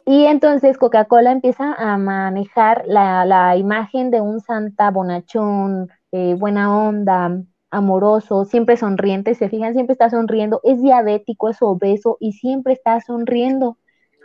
Y 0.07 0.27
entonces 0.27 0.79
Coca-Cola 0.79 1.33
empieza 1.33 1.75
a 1.75 1.99
manejar 1.99 2.85
la, 2.87 3.57
imagen 3.57 4.12
de 4.12 4.20
un 4.20 4.39
Santa 4.39 4.93
bonachón, 4.93 5.91
eh, 6.12 6.37
buena 6.39 6.73
onda, 6.73 7.43
amoroso, 7.73 8.45
siempre 8.45 8.77
sonriente, 8.77 9.35
se 9.35 9.49
fijan, 9.49 9.75
siempre 9.75 9.95
está 9.95 10.09
sonriendo, 10.09 10.61
es 10.62 10.81
diabético, 10.81 11.49
es 11.49 11.61
obeso 11.62 12.16
y 12.20 12.35
siempre 12.35 12.75
está 12.75 13.01
sonriendo. 13.01 13.77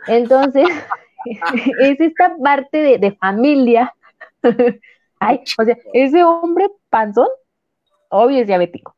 Entonces, 0.06 0.68
es 1.80 2.00
esta 2.00 2.36
parte 2.36 3.00
de, 3.00 3.12
familia. 3.16 3.92
Ay, 5.20 5.42
o 5.58 5.64
sea, 5.64 5.76
ese 5.92 6.24
hombre 6.24 6.68
panzón, 6.90 7.28
obvio 8.08 8.40
es 8.40 8.46
diabético. 8.46 8.96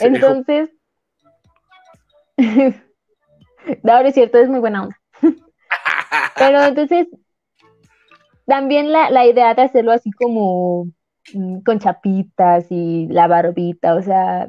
Entonces, 0.00 0.70
no, 3.82 3.98
es 3.98 4.14
cierto, 4.14 4.38
es 4.38 4.48
muy 4.48 4.60
buena 4.60 4.84
onda. 4.84 5.00
Pero 6.36 6.62
entonces, 6.62 7.08
también 8.46 8.92
la, 8.92 9.10
la, 9.10 9.26
idea 9.26 9.54
de 9.54 9.62
hacerlo 9.62 9.92
así 9.92 10.10
como 10.12 10.86
mm, 11.34 11.60
con 11.60 11.78
chapitas 11.78 12.66
y 12.70 13.08
la 13.08 13.26
barbita, 13.26 13.94
o 13.94 14.02
sea, 14.02 14.48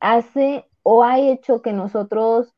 hace 0.00 0.64
o 0.82 1.04
ha 1.04 1.18
hecho 1.18 1.60
que 1.62 1.72
nosotros 1.72 2.54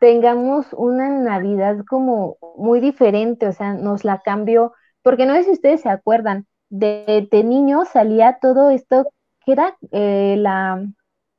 tengamos 0.00 0.66
una 0.72 1.08
Navidad 1.08 1.84
como 1.88 2.38
muy 2.56 2.80
diferente, 2.80 3.46
o 3.46 3.52
sea, 3.52 3.74
nos 3.74 4.04
la 4.04 4.20
cambió, 4.22 4.72
porque 5.02 5.26
no 5.26 5.34
sé 5.34 5.44
si 5.44 5.50
ustedes 5.52 5.82
se 5.82 5.88
acuerdan, 5.88 6.46
de, 6.70 7.28
de 7.30 7.44
niño 7.44 7.84
salía 7.84 8.38
todo 8.40 8.70
esto, 8.70 9.12
que 9.44 9.52
era 9.52 9.76
eh, 9.92 10.36
la, 10.38 10.84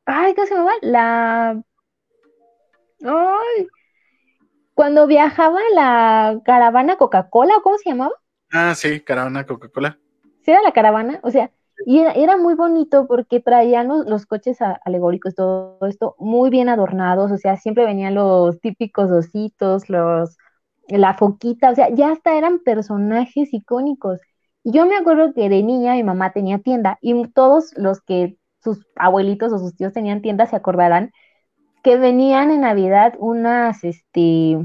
ay, 0.05 0.35
¿cómo 0.35 0.47
se 0.47 0.53
llama? 0.53 0.71
La, 0.81 1.63
ay, 3.03 3.67
cuando 4.73 5.07
viajaba 5.07 5.59
la 5.73 6.39
caravana 6.45 6.97
Coca-Cola, 6.97 7.53
¿cómo 7.63 7.77
se 7.77 7.89
llamaba? 7.89 8.13
Ah, 8.51 8.75
sí, 8.75 8.99
caravana 8.99 9.45
Coca-Cola. 9.45 9.97
Sí, 10.43 10.51
era 10.51 10.61
la 10.61 10.73
caravana, 10.73 11.19
o 11.23 11.31
sea, 11.31 11.51
y 11.85 11.99
era, 11.99 12.37
muy 12.37 12.53
bonito 12.53 13.07
porque 13.07 13.39
traían 13.39 13.87
los, 13.87 14.25
coches 14.25 14.59
alegóricos, 14.85 15.35
todo 15.35 15.79
esto 15.87 16.15
muy 16.19 16.49
bien 16.49 16.69
adornados, 16.69 17.31
o 17.31 17.37
sea, 17.37 17.57
siempre 17.57 17.85
venían 17.85 18.13
los 18.15 18.59
típicos 18.59 19.09
ositos, 19.11 19.89
los, 19.89 20.37
la 20.87 21.15
foquita, 21.15 21.71
o 21.71 21.75
sea, 21.75 21.89
ya 21.89 22.11
hasta 22.11 22.37
eran 22.37 22.59
personajes 22.59 23.53
icónicos. 23.53 24.19
Y 24.63 24.71
yo 24.73 24.85
me 24.85 24.95
acuerdo 24.97 25.33
que 25.33 25.49
de 25.49 25.63
niña 25.63 25.93
mi 25.95 26.03
mamá 26.03 26.31
tenía 26.33 26.59
tienda 26.59 26.97
y 27.01 27.27
todos 27.29 27.73
los 27.77 28.01
que 28.01 28.37
sus 28.63 28.85
abuelitos 28.95 29.51
o 29.53 29.59
sus 29.59 29.75
tíos 29.75 29.93
tenían 29.93 30.21
tienda 30.21 30.45
se 30.45 30.55
acordarán 30.55 31.11
que 31.83 31.97
venían 31.97 32.51
en 32.51 32.61
Navidad 32.61 33.15
unas, 33.19 33.83
este, 33.83 34.57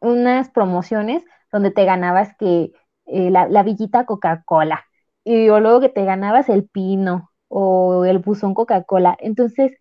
unas 0.00 0.50
promociones 0.50 1.24
donde 1.52 1.70
te 1.70 1.84
ganabas 1.84 2.36
que 2.38 2.72
eh, 3.06 3.30
la, 3.30 3.48
la 3.48 3.62
villita 3.62 4.06
Coca-Cola 4.06 4.84
y 5.24 5.46
luego 5.48 5.80
que 5.80 5.88
te 5.88 6.04
ganabas 6.04 6.48
el 6.48 6.68
pino 6.68 7.30
o 7.48 8.04
el 8.04 8.18
buzón 8.18 8.54
Coca-Cola. 8.54 9.16
Entonces, 9.20 9.72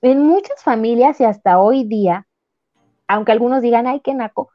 en 0.00 0.22
muchas 0.22 0.62
familias 0.62 1.20
y 1.20 1.24
hasta 1.24 1.58
hoy 1.60 1.84
día, 1.84 2.26
aunque 3.08 3.32
algunos 3.32 3.62
digan, 3.62 3.86
ay, 3.86 4.00
qué 4.00 4.14
naco, 4.14 4.50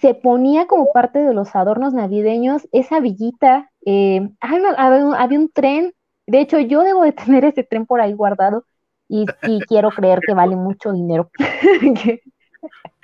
se 0.00 0.14
ponía 0.14 0.66
como 0.66 0.92
parte 0.92 1.18
de 1.18 1.34
los 1.34 1.54
adornos 1.54 1.92
navideños 1.92 2.68
esa 2.72 3.00
villita. 3.00 3.70
Eh, 3.84 4.28
había, 4.40 5.38
un, 5.38 5.50
tren, 5.52 5.94
de 6.26 6.40
hecho 6.40 6.58
yo 6.58 6.82
debo 6.82 7.02
de 7.02 7.12
tener 7.12 7.44
ese 7.44 7.64
tren 7.64 7.86
por 7.86 8.00
ahí 8.00 8.12
guardado 8.12 8.64
y, 9.08 9.26
quiero 9.68 9.90
creer 9.90 10.20
que 10.26 10.34
vale 10.34 10.56
mucho 10.56 10.92
dinero. 10.92 11.30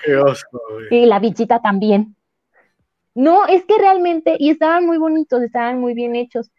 qué 0.05 0.17
oso, 0.17 0.47
Y 0.91 1.07
la 1.07 1.19
villita 1.19 1.61
también. 1.61 2.17
No, 3.15 3.47
es 3.47 3.65
que 3.65 3.79
realmente, 3.79 4.37
y 4.39 4.51
estaban 4.51 4.87
muy 4.87 4.99
bonitos, 4.99 5.41
estaban 5.43 5.81
muy 5.81 5.95
bien 5.95 6.17
hechos. 6.17 6.51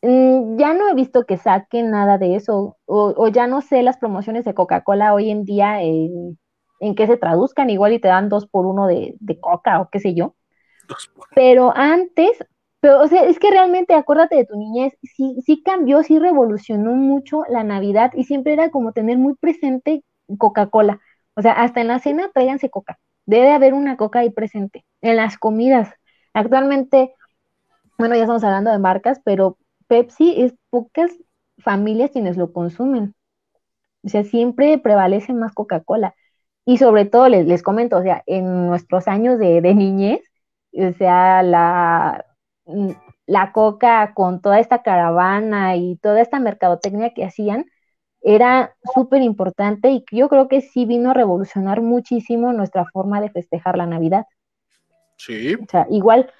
Mm, 0.00 0.56
ya 0.56 0.72
no 0.74 0.88
he 0.88 0.94
visto 0.94 1.26
que 1.26 1.36
saquen 1.36 1.90
nada 1.90 2.18
de 2.18 2.34
eso, 2.34 2.76
o, 2.86 3.28
ya 3.28 3.46
no 3.46 3.60
sé 3.60 3.82
las 3.82 3.98
promociones 3.98 4.44
de 4.44 4.54
Coca-Cola 4.54 5.14
hoy 5.14 5.30
en 5.30 5.44
día 5.44 5.82
en 6.82 6.96
qué 6.96 7.06
se 7.06 7.16
traduzcan, 7.16 7.70
igual 7.70 7.92
y 7.92 8.00
te 8.00 8.08
dan 8.08 8.28
dos 8.28 8.46
por 8.48 8.66
uno 8.66 8.88
de, 8.88 9.16
Coca 9.40 9.80
o 9.80 9.88
qué 9.88 10.00
sé 10.00 10.14
yo. 10.14 10.34
Pero 11.32 11.72
antes, 11.76 12.44
pero, 12.80 13.00
o 13.00 13.06
sea, 13.06 13.22
es 13.24 13.38
que 13.38 13.50
realmente 13.50 13.94
acuérdate 13.94 14.34
de 14.34 14.46
tu 14.46 14.58
niñez, 14.58 14.92
sí, 15.02 15.36
sí 15.46 15.62
cambió, 15.62 16.02
sí 16.02 16.18
revolucionó 16.18 16.92
mucho 16.94 17.44
la 17.48 17.62
Navidad 17.62 18.10
y 18.14 18.24
siempre 18.24 18.52
era 18.52 18.70
como 18.70 18.92
tener 18.92 19.16
muy 19.16 19.36
presente 19.36 20.02
Coca-Cola. 20.38 21.00
O 21.34 21.42
sea, 21.42 21.52
hasta 21.52 21.80
en 21.80 21.88
la 21.88 22.00
cena 22.00 22.30
tráiganse 22.34 22.68
Coca. 22.68 22.98
Debe 23.26 23.52
haber 23.52 23.74
una 23.74 23.96
coca 23.96 24.18
ahí 24.18 24.30
presente. 24.30 24.84
En 25.00 25.16
las 25.16 25.38
comidas. 25.38 25.94
Actualmente, 26.34 27.14
bueno, 27.96 28.16
ya 28.16 28.22
estamos 28.22 28.42
hablando 28.42 28.72
de 28.72 28.80
marcas, 28.80 29.20
pero 29.24 29.56
Pepsi 29.86 30.42
es 30.42 30.54
pocas 30.68 31.12
familias 31.58 32.10
quienes 32.10 32.36
lo 32.36 32.52
consumen. 32.52 33.14
O 34.02 34.08
sea, 34.08 34.24
siempre 34.24 34.78
prevalece 34.78 35.32
más 35.32 35.52
Coca-Cola. 35.52 36.16
Y 36.64 36.78
sobre 36.78 37.04
todo, 37.04 37.28
les, 37.28 37.46
les, 37.46 37.62
comento, 37.62 37.98
o 37.98 38.02
sea, 38.02 38.22
en 38.26 38.66
nuestros 38.66 39.08
años 39.08 39.38
de, 39.38 39.60
de 39.60 39.74
niñez, 39.74 40.20
o 40.72 40.92
sea, 40.92 41.42
la, 41.42 42.24
la 43.26 43.52
coca 43.52 44.14
con 44.14 44.40
toda 44.40 44.60
esta 44.60 44.82
caravana 44.82 45.76
y 45.76 45.96
toda 45.96 46.20
esta 46.20 46.38
mercadotecnia 46.38 47.14
que 47.14 47.24
hacían, 47.24 47.66
era 48.22 48.76
súper 48.94 49.22
importante 49.22 49.90
y 49.90 50.04
yo 50.12 50.28
creo 50.28 50.46
que 50.48 50.60
sí 50.60 50.86
vino 50.86 51.10
a 51.10 51.14
revolucionar 51.14 51.80
muchísimo 51.82 52.52
nuestra 52.52 52.86
forma 52.86 53.20
de 53.20 53.30
festejar 53.30 53.76
la 53.76 53.86
Navidad. 53.86 54.26
Sí. 55.16 55.54
O 55.54 55.66
sea, 55.68 55.86
igual 55.90 56.32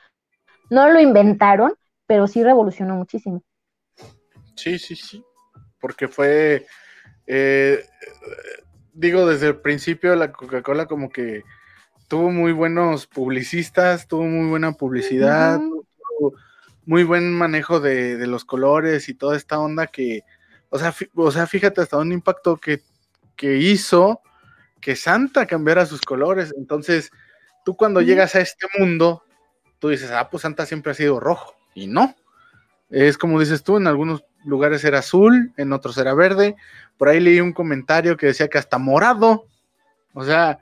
no 0.70 0.88
lo 0.88 1.00
inventaron, 1.00 1.74
pero 2.06 2.26
sí 2.26 2.42
revolucionó 2.42 2.94
muchísimo. 2.94 3.42
Sí, 4.54 4.78
sí, 4.78 4.94
sí. 4.94 5.24
Porque 5.80 6.06
fue, 6.06 6.66
eh, 7.26 7.84
digo, 8.93 9.26
desde 9.26 9.49
el 9.49 9.57
principio 9.57 10.14
la 10.16 10.32
Coca-Cola 10.32 10.86
como 10.86 11.11
que 11.11 11.45
tuvo 12.09 12.30
muy 12.30 12.53
buenos 12.53 13.07
publicistas, 13.07 14.09
tuvo 14.09 14.24
muy 14.24 14.49
buena 14.49 14.72
publicidad, 14.72 15.59
tuvo 15.59 16.34
muy 16.84 17.05
buen 17.05 17.32
manejo 17.32 17.80
de, 17.80 18.16
de 18.16 18.26
los 18.26 18.45
colores 18.45 19.09
y 19.09 19.14
toda 19.14 19.36
esta 19.36 19.59
onda 19.59 19.86
que 19.86 20.24
o 20.74 20.78
sea, 20.78 20.95
o 21.14 21.30
sea, 21.30 21.47
fíjate 21.47 21.82
hasta 21.82 21.99
un 21.99 22.12
impacto 22.12 22.57
que, 22.57 22.80
hizo 23.43 24.22
que 24.80 24.97
Santa 24.97 25.47
cambiara 25.47 25.84
sus 25.84 26.01
colores. 26.01 26.55
Entonces, 26.57 27.11
tú 27.62 27.76
cuando 27.76 28.01
llegas 28.01 28.34
a 28.36 28.40
este 28.40 28.66
mundo, 28.78 29.22
tú 29.78 29.90
dices, 29.90 30.11
ah, 30.12 30.30
pues 30.30 30.43
Santa 30.43 30.64
siempre 30.64 30.93
ha 30.93 30.95
sido 30.95 31.20
rojo. 31.20 31.57
Y 31.74 31.88
no. 31.88 32.14
Es 32.88 33.18
como 33.18 33.38
dices 33.38 33.62
tú, 33.62 33.76
en 33.76 33.86
algunos 33.86 34.24
lugares 34.45 34.84
era 34.84 34.99
azul, 34.99 35.53
en 35.57 35.72
otros 35.72 35.97
era 35.99 36.14
verde. 36.14 36.57
Por 36.97 37.09
ahí 37.09 37.20
leí 37.20 37.40
un 37.40 37.53
comentario 37.53 38.16
que 38.16 38.26
decía 38.26 38.49
que 38.49 38.59
hasta 38.59 38.78
morado. 38.78 39.47
O 40.14 40.24
sea, 40.24 40.59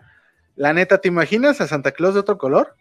la 0.56 0.72
neta, 0.72 0.98
¿te 0.98 1.08
imaginas 1.08 1.60
a 1.60 1.66
Santa 1.66 1.92
Claus 1.92 2.14
de 2.14 2.20
otro 2.20 2.38
color? 2.38 2.74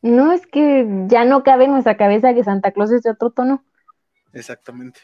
No, 0.00 0.32
es 0.32 0.46
que 0.46 0.86
ya 1.08 1.24
no 1.24 1.42
cabe 1.42 1.64
en 1.64 1.72
nuestra 1.72 1.96
cabeza 1.96 2.34
que 2.34 2.44
Santa 2.44 2.70
Claus 2.70 2.92
es 2.92 3.02
de 3.02 3.10
otro 3.10 3.30
tono. 3.30 3.64
Exactamente 4.32 5.00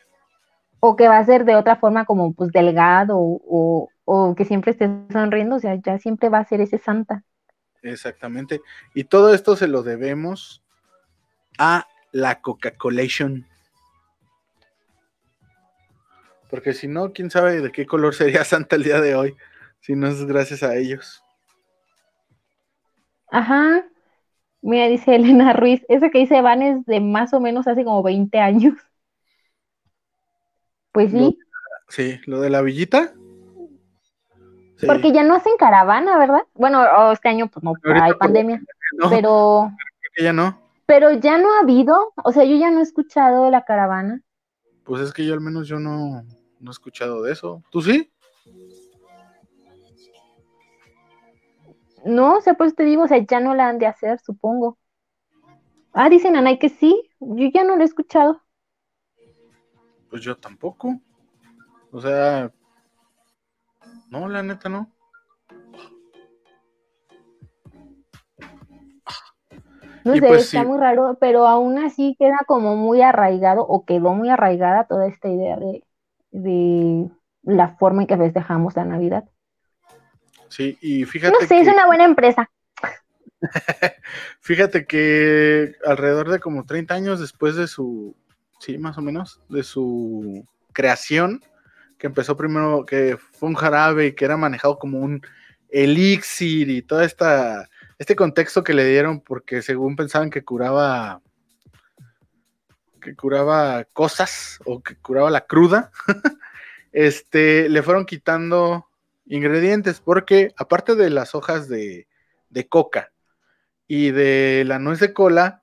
o 0.86 0.96
que 0.96 1.08
va 1.08 1.16
a 1.16 1.24
ser 1.24 1.46
de 1.46 1.56
otra 1.56 1.76
forma 1.76 2.04
como 2.04 2.34
pues 2.34 2.52
delgado 2.52 3.16
o, 3.16 3.88
que 4.36 4.44
siempre 4.44 4.72
esté 4.72 4.90
sonriendo, 5.10 5.56
o 5.56 5.58
sea, 5.58 5.76
ya 5.76 5.98
siempre 5.98 6.28
va 6.28 6.40
a 6.40 6.44
ser 6.44 6.60
ese 6.60 6.76
santa. 6.76 7.24
Exactamente. 7.80 8.60
Y 8.92 9.04
todo 9.04 9.32
esto 9.32 9.56
se 9.56 9.66
lo 9.66 9.82
debemos 9.82 10.62
a 11.58 11.88
la 12.12 12.42
Coca-Colation. 12.42 13.46
Porque 16.54 16.72
si 16.72 16.86
no, 16.86 17.12
quién 17.12 17.32
sabe 17.32 17.60
de 17.60 17.72
qué 17.72 17.84
color 17.84 18.14
sería 18.14 18.44
Santa 18.44 18.76
el 18.76 18.84
día 18.84 19.00
de 19.00 19.16
hoy, 19.16 19.34
si 19.80 19.96
no 19.96 20.06
es 20.06 20.24
gracias 20.24 20.62
a 20.62 20.76
ellos. 20.76 21.20
Ajá. 23.32 23.84
Mira, 24.62 24.86
dice 24.86 25.16
Elena 25.16 25.52
Ruiz, 25.52 25.84
ese 25.88 26.12
que 26.12 26.20
dice 26.20 26.40
Van 26.42 26.62
es 26.62 26.86
de 26.86 27.00
más 27.00 27.34
o 27.34 27.40
menos 27.40 27.66
hace 27.66 27.82
como 27.84 28.04
20 28.04 28.38
años. 28.38 28.74
Pues 30.92 31.10
sí. 31.10 31.36
sí, 31.88 32.20
lo 32.26 32.40
de 32.40 32.50
la 32.50 32.62
villita. 32.62 33.12
Sí. 34.76 34.86
Porque 34.86 35.10
ya 35.10 35.24
no 35.24 35.34
hacen 35.34 35.56
caravana, 35.58 36.16
¿verdad? 36.18 36.44
Bueno, 36.54 36.84
oh, 36.96 37.10
este 37.10 37.30
año 37.30 37.48
pues 37.48 37.64
no, 37.64 37.70
Ahorita 37.84 38.04
hay 38.04 38.12
por- 38.12 38.18
pandemia, 38.20 38.62
No, 38.96 39.10
pero, 39.10 39.72
ya 40.16 40.32
no. 40.32 40.56
pero 40.86 41.10
ya 41.14 41.36
no 41.36 41.52
ha 41.52 41.60
habido, 41.62 42.12
o 42.22 42.30
sea, 42.30 42.44
yo 42.44 42.54
ya 42.54 42.70
no 42.70 42.78
he 42.78 42.82
escuchado 42.84 43.50
la 43.50 43.64
caravana. 43.64 44.20
Pues 44.84 45.02
es 45.02 45.12
que 45.12 45.26
yo 45.26 45.34
al 45.34 45.40
menos 45.40 45.66
yo 45.66 45.80
no, 45.80 46.22
no 46.64 46.70
he 46.70 46.72
escuchado 46.72 47.22
de 47.22 47.32
eso. 47.32 47.62
¿Tú 47.70 47.82
sí? 47.82 48.10
No, 52.06 52.36
o 52.36 52.40
sea, 52.40 52.54
pues 52.54 52.74
te 52.74 52.84
digo, 52.84 53.02
o 53.04 53.08
sea, 53.08 53.18
ya 53.18 53.40
no 53.40 53.54
la 53.54 53.68
han 53.68 53.78
de 53.78 53.86
hacer, 53.86 54.18
supongo. 54.20 54.78
Ah, 55.92 56.08
dicen 56.08 56.36
Anay 56.36 56.58
que 56.58 56.68
sí, 56.68 57.10
yo 57.20 57.48
ya 57.52 57.64
no 57.64 57.76
la 57.76 57.82
he 57.82 57.86
escuchado. 57.86 58.40
Pues 60.08 60.22
yo 60.22 60.36
tampoco. 60.36 61.00
O 61.92 62.00
sea, 62.00 62.50
no, 64.10 64.28
la 64.28 64.42
neta 64.42 64.68
no. 64.68 64.90
No 70.04 70.14
Y 70.14 70.20
sé, 70.20 70.28
pues 70.28 70.42
está 70.44 70.62
sí. 70.62 70.66
muy 70.66 70.78
raro, 70.78 71.16
pero 71.20 71.46
aún 71.46 71.78
así 71.78 72.16
queda 72.18 72.38
como 72.46 72.76
muy 72.76 73.00
arraigado 73.02 73.62
o 73.66 73.84
quedó 73.84 74.12
muy 74.14 74.28
arraigada 74.28 74.86
toda 74.86 75.06
esta 75.06 75.28
idea 75.28 75.56
de, 75.56 75.83
de 76.34 77.08
la 77.44 77.76
forma 77.76 78.02
en 78.02 78.08
que 78.08 78.16
festejamos 78.16 78.74
la 78.74 78.84
Navidad. 78.84 79.24
Sí, 80.48 80.76
y 80.80 81.02
No 81.02 81.06
fíjate 81.06 81.46
sé, 81.46 81.58
es 81.60 81.68
que, 81.68 81.74
una 81.74 81.86
buena 81.86 82.04
empresa. 82.04 82.50
fíjate 84.40 84.86
que 84.86 85.74
alrededor 85.86 86.30
de 86.30 86.40
como 86.40 86.64
30 86.64 86.94
años 86.94 87.20
después 87.20 87.54
de 87.54 87.68
su, 87.68 88.16
sí, 88.58 88.78
más 88.78 88.98
o 88.98 89.02
menos, 89.02 89.40
de 89.48 89.62
su 89.62 90.44
creación, 90.72 91.40
que 91.98 92.08
empezó 92.08 92.36
primero, 92.36 92.84
que 92.84 93.16
fue 93.16 93.48
un 93.48 93.54
jarabe 93.54 94.06
y 94.06 94.12
que 94.12 94.24
era 94.24 94.36
manejado 94.36 94.78
como 94.78 94.98
un 94.98 95.22
elixir 95.70 96.68
y 96.68 96.82
toda 96.82 97.04
esta, 97.04 97.68
este 97.98 98.16
contexto 98.16 98.64
que 98.64 98.74
le 98.74 98.84
dieron 98.84 99.20
porque 99.20 99.62
según 99.62 99.94
pensaban 99.94 100.30
que 100.30 100.44
curaba, 100.44 101.20
que 103.04 103.14
curaba 103.14 103.84
cosas 103.92 104.58
o 104.64 104.82
que 104.82 104.96
curaba 104.96 105.30
la 105.30 105.46
cruda, 105.46 105.92
este, 106.92 107.68
le 107.68 107.82
fueron 107.82 108.06
quitando 108.06 108.88
ingredientes 109.26 110.00
porque 110.00 110.54
aparte 110.56 110.94
de 110.94 111.10
las 111.10 111.34
hojas 111.34 111.68
de, 111.68 112.08
de 112.48 112.68
coca 112.68 113.12
y 113.86 114.10
de 114.10 114.64
la 114.66 114.78
nuez 114.78 115.00
de 115.00 115.12
cola, 115.12 115.62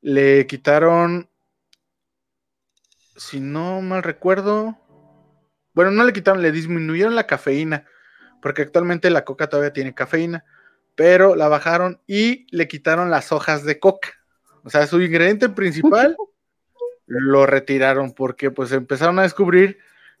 le 0.00 0.46
quitaron, 0.46 1.28
si 3.16 3.40
no 3.40 3.82
mal 3.82 4.02
recuerdo, 4.02 4.78
bueno, 5.74 5.90
no 5.90 6.04
le 6.04 6.12
quitaron, 6.14 6.40
le 6.40 6.52
disminuyeron 6.52 7.14
la 7.14 7.26
cafeína, 7.26 7.84
porque 8.40 8.62
actualmente 8.62 9.10
la 9.10 9.24
coca 9.24 9.48
todavía 9.48 9.72
tiene 9.74 9.94
cafeína, 9.94 10.44
pero 10.94 11.36
la 11.36 11.48
bajaron 11.48 12.00
y 12.06 12.46
le 12.50 12.66
quitaron 12.66 13.10
las 13.10 13.30
hojas 13.30 13.64
de 13.64 13.78
coca. 13.78 14.08
O 14.64 14.70
sea, 14.70 14.86
su 14.86 15.00
ingrediente 15.00 15.48
principal 15.48 16.16
lo 17.08 17.46
retiraron 17.46 18.12
porque 18.12 18.50
pues 18.50 18.70
empezaron 18.72 19.18
a 19.18 19.22
descubrir 19.22 19.78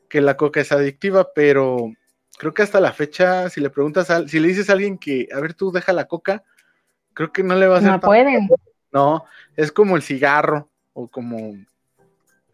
que 0.08 0.20
la 0.20 0.36
coca 0.36 0.60
es 0.60 0.72
adictiva, 0.72 1.32
pero 1.34 1.92
creo 2.38 2.54
que 2.54 2.62
hasta 2.62 2.80
la 2.80 2.92
fecha, 2.92 3.50
si 3.50 3.60
le 3.60 3.70
preguntas, 3.70 4.10
a, 4.10 4.26
si 4.26 4.40
le 4.40 4.48
dices 4.48 4.70
a 4.70 4.72
alguien 4.72 4.98
que, 4.98 5.28
a 5.32 5.40
ver, 5.40 5.54
tú 5.54 5.70
deja 5.70 5.92
la 5.92 6.06
coca, 6.06 6.42
creo 7.12 7.30
que 7.30 7.42
no 7.42 7.54
le 7.54 7.66
va 7.66 7.76
a 7.76 7.78
hacer 7.78 7.90
No 7.92 8.00
pueden. 8.00 8.48
No, 8.90 9.24
es 9.54 9.70
como 9.70 9.96
el 9.96 10.02
cigarro 10.02 10.70
o 10.94 11.08
como 11.08 11.54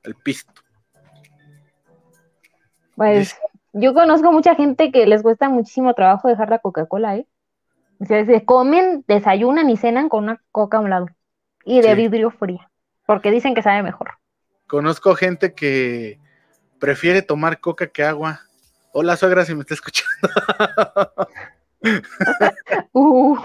el 0.03 0.15
pisto. 0.17 0.53
Pues 2.97 3.37
yo 3.73 3.95
conozco 3.95 4.33
mucha 4.33 4.55
gente 4.57 4.91
que 4.91 5.07
les 5.07 5.23
cuesta 5.23 5.49
muchísimo 5.49 5.95
trabajo 5.95 6.29
dejar 6.29 6.51
la 6.51 6.59
Coca-Cola, 6.59 7.17
¿eh? 7.17 7.27
O 8.01 8.05
sea, 8.05 8.25
se 8.27 8.45
comen, 8.45 9.05
desayunan 9.07 9.71
y 9.71 9.77
cenan 9.77 10.09
con 10.09 10.25
una 10.25 10.43
coca 10.51 10.79
a 10.79 10.81
un 10.81 10.91
lado 10.91 11.07
y 11.65 11.81
de 11.81 11.91
Sí. 11.91 11.95
vidrio 11.95 12.31
fría, 12.31 12.71
porque 13.07 13.31
dicen 13.31 13.55
que 13.55 13.63
sabe 13.63 13.83
mejor. 13.83 14.19
Conozco 14.67 15.15
gente 15.15 15.55
que 15.55 16.19
prefiere 16.79 17.23
tomar 17.23 17.61
coca 17.61 17.87
que 17.87 18.03
agua. 18.03 18.41
Hola, 18.93 19.17
suegra, 19.17 19.45
si 19.45 19.55
me 19.55 19.61
está 19.61 19.75
escuchando. 19.75 20.29
Uh, 22.93 23.37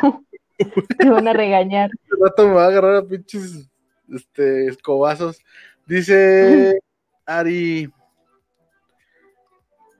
te 0.98 1.10
van 1.10 1.28
a 1.28 1.34
regañar. 1.34 1.90
Este 2.04 2.16
rato 2.22 2.48
me 2.48 2.54
va 2.54 2.66
a 2.66 2.68
agarrar 2.68 2.96
a 2.96 3.06
pinches 3.06 3.70
este, 4.10 4.68
escobazos. 4.68 5.42
Dice 5.86 6.80
Ari, 7.26 7.92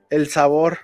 el 0.08 0.28
sabor. 0.28 0.78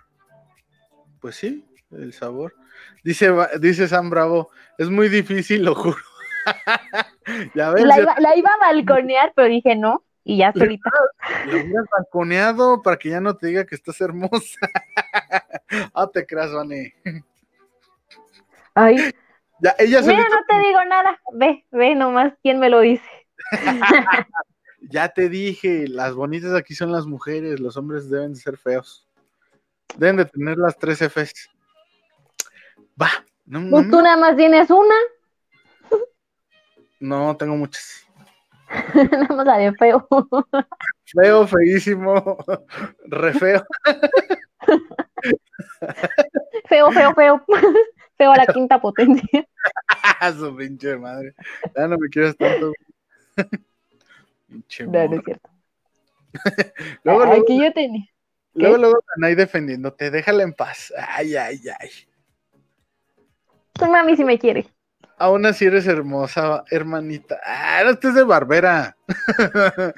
Pues 1.21 1.37
sí, 1.37 1.65
el 1.91 2.13
sabor. 2.13 2.55
Dice, 3.03 3.33
dice 3.61 3.89
Sam 3.89 4.11
Bravo, 4.11 4.51
es 4.79 4.91
muy 4.91 5.09
difícil, 5.09 5.65
lo 5.65 5.75
juro. 5.75 5.97
ya 7.55 7.71
ves, 7.71 7.85
La 7.85 7.97
ya 7.97 8.03
iba, 8.03 8.15
la 8.21 8.37
iba 8.37 8.51
a 8.51 8.73
balconear, 8.73 9.33
pero 9.35 9.49
dije 9.49 9.77
no, 9.77 10.05
y 10.29 10.39
ya 10.39 10.53
solita. 10.53 10.91
La 11.47 11.53
hubieras 11.53 11.87
balconeado 11.97 12.83
para 12.83 12.97
que 12.97 13.11
ya 13.11 13.21
no 13.21 13.37
te 13.37 13.47
diga 13.47 13.65
que 13.65 13.77
estás 13.77 14.01
hermosa. 14.01 14.59
ah, 15.95 16.09
te 16.13 16.27
creas, 16.27 16.53
Vane. 16.53 16.95
Ay, 18.75 18.97
Ya, 19.61 19.75
ella 19.79 20.03
mira, 20.03 20.19
no 20.29 20.45
te 20.49 20.59
digo 20.67 20.85
nada. 20.85 21.19
Ve, 21.33 21.65
ve 21.71 21.95
nomás 21.95 22.35
quién 22.43 22.59
me 22.59 22.69
lo 22.69 22.81
dice. 22.81 23.09
ya 24.81 25.09
te 25.09 25.29
dije, 25.29 25.87
las 25.87 26.15
bonitas 26.15 26.53
aquí 26.55 26.75
son 26.75 26.91
las 26.91 27.07
mujeres, 27.07 27.61
los 27.61 27.77
hombres 27.77 28.11
deben 28.11 28.35
de 28.35 28.41
ser 28.41 28.59
feos. 28.59 29.07
Deben 29.97 30.17
de 30.17 30.25
tener 30.25 30.59
las 30.59 30.77
tres 30.77 30.99
Fs. 31.01 31.49
Va, 33.01 33.11
no, 33.45 33.61
no, 33.61 33.71
Pues 33.71 33.91
tú 33.91 34.03
nada 34.03 34.17
más 34.17 34.37
tienes 34.37 34.69
una, 34.71 34.95
no, 36.99 37.37
tengo 37.37 37.57
muchas. 37.57 38.06
Nada 38.95 39.35
más 39.35 39.47
la 39.47 39.59
de 39.59 39.73
feo. 39.75 40.07
Feo, 41.07 41.47
feísimo, 41.47 42.37
re 43.07 43.33
feo. 43.35 43.65
Feo, 46.69 46.91
feo, 46.93 47.15
feo. 47.15 47.45
Feo 48.17 48.33
a 48.33 48.37
la 48.37 48.47
quinta 48.53 48.81
potencia. 48.81 49.47
Su 50.39 50.57
pinche 50.57 50.97
madre. 50.97 51.35
Ya 51.77 51.87
no 51.87 51.97
me 51.99 52.09
quieras 52.09 52.35
tanto. 52.37 52.73
pinche 54.49 54.87
No, 54.87 55.07
no 55.07 55.17
es 55.17 55.23
cierto. 55.25 55.51
Luego, 57.05 57.27
luego, 57.27 57.43
Aquí 57.43 57.63
yo 57.63 57.73
tenía. 57.73 58.07
luego, 58.55 58.79
luego, 58.79 58.99
Anay 59.17 59.35
defendiéndote, 59.35 60.11
déjala 60.11 60.43
en 60.45 60.55
paz. 60.55 60.93
Ay, 60.97 61.37
ay, 61.37 61.61
ay. 61.79 61.91
Tu 63.75 63.87
mami 63.87 64.17
si 64.17 64.25
me 64.25 64.39
quiere. 64.39 64.67
Aún 65.19 65.47
así 65.47 65.65
eres 65.65 65.87
hermosa, 65.87 66.65
hermanita. 66.71 67.41
Ah, 67.45 67.81
no 67.85 67.91
estés 67.91 68.15
de 68.15 68.25
barbera. 68.25 68.97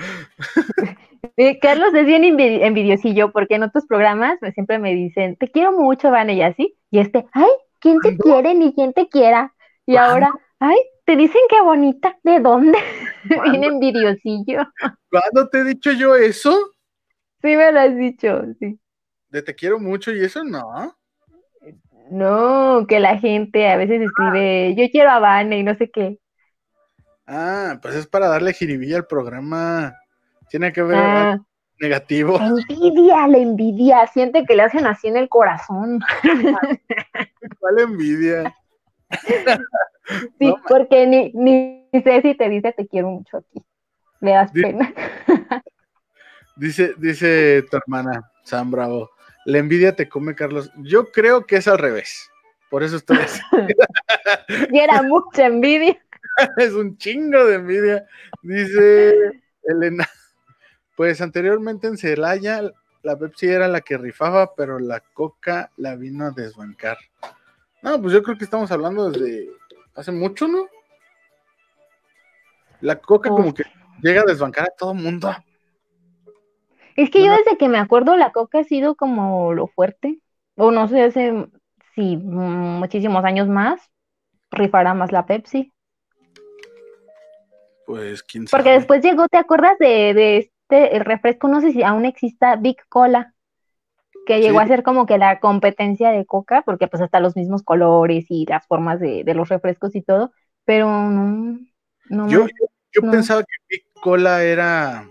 Eh, 1.37 1.59
Carlos 1.61 1.93
es 1.95 2.07
bien 2.07 2.23
envi- 2.23 2.63
envidiosillo 2.63 3.33
porque 3.33 3.57
en 3.57 3.63
otros 3.65 3.87
programas 3.87 4.39
me- 4.41 4.53
siempre 4.53 4.79
me 4.79 4.95
dicen, 4.95 5.37
te 5.37 5.49
quiero 5.49 5.73
mucho, 5.73 6.11
Vane, 6.11 6.35
y 6.35 6.43
así. 6.43 6.77
Y 6.91 6.99
este, 7.01 7.27
ay, 7.33 7.49
¿quién 7.81 7.99
te 8.01 8.17
quiere 8.17 8.55
ni 8.55 8.73
quién 8.75 8.93
te 8.93 9.09
quiera? 9.09 9.55
Y 9.87 9.93
¿Cuándo? 9.95 10.13
ahora, 10.13 10.33
ay, 10.61 10.77
te 11.05 11.17
dicen 11.17 11.41
que 11.49 11.61
bonita. 11.61 12.17
¿De 12.23 12.41
dónde? 12.41 12.79
bien 13.45 13.65
envidiosillo. 13.65 14.63
¿Cuándo 15.11 15.49
te 15.49 15.59
he 15.61 15.65
dicho 15.65 15.93
yo 15.93 16.15
eso? 16.17 16.57
Sí 17.43 17.57
me 17.57 17.71
lo 17.73 17.81
has 17.81 17.97
dicho, 17.97 18.43
sí. 18.59 18.79
De 19.29 19.43
te 19.43 19.55
quiero 19.55 19.79
mucho 19.79 20.13
y 20.13 20.25
eso 20.25 20.43
no. 20.45 20.98
No, 22.11 22.87
que 22.89 23.01
la 23.01 23.19
gente 23.19 23.69
a 23.69 23.77
veces 23.77 24.01
escribe, 24.03 24.75
yo 24.77 24.91
quiero 24.91 25.11
a 25.11 25.19
Vane 25.19 25.59
y 25.59 25.63
no 25.63 25.75
sé 25.75 25.91
qué. 25.91 26.19
Ah, 27.27 27.79
pues 27.83 27.95
es 27.95 28.07
para 28.07 28.29
darle 28.29 28.53
jiribilla 28.55 28.97
al 28.97 29.07
programa. 29.07 29.95
Tiene 30.49 30.73
que 30.73 30.83
ver 30.83 31.29
Ah, 31.29 31.39
negativo. 31.79 32.41
envidia, 32.41 33.27
la 33.29 33.39
envidia, 33.39 34.07
siente 34.07 34.45
que 34.47 34.57
le 34.57 34.63
hacen 34.63 34.87
así 34.87 35.09
en 35.09 35.17
el 35.17 35.29
corazón. 35.29 36.01
¿Cuál 37.61 37.79
envidia? 37.81 38.55
Sí, 40.39 40.47
No, 40.47 40.63
porque 40.67 41.07
ni, 41.07 41.33
ni 41.35 41.91
Ceci 42.03 42.35
te 42.37 42.49
dice 42.49 42.73
te 42.73 42.87
quiero 42.87 43.11
mucho 43.11 43.39
aquí. 43.39 43.63
Le 44.21 44.33
das 44.33 44.53
Di- 44.53 44.63
pena. 44.63 44.93
Dice, 46.57 46.95
dice 46.99 47.63
tu 47.71 47.77
hermana, 47.77 48.31
Sam 48.45 48.71
Bravo. 48.71 49.11
La 49.49 49.57
envidia 49.57 49.97
te 49.97 50.11
come, 50.11 50.35
Carlos. 50.35 50.71
Yo 50.77 51.11
creo 51.11 51.47
que 51.47 51.57
es 51.57 51.67
al 51.69 51.79
revés. 51.79 52.31
Por 52.69 52.83
eso 52.83 52.97
estoy 52.97 53.17
así. 53.17 53.41
Y 54.71 54.79
era 54.79 55.01
mucha 55.01 55.47
envidia. 55.47 55.99
es 56.59 56.75
un 56.75 56.99
chingo 56.99 57.43
de 57.47 57.55
envidia. 57.55 58.07
Dice 58.43 59.41
Elena. 59.63 60.07
Pues 60.97 61.23
anteriormente 61.23 61.87
en 61.87 61.97
Celaya 61.97 62.61
la 63.03 63.19
Pepsi 63.19 63.47
era 63.47 63.69
la 63.69 63.81
que 63.81 63.97
rifaba, 63.97 64.55
pero 64.55 64.79
la 64.79 65.01
Coca 65.01 65.71
la 65.79 65.97
vino 65.97 66.27
a 66.27 66.31
desbancar. 66.31 66.99
No, 67.81 68.03
pues 68.03 68.13
yo 68.13 68.23
creo 68.23 68.37
que 68.37 68.45
estamos 68.45 68.71
hablando 68.71 69.11
desde 69.11 69.49
hace 69.95 70.13
mucho, 70.13 70.47
¿no? 70.47 70.69
La 72.83 73.01
Coca 73.01 73.31
como 73.31 73.55
que 73.55 73.65
llega 74.03 74.21
a 74.21 74.27
desbancar 74.27 74.67
a 74.67 74.77
todo 74.77 74.93
mundo. 74.93 75.35
Es 76.99 77.11
que 77.11 77.25
yo 77.25 77.31
No, 77.31 77.39
desde 77.39 77.59
que 77.59 77.69
me 77.71 77.79
acuerdo 77.79 78.17
la 78.17 78.33
coca 78.33 78.61
ha 78.61 78.65
sido 78.65 78.97
como 78.97 79.55
lo 79.55 79.69
fuerte. 79.69 80.21
O 80.57 80.71
no 80.73 80.89
sé, 80.89 81.03
hace 81.05 81.49
sí, 81.97 82.19
mm, 82.19 82.81
muchísimos 82.81 83.25
años 83.25 83.49
más 83.49 83.81
rifará 84.53 84.95
más 84.95 85.13
la 85.13 85.27
Pepsi. 85.27 85.75
Pues 87.87 88.23
quién 88.23 88.47
Porque 88.51 88.71
sabe. 88.71 88.73
después 88.73 89.03
llegó, 89.03 89.29
¿te 89.29 89.37
acuerdas 89.39 89.79
de, 89.79 90.15
de 90.15 90.39
este 90.39 90.97
el 90.97 91.05
refresco? 91.05 91.49
No 91.49 91.61
sé 91.61 91.73
si 91.73 91.83
aún 91.83 92.05
exista 92.07 92.57
Big 92.57 92.79
Cola, 92.89 93.35
que 94.27 94.41
llegó 94.41 94.59
Sí. 94.59 94.65
a 94.65 94.69
ser 94.69 94.83
como 94.85 95.07
que 95.07 95.19
la 95.19 95.41
competencia 95.41 96.11
de 96.11 96.27
Coca, 96.27 96.63
porque 96.65 96.89
pues 96.89 97.03
hasta 97.03 97.21
los 97.21 97.37
mismos 97.37 97.63
colores 97.65 98.27
y 98.31 98.47
las 98.47 98.67
formas 98.67 99.01
de, 99.01 99.25
de 99.25 99.35
los 99.35 99.49
refrescos 99.51 99.97
y 99.97 100.03
todo, 100.03 100.33
pero 100.65 100.89
no, 100.89 101.61
no 102.11 102.27
Yo, 102.29 102.47
yo, 102.47 102.67
yo 102.93 103.03
no. 103.03 103.11
pensaba 103.11 103.43
que 103.43 103.55
Big 103.69 103.85
Cola 104.03 104.45
era 104.45 105.09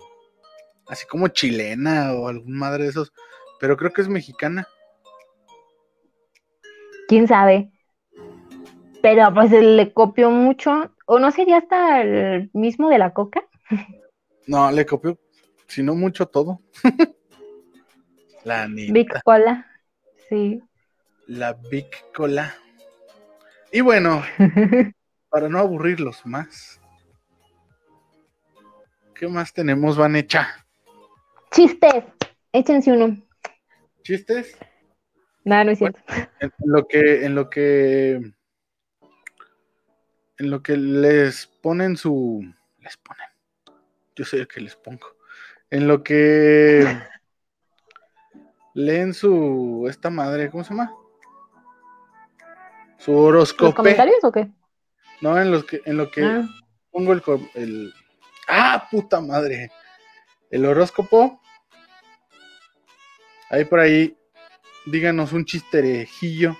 así 0.89 1.05
como 1.07 1.27
chilena 1.27 2.13
o 2.13 2.27
algún 2.27 2.57
madre 2.57 2.83
de 2.85 2.89
esos, 2.89 3.13
pero 3.59 3.77
creo 3.77 3.91
que 3.91 4.01
es 4.01 4.07
mexicana. 4.07 4.67
quién 7.07 7.27
sabe. 7.27 7.71
Pero 9.01 9.33
pues 9.33 9.51
le 9.51 9.93
copió 9.93 10.29
mucho, 10.29 10.93
o 11.05 11.19
no 11.19 11.31
sería 11.31 11.57
hasta 11.57 12.01
el 12.01 12.49
mismo 12.53 12.89
de 12.89 12.97
la 12.97 13.13
Coca. 13.13 13.41
No, 14.47 14.71
le 14.71 14.85
copió, 14.85 15.17
si 15.67 15.83
no 15.83 15.95
mucho 15.95 16.27
todo. 16.27 16.61
la 18.43 18.67
neta. 18.67 18.93
Big 18.93 19.23
Cola, 19.23 19.65
sí. 20.29 20.61
La 21.27 21.53
Big 21.53 21.89
Cola. 22.13 22.55
Y 23.71 23.81
bueno, 23.81 24.23
para 25.29 25.49
no 25.49 25.59
aburrirlos 25.59 26.25
más. 26.25 26.81
¿Qué 29.13 29.27
más 29.27 29.53
tenemos, 29.53 29.97
Vanecha? 29.97 30.66
Chistes, 31.51 32.03
échense 32.51 32.91
uno. 32.91 33.17
¿Chistes? 34.03 34.57
No, 35.43 35.63
no 35.63 35.71
es 35.71 35.79
cierto. 35.79 35.99
En 36.39 36.51
en 36.59 36.71
lo 36.71 36.87
que, 36.87 37.25
en 37.25 37.35
lo 37.35 37.49
que, 37.49 38.11
en 40.39 40.51
lo 40.51 40.61
que 40.61 40.77
les 40.77 41.47
ponen 41.47 41.95
su, 41.97 42.43
les 42.79 42.97
ponen, 42.97 43.27
yo 44.15 44.25
sé 44.25 44.45
que 44.47 44.59
les 44.61 44.75
pongo, 44.75 45.07
en 45.69 45.87
lo 45.87 46.03
que 46.03 46.85
leen 48.73 49.13
su, 49.13 49.87
esta 49.89 50.09
madre, 50.09 50.49
¿cómo 50.51 50.63
se 50.63 50.71
llama? 50.71 50.93
Su 52.97 53.11
¿Los 53.11 53.21
horóscopo. 53.21 53.75
comentarios 53.75 54.23
o 54.23 54.31
qué? 54.31 54.49
No, 55.21 55.39
en 55.39 55.49
los 55.49 55.63
que, 55.65 55.81
en 55.85 55.97
lo 55.97 56.11
que 56.11 56.23
Ah, 56.23 56.45
pongo 56.91 57.13
el, 57.13 57.23
el, 57.55 57.93
ah, 58.47 58.87
puta 58.91 59.21
madre, 59.21 59.71
el 60.49 60.65
horóscopo. 60.65 61.41
Ahí 63.49 63.65
por 63.65 63.79
ahí, 63.79 64.17
díganos 64.85 65.31
un 65.33 65.45
chisterejillo, 65.45 66.57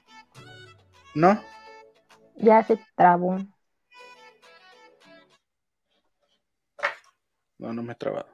¿no? 1.16 1.42
ya 2.36 2.64
se 2.64 2.80
trabó. 2.96 3.38
No, 7.60 7.74
no 7.74 7.82
me 7.84 7.94
he 7.94 7.96
trabado. 7.96 8.30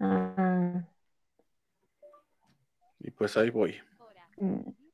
Ah, 0.00 0.84
Y 3.00 3.10
pues 3.10 3.36
ahí 3.36 3.50
voy. 3.50 3.80
mm. 4.40 4.87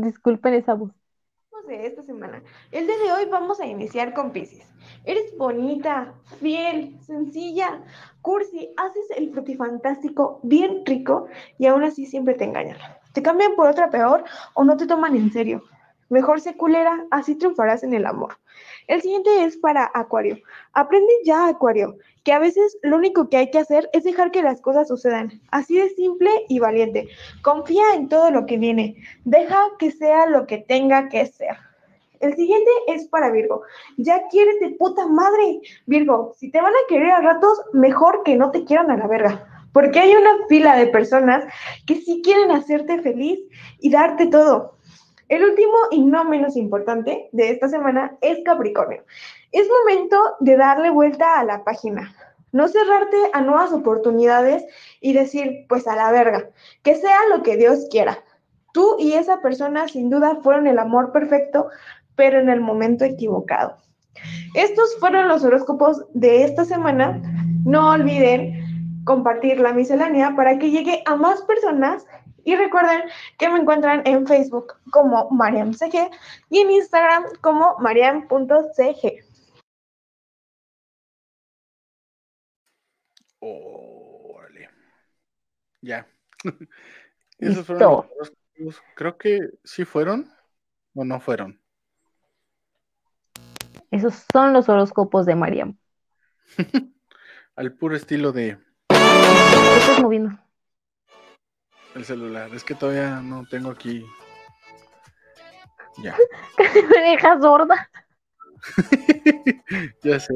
Disculpen 0.00 0.54
esa 0.54 0.74
voz. 0.74 0.92
de 1.66 1.86
esta 1.86 2.02
semana. 2.02 2.42
El 2.70 2.86
día 2.86 2.96
de 2.96 3.12
hoy 3.12 3.24
vamos 3.30 3.60
a 3.60 3.66
iniciar 3.66 4.14
con 4.14 4.30
Pisces. 4.30 4.72
Eres 5.04 5.36
bonita, 5.36 6.14
fiel, 6.38 6.96
sencilla, 7.00 7.82
cursi, 8.22 8.72
haces 8.76 9.10
el 9.16 9.32
frutifantástico 9.32 10.38
bien 10.44 10.86
rico 10.86 11.26
y 11.58 11.66
aún 11.66 11.82
así 11.82 12.06
siempre 12.06 12.34
te 12.34 12.44
engañan. 12.44 12.78
Te 13.12 13.22
cambian 13.22 13.56
por 13.56 13.68
otra 13.68 13.90
peor 13.90 14.24
o 14.54 14.62
no 14.62 14.76
te 14.76 14.86
toman 14.86 15.16
en 15.16 15.32
serio. 15.32 15.64
Mejor 16.08 16.40
sé 16.40 16.56
culera, 16.56 17.04
así 17.10 17.34
triunfarás 17.34 17.82
en 17.82 17.94
el 17.94 18.06
amor. 18.06 18.38
El 18.86 19.02
siguiente 19.02 19.44
es 19.44 19.56
para 19.56 19.90
Acuario. 19.94 20.38
Aprende 20.72 21.12
ya, 21.24 21.48
Acuario, 21.48 21.96
que 22.22 22.32
a 22.32 22.38
veces 22.38 22.78
lo 22.82 22.96
único 22.96 23.28
que 23.28 23.36
hay 23.36 23.50
que 23.50 23.58
hacer 23.58 23.90
es 23.92 24.04
dejar 24.04 24.30
que 24.30 24.42
las 24.42 24.60
cosas 24.60 24.86
sucedan. 24.86 25.40
Así 25.50 25.76
de 25.76 25.88
simple 25.90 26.30
y 26.48 26.60
valiente. 26.60 27.08
Confía 27.42 27.94
en 27.94 28.08
todo 28.08 28.30
lo 28.30 28.46
que 28.46 28.58
viene. 28.58 28.96
Deja 29.24 29.58
que 29.78 29.90
sea 29.90 30.26
lo 30.26 30.46
que 30.46 30.58
tenga 30.58 31.08
que 31.08 31.26
ser. 31.26 31.56
El 32.20 32.34
siguiente 32.34 32.70
es 32.88 33.08
para 33.08 33.30
Virgo. 33.30 33.62
Ya 33.96 34.28
quieres 34.28 34.60
de 34.60 34.70
puta 34.70 35.06
madre. 35.06 35.60
Virgo, 35.86 36.34
si 36.36 36.50
te 36.50 36.60
van 36.60 36.72
a 36.72 36.88
querer 36.88 37.10
a 37.10 37.20
ratos, 37.20 37.60
mejor 37.72 38.22
que 38.24 38.36
no 38.36 38.50
te 38.52 38.64
quieran 38.64 38.90
a 38.90 38.96
la 38.96 39.06
verga. 39.06 39.46
Porque 39.72 39.98
hay 39.98 40.14
una 40.14 40.46
fila 40.48 40.76
de 40.76 40.86
personas 40.86 41.44
que 41.86 41.96
sí 41.96 42.22
quieren 42.24 42.50
hacerte 42.50 43.02
feliz 43.02 43.40
y 43.80 43.90
darte 43.90 44.28
todo. 44.28 44.75
El 45.28 45.42
último 45.42 45.74
y 45.90 46.02
no 46.02 46.24
menos 46.24 46.56
importante 46.56 47.28
de 47.32 47.50
esta 47.50 47.68
semana 47.68 48.16
es 48.20 48.38
Capricornio. 48.44 49.04
Es 49.50 49.68
momento 49.68 50.16
de 50.40 50.56
darle 50.56 50.90
vuelta 50.90 51.40
a 51.40 51.44
la 51.44 51.64
página. 51.64 52.14
No 52.52 52.68
cerrarte 52.68 53.16
a 53.32 53.40
nuevas 53.40 53.72
oportunidades 53.72 54.64
y 55.00 55.12
decir, 55.12 55.66
pues 55.68 55.88
a 55.88 55.96
la 55.96 56.12
verga, 56.12 56.50
que 56.82 56.94
sea 56.94 57.18
lo 57.34 57.42
que 57.42 57.56
Dios 57.56 57.86
quiera. 57.90 58.18
Tú 58.72 58.96
y 58.98 59.14
esa 59.14 59.40
persona 59.40 59.88
sin 59.88 60.10
duda 60.10 60.38
fueron 60.42 60.66
el 60.66 60.78
amor 60.78 61.10
perfecto, 61.10 61.68
pero 62.14 62.38
en 62.38 62.48
el 62.48 62.60
momento 62.60 63.04
equivocado. 63.04 63.76
Estos 64.54 64.96
fueron 65.00 65.28
los 65.28 65.44
horóscopos 65.44 66.04
de 66.14 66.44
esta 66.44 66.64
semana. 66.64 67.20
No 67.64 67.90
olviden 67.90 69.02
compartir 69.04 69.60
la 69.60 69.72
miscelánea 69.72 70.34
para 70.36 70.58
que 70.58 70.70
llegue 70.70 71.02
a 71.04 71.16
más 71.16 71.42
personas 71.42 72.06
y 72.46 72.54
recuerden 72.54 73.02
que 73.38 73.48
me 73.50 73.58
encuentran 73.58 74.02
en 74.06 74.24
Facebook 74.24 74.74
como 74.92 75.28
MariamCG 75.30 76.10
y 76.48 76.60
en 76.60 76.70
Instagram 76.70 77.24
como 77.40 77.76
mariam.cg. 77.80 79.24
Órale. 83.40 84.70
Ya. 85.82 86.06
Esos 87.38 87.66
fueron 87.66 87.82
los 87.82 88.06
horóscopos. 88.12 88.82
Creo 88.94 89.18
que 89.18 89.40
sí 89.64 89.84
fueron 89.84 90.32
o 90.94 91.04
no 91.04 91.18
fueron. 91.18 91.60
Esos 93.90 94.24
son 94.32 94.52
los 94.52 94.68
horóscopos 94.68 95.26
de 95.26 95.34
Mariam. 95.34 95.76
Al 97.56 97.72
puro 97.72 97.96
estilo 97.96 98.30
de 98.30 98.56
¿Qué 98.88 99.78
estás 99.78 100.00
moviendo? 100.00 100.45
El 101.96 102.04
celular. 102.04 102.54
Es 102.54 102.62
que 102.62 102.74
todavía 102.74 103.20
no 103.20 103.44
tengo 103.46 103.70
aquí. 103.70 104.06
Ya. 105.98 106.16
Me 106.58 107.10
dejas 107.10 107.40
sorda. 107.40 107.90
ya 110.02 110.20
sé. 110.20 110.34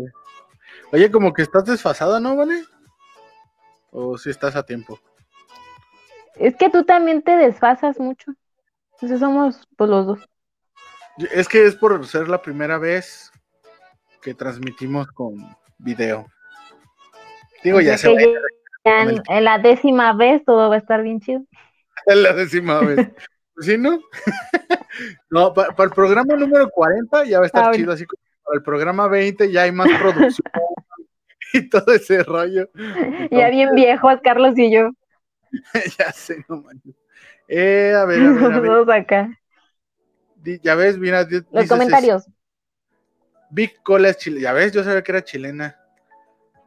Oye, 0.93 1.11
como 1.11 1.33
que 1.33 1.43
estás 1.43 1.65
desfasada, 1.65 2.19
¿no, 2.19 2.37
Vale? 2.37 2.65
O 3.93 4.17
si 4.17 4.31
estás 4.31 4.57
a 4.57 4.65
tiempo. 4.65 4.99
Es 6.37 6.57
que 6.57 6.71
tú 6.71 6.85
también 6.85 7.23
te 7.23 7.37
desfasas 7.37 7.99
mucho. 7.99 8.33
Entonces 8.93 9.21
somos 9.21 9.69
pues 9.77 9.91
los 9.91 10.07
dos. 10.07 10.29
Es 11.33 11.49
que 11.49 11.67
es 11.67 11.75
por 11.75 12.07
ser 12.07 12.29
la 12.29 12.41
primera 12.41 12.79
vez 12.79 13.31
que 14.23 14.35
transmitimos 14.35 15.09
con 15.09 15.35
video. 15.79 16.27
Digo, 17.63 17.81
ya 17.81 17.99
se 17.99 18.09
va 18.09 18.15
ya 18.85 19.03
en, 19.03 19.23
en 19.29 19.45
la 19.45 19.59
décima 19.59 20.13
vez 20.15 20.45
todo 20.45 20.69
va 20.69 20.77
a 20.77 20.79
estar 20.79 21.03
bien 21.03 21.21
chido. 21.21 21.43
a 22.07 22.15
la 22.15 22.33
décima 22.33 22.81
vez. 22.81 23.09
Pues 23.55 23.67
¿Sí, 23.67 23.77
no? 23.79 24.01
no, 25.31 25.53
para, 25.53 25.75
el 25.85 25.91
programa 25.91 26.35
número 26.37 26.69
40 26.71 27.25
ya 27.25 27.39
va 27.39 27.45
a 27.45 27.47
estar 27.47 27.67
Ah, 27.67 27.73
chido, 27.75 27.93
así 27.93 28.07
como 28.07 28.21
para 28.45 28.57
el 28.57 28.63
programa 28.63 29.07
20 29.09 29.51
ya 29.53 29.63
hay 29.63 29.73
más 29.73 29.89
producción 30.01 30.45
y 31.53 31.69
todo 31.69 31.93
ese 31.93 32.23
rollo. 32.23 32.69
Ya 33.31 33.51
bien 33.51 33.75
viejos, 33.75 34.21
Carlos 34.23 34.57
y 34.57 34.71
yo. 34.73 34.91
ya 35.99 36.13
sé, 36.13 36.45
no 36.49 36.63
manches. 36.63 36.95
Eh, 37.49 37.93
a 37.97 38.05
ver, 38.05 38.21
a 38.21 38.33
ver, 38.33 38.45
a 38.45 38.61
ver. 38.61 38.71
Todos 38.71 38.89
acá. 38.89 39.31
Di- 40.37 40.61
Ya 40.63 40.75
ves, 40.75 40.97
mira, 40.97 41.25
Los 41.25 41.43
dices, 41.51 41.69
comentarios. 41.69 42.27
Big 43.51 43.83
Cola 43.83 44.11
es 44.11 44.17
chilena. 44.19 44.43
Ya 44.43 44.53
ves, 44.53 44.73
yo 44.73 44.85
sabía 44.85 45.03
que 45.03 45.13
era 45.13 45.25
chilena. 45.25 45.77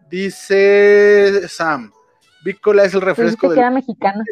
Dice 0.09 1.47
Sam. 1.47 1.91
Big 2.43 2.59
Cola 2.61 2.83
es 2.83 2.93
el 2.93 3.01
refresco 3.01 3.47
que 3.49 3.55
de 3.55 3.59
era 3.61 3.69
mexicana. 3.71 4.23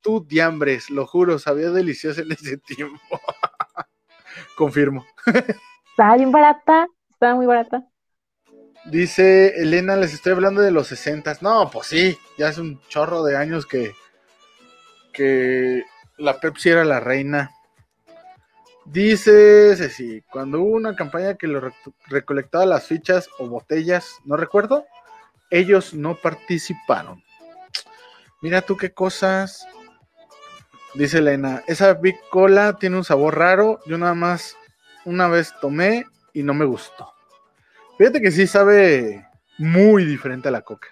tu 0.00 0.24
diambres, 0.24 0.88
lo 0.90 1.06
juro, 1.06 1.38
sabía 1.38 1.70
delicioso 1.70 2.22
en 2.22 2.32
ese 2.32 2.56
tiempo. 2.58 2.98
Confirmo. 4.56 5.06
Estaba 5.90 6.16
bien 6.16 6.32
barata, 6.32 6.86
estaba 7.10 7.34
muy 7.34 7.46
barata. 7.46 7.84
Dice 8.86 9.60
Elena, 9.60 9.96
les 9.96 10.14
estoy 10.14 10.32
hablando 10.32 10.62
de 10.62 10.70
los 10.70 10.86
60. 10.86 11.36
No, 11.42 11.70
pues 11.70 11.88
sí, 11.88 12.18
ya 12.38 12.48
es 12.48 12.56
un 12.58 12.80
chorro 12.88 13.22
de 13.24 13.36
años 13.36 13.66
que, 13.66 13.92
que 15.12 15.82
la 16.16 16.40
Pepsi 16.40 16.70
era 16.70 16.84
la 16.84 16.98
reina. 17.00 17.50
Dice 18.86 19.76
Ceci, 19.76 20.22
cuando 20.32 20.60
hubo 20.60 20.74
una 20.76 20.96
campaña 20.96 21.34
que 21.34 21.46
lo 21.46 21.60
rec- 21.60 21.94
recolectaba 22.08 22.64
las 22.66 22.86
fichas 22.86 23.28
o 23.38 23.46
botellas, 23.46 24.16
no 24.24 24.36
recuerdo, 24.36 24.86
ellos 25.50 25.92
no 25.94 26.14
participaron. 26.16 27.22
Mira 28.40 28.62
tú 28.62 28.76
qué 28.76 28.92
cosas. 28.92 29.66
Dice 30.94 31.18
Elena, 31.18 31.62
esa 31.66 31.94
Big 31.94 32.16
Cola 32.30 32.76
tiene 32.78 32.96
un 32.96 33.04
sabor 33.04 33.38
raro. 33.38 33.80
Yo 33.86 33.98
nada 33.98 34.14
más 34.14 34.56
una 35.04 35.28
vez 35.28 35.52
tomé 35.60 36.06
y 36.32 36.42
no 36.42 36.54
me 36.54 36.64
gustó. 36.64 37.12
Fíjate 37.98 38.20
que 38.20 38.30
sí 38.30 38.46
sabe 38.46 39.26
muy 39.58 40.04
diferente 40.04 40.48
a 40.48 40.52
la 40.52 40.62
coca. 40.62 40.88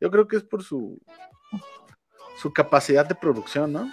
Yo 0.00 0.10
creo 0.10 0.26
que 0.26 0.36
es 0.36 0.42
por 0.42 0.64
su, 0.64 0.98
su 2.36 2.52
capacidad 2.52 3.06
de 3.06 3.14
producción, 3.14 3.72
¿no? 3.72 3.88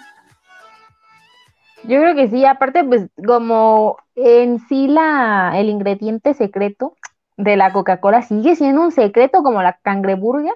Yo 1.84 2.00
creo 2.00 2.14
que 2.14 2.28
sí, 2.28 2.44
aparte, 2.44 2.82
pues 2.82 3.06
como 3.24 3.98
en 4.16 4.58
sí 4.68 4.88
la, 4.88 5.52
el 5.54 5.68
ingrediente 5.68 6.34
secreto 6.34 6.96
de 7.36 7.56
la 7.56 7.72
Coca-Cola 7.72 8.22
sigue 8.22 8.56
siendo 8.56 8.82
un 8.82 8.90
secreto 8.90 9.42
como 9.44 9.62
la 9.62 9.78
cangreburger, 9.82 10.54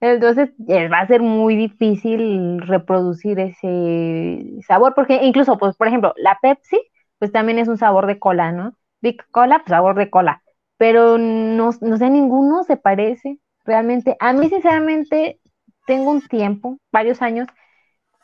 entonces 0.00 0.50
eh, 0.68 0.88
va 0.88 1.00
a 1.00 1.06
ser 1.06 1.22
muy 1.22 1.56
difícil 1.56 2.60
reproducir 2.62 3.38
ese 3.40 4.44
sabor, 4.66 4.94
porque 4.94 5.20
incluso, 5.24 5.58
pues, 5.58 5.76
por 5.76 5.88
ejemplo, 5.88 6.14
la 6.16 6.38
Pepsi, 6.40 6.78
pues 7.18 7.32
también 7.32 7.58
es 7.58 7.68
un 7.68 7.78
sabor 7.78 8.06
de 8.06 8.18
cola, 8.18 8.52
¿no? 8.52 8.74
Big 9.02 9.22
Cola, 9.30 9.58
pues 9.60 9.70
sabor 9.70 9.96
de 9.96 10.10
cola, 10.10 10.42
pero 10.78 11.18
no, 11.18 11.70
no 11.80 11.96
sé, 11.98 12.10
ninguno 12.10 12.64
se 12.64 12.76
parece 12.76 13.38
realmente. 13.64 14.16
A 14.20 14.32
mí, 14.32 14.48
sinceramente, 14.48 15.40
tengo 15.86 16.10
un 16.10 16.20
tiempo, 16.22 16.78
varios 16.92 17.22
años, 17.22 17.48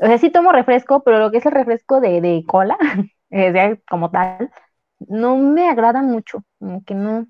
o 0.01 0.07
sea, 0.07 0.19
sí 0.19 0.31
tomo 0.31 0.53
refresco, 0.53 1.03
pero 1.05 1.19
lo 1.21 1.31
que 1.31 1.39
es 1.39 1.47
el 1.47 1.53
refresco 1.53 2.01
de, 2.01 2.21
de 2.21 2.45
cola, 2.47 2.79
eh, 3.31 3.81
como 3.89 4.11
tal, 4.11 4.51
no 5.09 5.37
me 5.39 5.69
agrada 5.71 6.03
mucho, 6.03 6.45
como 6.61 6.85
que 6.85 6.95
no. 6.95 7.27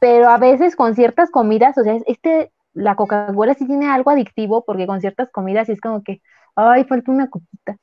Pero 0.00 0.28
a 0.28 0.38
veces 0.38 0.76
con 0.76 0.94
ciertas 0.94 1.30
comidas, 1.30 1.76
o 1.78 1.82
sea, 1.82 1.94
es- 1.94 2.02
este, 2.06 2.52
la 2.74 2.96
Coca-Cola 2.96 3.54
sí 3.54 3.66
tiene 3.66 3.88
algo 3.90 4.10
adictivo, 4.10 4.64
porque 4.64 4.86
con 4.86 5.00
ciertas 5.00 5.30
comidas 5.30 5.66
sí 5.66 5.72
es 5.72 5.80
como 5.80 6.02
que, 6.02 6.20
ay, 6.56 6.84
falta 6.84 7.10
una 7.12 7.28
coquita. 7.28 7.76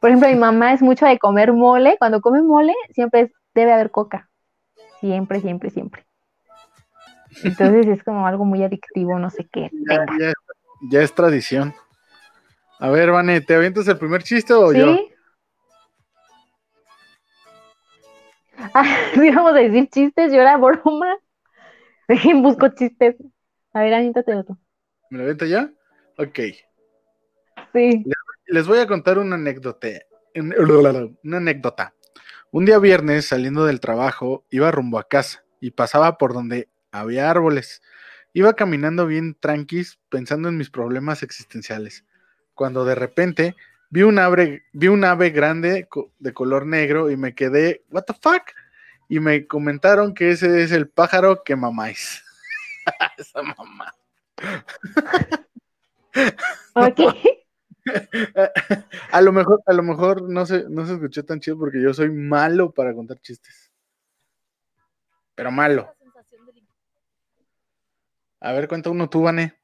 Por 0.00 0.10
ejemplo, 0.10 0.28
mi 0.28 0.36
mamá 0.36 0.72
es 0.72 0.82
mucho 0.82 1.06
de 1.06 1.18
comer 1.18 1.52
mole, 1.52 1.96
cuando 1.98 2.20
come 2.20 2.42
mole, 2.42 2.74
siempre 2.94 3.22
es- 3.22 3.32
debe 3.54 3.72
haber 3.72 3.90
coca. 3.90 4.28
Siempre, 5.00 5.40
siempre, 5.40 5.70
siempre. 5.70 6.04
Entonces 7.42 7.86
es 7.86 8.04
como 8.04 8.26
algo 8.26 8.44
muy 8.44 8.62
adictivo, 8.62 9.18
no 9.18 9.30
sé 9.30 9.48
qué. 9.52 9.70
Ya, 9.72 10.04
ya- 10.18 10.32
ya 10.90 11.02
es 11.02 11.14
tradición. 11.14 11.74
A 12.78 12.90
ver, 12.90 13.10
Vane, 13.10 13.40
¿te 13.40 13.54
avientas 13.54 13.88
el 13.88 13.98
primer 13.98 14.22
chiste 14.22 14.52
o 14.52 14.72
yo? 14.72 14.94
¿Sí? 14.94 15.08
Ah, 18.74 18.84
sí, 19.14 19.30
vamos 19.30 19.52
a 19.52 19.58
decir 19.58 19.88
chistes, 19.90 20.32
yo 20.32 20.40
era 20.40 20.56
broma. 20.56 21.16
Dejen, 22.08 22.42
busco 22.42 22.68
chistes. 22.70 23.16
A 23.76 23.82
ver, 23.82 23.92
aviéntate 23.92 24.34
otro. 24.34 24.56
¿Me 25.10 25.18
lo 25.18 25.24
aviento 25.24 25.44
ya? 25.44 25.70
Ok. 26.16 26.38
Sí. 27.74 28.04
Les 28.46 28.66
voy 28.66 28.78
a 28.78 28.86
contar 28.86 29.18
una 29.18 29.34
anécdota. 29.34 29.88
Una 30.34 31.36
anécdota. 31.36 31.92
Un 32.52 32.64
día 32.64 32.78
viernes, 32.78 33.26
saliendo 33.26 33.66
del 33.66 33.80
trabajo, 33.80 34.46
iba 34.48 34.70
rumbo 34.70 34.98
a 34.98 35.06
casa 35.06 35.44
y 35.60 35.72
pasaba 35.72 36.16
por 36.16 36.32
donde 36.32 36.70
había 36.90 37.30
árboles. 37.30 37.82
Iba 38.32 38.54
caminando 38.54 39.04
bien 39.04 39.36
tranquis, 39.38 39.98
pensando 40.08 40.48
en 40.48 40.56
mis 40.56 40.70
problemas 40.70 41.22
existenciales. 41.22 42.06
Cuando 42.54 42.86
de 42.86 42.94
repente 42.94 43.56
vi 43.90 44.04
un 44.04 44.18
ave, 44.18 44.62
vi 44.72 44.88
un 44.88 45.04
ave 45.04 45.28
grande 45.28 45.86
de 46.18 46.32
color 46.32 46.64
negro 46.64 47.10
y 47.10 47.18
me 47.18 47.34
quedé, 47.34 47.84
¿What 47.90 48.04
the 48.04 48.14
fuck? 48.14 48.54
Y 49.10 49.20
me 49.20 49.46
comentaron 49.46 50.14
que 50.14 50.30
ese 50.30 50.62
es 50.62 50.72
el 50.72 50.88
pájaro 50.88 51.44
que 51.44 51.56
mamáis. 51.56 52.25
Esa 53.18 53.42
mamá. 53.42 53.94
Ok. 56.74 57.00
A 59.12 59.20
lo 59.20 59.32
mejor, 59.32 59.62
a 59.66 59.72
lo 59.72 59.82
mejor 59.82 60.22
no 60.22 60.44
se, 60.44 60.64
no 60.68 60.86
se 60.86 60.94
escuchó 60.94 61.24
tan 61.24 61.40
chido 61.40 61.58
porque 61.58 61.80
yo 61.80 61.94
soy 61.94 62.10
malo 62.10 62.72
para 62.72 62.94
contar 62.94 63.20
chistes. 63.20 63.70
Pero 65.34 65.50
malo. 65.52 65.94
A 68.40 68.52
ver, 68.52 68.66
cuenta 68.66 68.90
uno 68.90 69.08
tú, 69.08 69.22
Vane. 69.22 69.54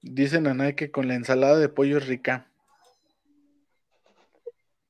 Dice 0.00 0.40
Nanay 0.40 0.74
que 0.74 0.90
con 0.90 1.08
la 1.08 1.14
ensalada 1.14 1.58
de 1.58 1.68
pollo 1.68 1.98
es 1.98 2.06
rica. 2.06 2.50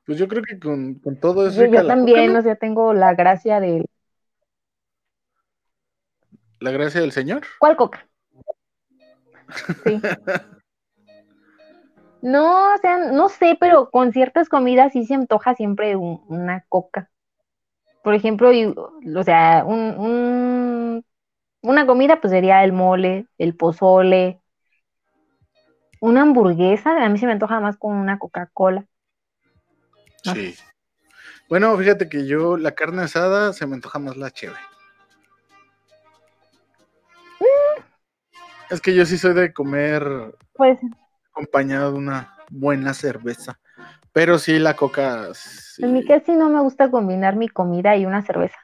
Pues 0.08 0.18
yo 0.18 0.26
creo 0.26 0.42
que 0.42 0.58
con, 0.58 0.94
con 0.96 1.20
todo 1.20 1.46
es 1.46 1.54
Yo, 1.54 1.86
también, 1.86 2.32
¿no? 2.32 2.40
o 2.40 2.42
sea, 2.42 2.56
tengo 2.56 2.94
la 2.94 3.14
gracia 3.14 3.60
de... 3.60 3.84
La 6.60 6.70
gracia 6.70 7.00
del 7.00 7.12
Señor. 7.12 7.42
¿Cuál 7.58 7.76
coca? 7.76 8.08
Sí. 9.84 10.00
No, 12.22 12.74
o 12.74 12.78
sea, 12.78 12.98
no 13.12 13.28
sé, 13.28 13.56
pero 13.60 13.90
con 13.90 14.12
ciertas 14.12 14.48
comidas 14.48 14.92
sí 14.92 15.04
se 15.06 15.14
antoja 15.14 15.54
siempre 15.54 15.96
un- 15.96 16.22
una 16.28 16.64
coca. 16.68 17.10
Por 18.02 18.14
ejemplo, 18.14 18.52
y- 18.52 18.66
o 19.16 19.24
sea, 19.24 19.64
un, 19.66 19.80
un- 19.98 21.04
una 21.62 21.86
comida 21.86 22.20
pues 22.20 22.32
sería 22.32 22.64
el 22.64 22.72
mole, 22.72 23.26
el 23.38 23.56
pozole, 23.56 24.40
una 26.00 26.22
hamburguesa, 26.22 27.04
a 27.04 27.08
mí 27.08 27.18
se 27.18 27.26
me 27.26 27.32
antoja 27.32 27.60
más 27.60 27.76
con 27.76 27.96
una 27.96 28.18
Coca-Cola. 28.18 28.84
No 30.24 30.34
Sí. 30.34 30.56
Bueno, 31.48 31.76
fíjate 31.78 32.08
que 32.08 32.26
yo 32.26 32.56
la 32.56 32.72
carne 32.72 33.02
asada 33.02 33.52
se 33.52 33.66
me 33.66 33.74
antoja 33.74 33.98
más 33.98 34.16
la 34.16 34.30
cheve. 34.30 34.56
Es 38.70 38.82
que 38.82 38.94
yo 38.94 39.06
sí 39.06 39.16
soy 39.16 39.32
de 39.32 39.52
comer 39.54 40.34
Pues 40.52 40.78
acompañado 41.30 41.92
de 41.92 41.98
una 41.98 42.36
buena 42.50 42.92
cerveza. 42.92 43.58
Pero 44.12 44.38
sí, 44.38 44.58
la 44.58 44.74
coca. 44.74 45.32
sí. 45.32 45.84
en 45.84 45.92
mi 45.92 46.04
caso 46.04 46.24
sí 46.26 46.32
no 46.32 46.50
me 46.50 46.60
gusta 46.60 46.90
combinar 46.90 47.36
mi 47.36 47.48
comida 47.48 47.96
y 47.96 48.04
una 48.04 48.22
cerveza. 48.22 48.58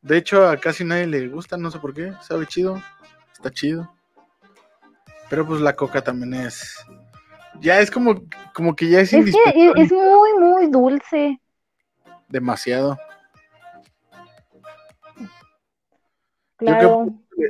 De 0.00 0.16
hecho, 0.16 0.48
a 0.48 0.56
casi 0.56 0.84
nadie 0.84 1.06
le 1.06 1.28
gusta, 1.28 1.56
no 1.56 1.70
sé 1.70 1.78
por 1.78 1.94
qué. 1.94 2.12
Sabe 2.20 2.46
chido. 2.46 2.82
Está 3.32 3.50
chido. 3.50 3.90
Pero 5.30 5.46
pues 5.46 5.60
la 5.60 5.74
coca 5.74 6.02
también 6.02 6.34
es. 6.34 6.76
Ya 7.64 7.80
es 7.80 7.90
como, 7.90 8.22
como 8.52 8.76
que 8.76 8.90
ya 8.90 9.00
es, 9.00 9.10
Es 9.14 9.24
que 9.24 9.72
es, 9.76 9.90
muy, 9.90 10.38
muy 10.38 10.66
dulce. 10.66 11.40
Demasiado. 12.28 12.98
Claro. 16.56 17.06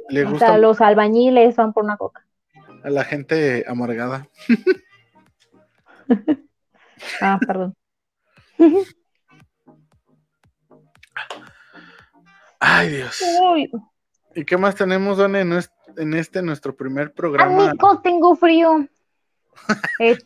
Le, 0.09 0.25
Hasta 0.25 0.57
los 0.59 0.81
albañiles 0.81 1.57
van 1.57 1.73
por 1.73 1.83
una 1.83 1.97
coca. 1.97 2.25
a 2.85 2.91
la 2.91 3.05
gente 3.05 3.65
amargada. 3.67 4.29
Ah, 7.21 7.39
perdón. 7.45 7.75
Ay, 12.61 12.89
Dios. 12.89 13.23
Uy, 13.43 13.71
¿Y 14.35 14.45
qué 14.45 14.57
más 14.57 14.75
tenemos, 14.75 15.19
Don, 15.19 15.35
en, 15.37 16.15
este 16.15 16.41
nuestro 16.41 16.75
primer 16.77 17.13
programa? 17.13 17.71
amigos, 17.71 18.03
tengo 18.03 18.37
frío. 18.37 18.87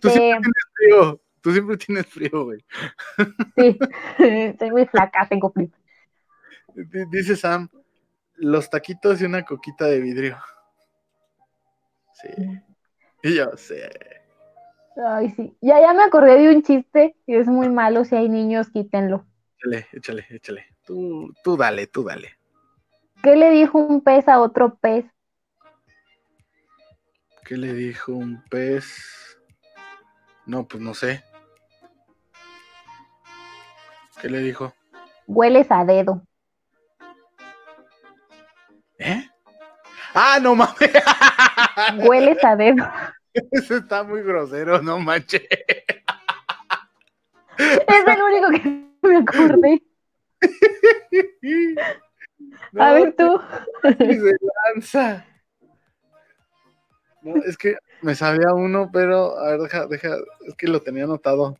Tú 0.00 0.08
Este, 0.08 0.10
siempre 0.10 0.38
tienes 0.40 0.64
frío. 0.74 1.20
Tú 1.40 1.52
siempre 1.52 1.76
tienes 1.76 2.06
frío, 2.06 2.44
güey. 2.44 2.64
sí, 3.56 3.78
estoy 4.18 4.70
muy 4.70 4.86
flaca, 4.86 5.26
tengo 5.28 5.50
frío. 5.52 5.70
Dice 7.10 7.36
Sam, 7.36 7.68
los 8.36 8.70
taquitos 8.70 9.20
y 9.20 9.24
una 9.24 9.44
coquita 9.44 9.86
de 9.86 10.00
vidrio. 10.00 10.38
Sí. 12.12 12.28
Y 13.22 13.34
yo 13.36 13.56
sé. 13.56 13.90
Ay, 15.06 15.30
sí. 15.30 15.56
Ya, 15.62 15.80
ya 15.80 15.94
me 15.94 16.02
acordé 16.02 16.36
de 16.38 16.54
un 16.54 16.62
chiste 16.62 17.16
y 17.26 17.36
es 17.36 17.46
muy 17.46 17.68
malo. 17.70 18.04
Si 18.04 18.14
hay 18.16 18.28
niños, 18.28 18.68
quítenlo. 18.70 19.24
Échale, 19.58 19.86
échale, 19.92 20.26
échale. 20.30 20.66
Tú, 20.84 21.32
tú 21.44 21.56
dale, 21.56 21.86
tú 21.86 22.02
dale. 22.04 22.38
¿Qué 23.22 23.36
le 23.36 23.50
dijo 23.50 23.78
un 23.78 24.00
pez 24.00 24.26
a 24.28 24.40
otro 24.40 24.74
pez? 24.76 25.04
¿Qué 27.48 27.56
le 27.56 27.72
dijo 27.72 28.12
un 28.12 28.44
pez? 28.50 29.38
No, 30.44 30.68
pues 30.68 30.82
no 30.82 30.92
sé. 30.92 31.24
¿Qué 34.20 34.28
le 34.28 34.40
dijo? 34.40 34.74
Hueles 35.26 35.66
a 35.70 35.82
dedo. 35.86 36.22
¿Eh? 38.98 39.26
¡Ah, 40.12 40.38
no 40.42 40.54
mames! 40.54 40.92
Hueles 42.06 42.44
a 42.44 42.54
dedo. 42.54 42.86
Ese 43.32 43.78
está 43.78 44.02
muy 44.02 44.20
grosero, 44.22 44.82
no 44.82 44.98
manches. 44.98 45.40
Es 47.56 48.06
el 48.06 48.22
único 48.22 48.50
que 48.50 49.08
me 49.08 49.16
acordé. 49.16 49.82
No, 52.72 52.84
A 52.84 52.92
ver 52.92 53.16
tú. 53.16 53.40
pases 53.82 54.22
de 54.22 54.36
lanza. 54.74 55.24
No, 57.22 57.36
es 57.42 57.56
que 57.56 57.76
me 58.02 58.14
sabía 58.14 58.52
uno, 58.54 58.90
pero 58.92 59.38
a 59.38 59.50
ver, 59.50 59.60
deja, 59.60 59.86
deja, 59.86 60.16
es 60.46 60.54
que 60.54 60.68
lo 60.68 60.80
tenía 60.80 61.04
anotado. 61.04 61.56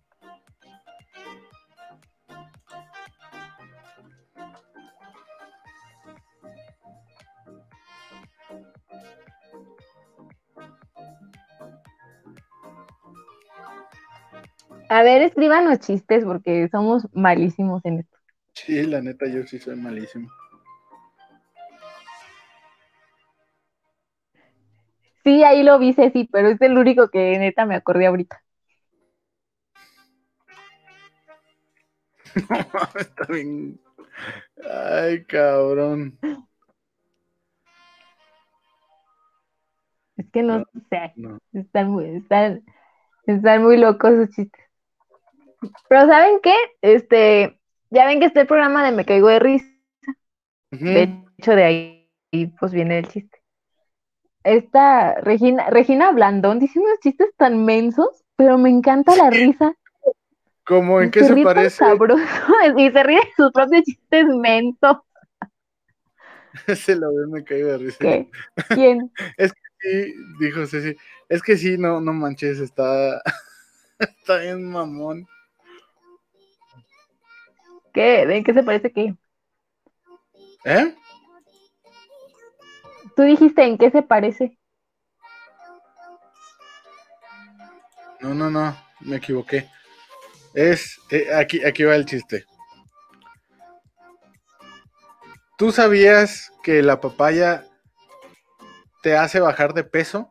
A 14.91 15.03
ver, 15.03 15.23
escríbanos 15.23 15.81
chistes 15.81 16.25
porque 16.25 16.69
somos 16.71 17.07
malísimos 17.13 17.85
en 17.85 18.01
esto. 18.01 18.17
Sí, 18.55 18.83
la 18.85 19.03
neta, 19.03 19.27
yo 19.27 19.47
sí 19.47 19.59
soy 19.59 19.77
malísimo. 19.77 20.31
Sí, 25.39 25.45
ahí 25.45 25.62
lo 25.62 25.78
vi, 25.78 25.93
sí, 25.93 26.28
pero 26.32 26.49
es 26.49 26.61
el 26.61 26.76
único 26.78 27.11
que 27.11 27.39
neta 27.39 27.64
me 27.66 27.76
acordé 27.76 28.07
ahorita. 28.07 28.43
Está 32.99 33.24
bien. 33.28 33.80
Ay, 34.70 35.24
cabrón. 35.24 36.18
Es 40.16 40.26
que 40.32 40.43
no, 40.43 40.59
No, 40.59 40.64
sé, 40.91 41.16
no. 41.16 41.39
están 41.53 41.91
muy, 41.91 42.05
están, 42.16 42.62
están 43.26 43.62
muy 43.62 43.78
locos 43.78 44.12
esos 44.12 44.30
chistes. 44.34 44.62
Pero 45.89 46.07
¿saben 46.07 46.41
qué? 46.43 46.55
Este, 46.82 47.59
ya 47.91 48.07
ven 48.07 48.20
que 48.20 48.26
está 48.26 48.41
el 48.43 48.47
programa 48.47 48.84
de 48.84 48.93
Me 48.93 49.05
Caigo 49.05 49.28
de 49.28 49.39
Risa. 49.39 49.66
De 50.93 51.03
hecho, 51.39 51.53
de 51.55 51.64
ahí 51.64 52.47
pues 52.59 52.72
viene 52.72 52.99
el 52.99 53.09
chiste. 53.09 53.38
Esta 54.49 55.21
Regina, 55.21 55.69
Regina 55.69 56.11
Blandón 56.11 56.59
dice 56.59 56.81
unos 56.81 56.99
chistes 57.01 57.29
tan 57.37 57.67
mensos, 57.67 58.25
pero 58.35 58.57
me 58.57 58.71
encanta 58.71 59.15
la 59.15 59.29
risa. 59.29 59.75
¿Cómo 60.65 61.03
en 61.03 61.11
qué 61.11 61.23
se 61.23 61.37
parece? 61.45 61.77
sabroso 61.77 62.23
y 62.79 62.91
se 62.91 63.03
ríe 63.03 63.17
de 63.19 63.33
sus 63.37 63.53
propios 63.53 63.85
chistes 63.85 64.25
mensos. 64.27 64.97
Se 66.77 66.97
lo 66.97 67.15
ve, 67.15 67.27
me 67.27 67.45
caigo 67.45 67.69
de 67.69 67.79
risa. 67.79 67.99
¿Qué? 68.01 68.31
¿Quién? 68.69 69.13
Sí, 69.81 70.13
dijo 70.41 70.67
Ceci. 70.67 70.97
Es 71.29 71.41
que 71.41 71.57
sí, 71.57 71.79
no, 71.79 72.01
no 72.01 72.13
manches, 72.13 72.59
está, 72.59 73.23
está 74.01 74.39
bien 74.39 74.69
mamón. 74.69 75.25
¿Qué? 77.93 78.23
¿En 78.23 78.43
qué 78.43 78.53
se 78.55 78.65
parece 78.65 78.91
qué? 78.91 79.15
¿Eh? 80.65 80.97
Tú 83.19 83.25
dijiste 83.25 83.64
en 83.64 83.77
qué 83.79 83.91
se 83.91 84.03
parece. 84.03 84.57
No, 88.21 88.33
no, 88.33 88.49
no, 88.49 88.77
me 89.01 89.16
equivoqué. 89.16 89.69
Es, 90.55 91.01
eh, 91.11 91.27
aquí, 91.35 91.64
aquí 91.64 91.83
va 91.83 91.97
el 91.97 92.07
chiste. 92.07 92.45
¿Tú 95.57 95.73
sabías 95.73 96.53
que 96.62 96.81
la 96.81 97.01
papaya 97.01 97.66
te 99.03 99.16
hace 99.16 99.41
bajar 99.41 99.75
de 99.75 99.83
peso? 99.83 100.31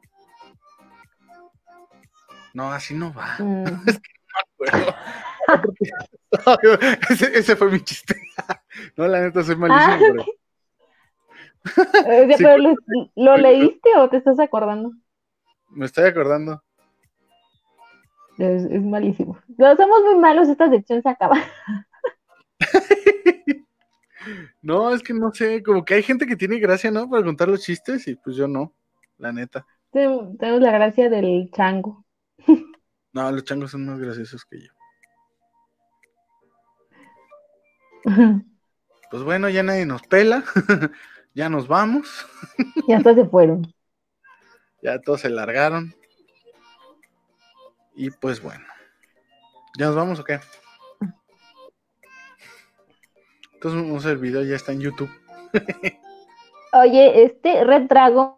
No, 2.54 2.72
así 2.72 2.94
no 2.94 3.14
va. 3.14 3.36
Mm, 3.40 3.66
Bueno, 4.58 4.96
porque- 6.32 6.98
ese, 7.10 7.38
ese 7.38 7.56
fue 7.58 7.70
mi 7.70 7.82
chiste. 7.84 8.16
No, 8.96 9.08
la 9.10 9.20
neta, 9.20 9.44
soy 9.44 9.58
malísimo. 9.58 9.92
Ah, 9.94 9.98
pero- 10.00 10.37
eh, 12.08 12.28
Sí, 12.30 12.44
¿Pero 12.44 12.58
lo, 12.58 12.76
lo 13.16 13.38
leíste 13.38 13.90
o 13.98 14.10
te 14.10 14.18
estás 14.18 14.40
acordando? 14.40 14.92
Me 15.70 15.86
estoy 15.86 16.06
acordando. 16.06 16.62
Es, 18.38 18.64
es 18.64 18.84
malísimo. 18.84 19.38
No, 19.58 19.76
somos 19.76 20.04
muy 20.04 20.16
malos, 20.16 20.48
esta 20.48 20.70
sección 20.70 21.02
se 21.02 21.10
acaba. 21.10 21.38
No, 24.62 24.94
es 24.94 25.02
que 25.02 25.14
no 25.14 25.32
sé, 25.34 25.64
como 25.64 25.86
que 25.86 25.94
hay 25.94 26.04
gente 26.04 26.26
que 26.28 26.36
tiene 26.36 26.60
gracia, 26.60 26.92
¿no? 26.92 27.10
Para 27.10 27.24
contar 27.24 27.48
los 27.48 27.62
chistes 27.62 28.06
y 28.08 28.16
pues 28.16 28.36
yo 28.36 28.48
no, 28.48 28.74
la 29.18 29.32
neta. 29.32 29.66
Tenemos 29.92 30.38
tenemos 30.38 30.62
la 30.62 30.72
gracia 30.72 31.10
del 31.10 31.50
chango. 31.52 32.06
No, 33.14 33.32
los 33.32 33.46
changos 33.46 33.72
son 33.72 33.86
más 33.86 34.00
graciosos 34.00 34.46
que 34.46 34.60
yo. 34.62 34.72
Pues 39.10 39.24
bueno, 39.24 39.48
ya 39.48 39.64
nadie 39.64 39.86
nos 39.86 40.02
pela, 40.04 40.44
ya 41.38 41.50
nos 41.50 41.68
vamos, 41.68 42.26
Y 42.88 42.94
hasta 42.94 43.14
se 43.14 43.24
fueron. 43.26 43.72
ya 44.82 45.00
todos 45.00 45.22
se 45.22 45.30
largaron. 45.30 45.94
Y 47.96 48.10
pues 48.10 48.42
bueno, 48.42 48.66
¿ya 49.78 49.86
nos 49.86 49.96
vamos 49.96 50.20
o 50.20 50.24
qué? 50.24 50.40
Entonces 53.54 54.12
el 54.12 54.18
video 54.18 54.44
ya 54.44 54.56
está 54.56 54.72
en 54.72 54.82
YouTube. 54.82 55.10
Oye, 56.74 57.24
este 57.24 57.64
Red 57.64 57.84
Dragon. 57.84 58.36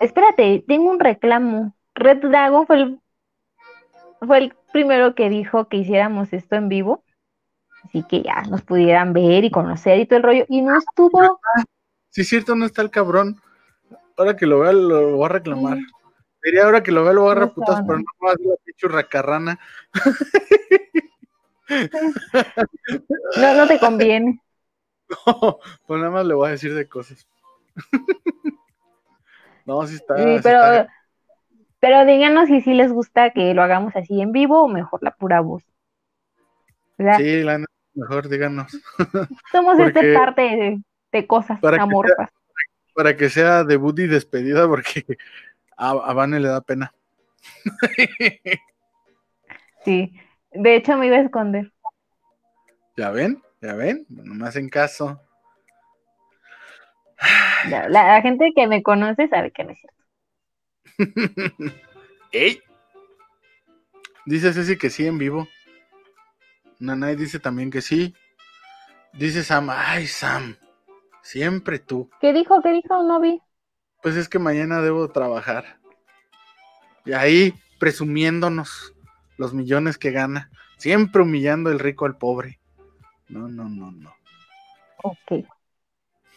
Espérate, 0.00 0.64
tengo 0.66 0.90
un 0.90 0.98
reclamo. 0.98 1.76
Red 1.94 2.18
Dragon 2.18 2.66
fue 2.66 2.76
el, 2.76 3.00
fue 4.26 4.38
el 4.38 4.54
primero 4.72 5.14
que 5.14 5.28
dijo 5.28 5.68
que 5.68 5.76
hiciéramos 5.76 6.32
esto 6.32 6.56
en 6.56 6.68
vivo. 6.68 7.04
Así 7.84 8.02
que 8.04 8.22
ya 8.22 8.42
nos 8.42 8.62
pudieran 8.62 9.12
ver 9.12 9.44
y 9.44 9.50
conocer 9.52 10.00
y 10.00 10.06
todo 10.06 10.16
el 10.16 10.22
rollo. 10.24 10.44
Y 10.48 10.62
no 10.62 10.76
estuvo. 10.78 11.40
Si 12.12 12.20
es 12.20 12.28
cierto, 12.28 12.54
no 12.54 12.64
está 12.66 12.82
el 12.82 12.90
cabrón. 12.90 13.40
Ahora 14.16 14.36
que 14.36 14.46
lo 14.46 14.60
vea, 14.60 14.72
lo 14.72 15.16
voy 15.16 15.24
a 15.24 15.28
reclamar. 15.28 15.78
Diría 16.44 16.64
ahora 16.64 16.82
que 16.82 16.92
lo 16.92 17.02
vea, 17.04 17.12
lo 17.14 17.22
voy 17.22 17.30
a 17.32 17.34
No 17.34 17.40
agarrar 17.40 17.54
putas, 17.54 17.78
estaba. 17.80 17.86
pero 17.86 17.98
no 17.98 18.26
va 18.26 18.32
a 18.32 18.34
la 18.38 18.56
pinche 18.64 18.88
racarrana. 18.88 19.58
No, 23.40 23.54
no 23.54 23.66
te 23.66 23.78
conviene. 23.78 24.40
pues 25.86 26.00
nada 26.00 26.10
más 26.12 26.26
le 26.26 26.34
voy 26.34 26.48
a 26.48 26.52
decir 26.52 26.74
de 26.74 26.88
cosas. 26.88 27.26
no, 29.66 29.86
sí 29.86 29.94
está. 29.96 30.16
Sí, 30.16 30.22
sí 30.36 30.40
pero, 30.42 30.58
está- 30.58 30.88
pero 31.80 32.04
díganos 32.04 32.48
si 32.48 32.60
sí 32.60 32.74
les 32.74 32.92
gusta 32.92 33.30
que 33.30 33.54
lo 33.54 33.62
hagamos 33.62 33.96
así 33.96 34.20
en 34.20 34.32
vivo 34.32 34.62
o 34.62 34.68
mejor 34.68 35.02
la 35.02 35.12
pura 35.14 35.40
voz. 35.40 35.64
Sí, 37.16 37.42
la 37.42 37.64
mejor 37.94 38.28
díganos. 38.28 38.70
somos 39.52 39.76
porque- 39.76 39.98
este 40.00 40.14
parte 40.14 40.78
de, 41.12 41.26
cosas 41.26 41.60
Para 41.60 41.76
que 41.76 41.82
amorosas. 41.82 42.30
Para 42.94 43.16
que 43.16 43.30
sea 43.30 43.64
debut 43.64 43.98
y 43.98 44.06
despedida, 44.06 44.66
porque 44.66 45.04
a, 45.76 45.90
a 45.90 46.12
Vane 46.12 46.40
le 46.40 46.48
da 46.48 46.60
pena. 46.60 46.92
Sí. 49.84 50.12
De 50.52 50.76
hecho, 50.76 50.96
me 50.96 51.06
iba 51.06 51.16
a 51.16 51.22
esconder. 51.22 51.72
¿Ya 52.96 53.10
ven? 53.10 53.42
¿Ya 53.60 53.74
ven? 53.74 54.06
No 54.08 54.34
me 54.34 54.46
hacen 54.46 54.68
caso. 54.68 55.20
La, 57.68 57.88
la 57.88 58.20
gente 58.20 58.52
que 58.54 58.66
me 58.66 58.82
conoce 58.82 59.28
sabe 59.28 59.50
que 59.50 59.64
no 59.64 59.70
es 59.70 59.78
cierto. 59.78 60.02
¡Ey! 62.32 62.60
Dice 64.26 64.52
Ceci 64.52 64.76
que 64.76 64.90
sí 64.90 65.06
en 65.06 65.18
vivo. 65.18 65.48
Nanay 66.78 67.16
dice 67.16 67.38
también 67.38 67.70
que 67.70 67.80
sí. 67.80 68.14
Dice 69.12 69.44
Sam, 69.44 69.68
ay 69.70 70.06
Sam, 70.06 70.56
siempre 71.22 71.78
tú. 71.78 72.10
¿Qué 72.20 72.32
dijo? 72.32 72.60
¿Qué 72.62 72.72
dijo? 72.72 73.02
No 73.02 73.20
vi. 73.20 73.40
Pues 74.02 74.16
es 74.16 74.28
que 74.28 74.38
mañana 74.38 74.80
debo 74.80 75.08
trabajar. 75.08 75.78
Y 77.04 77.12
ahí 77.12 77.54
presumiéndonos 77.78 78.94
los 79.36 79.54
millones 79.54 79.98
que 79.98 80.10
gana. 80.10 80.50
Siempre 80.76 81.22
humillando 81.22 81.70
el 81.70 81.78
rico 81.78 82.04
al 82.04 82.18
pobre. 82.18 82.60
No, 83.28 83.48
no, 83.48 83.68
no, 83.68 83.90
no. 83.92 84.14
Ok. 85.02 85.46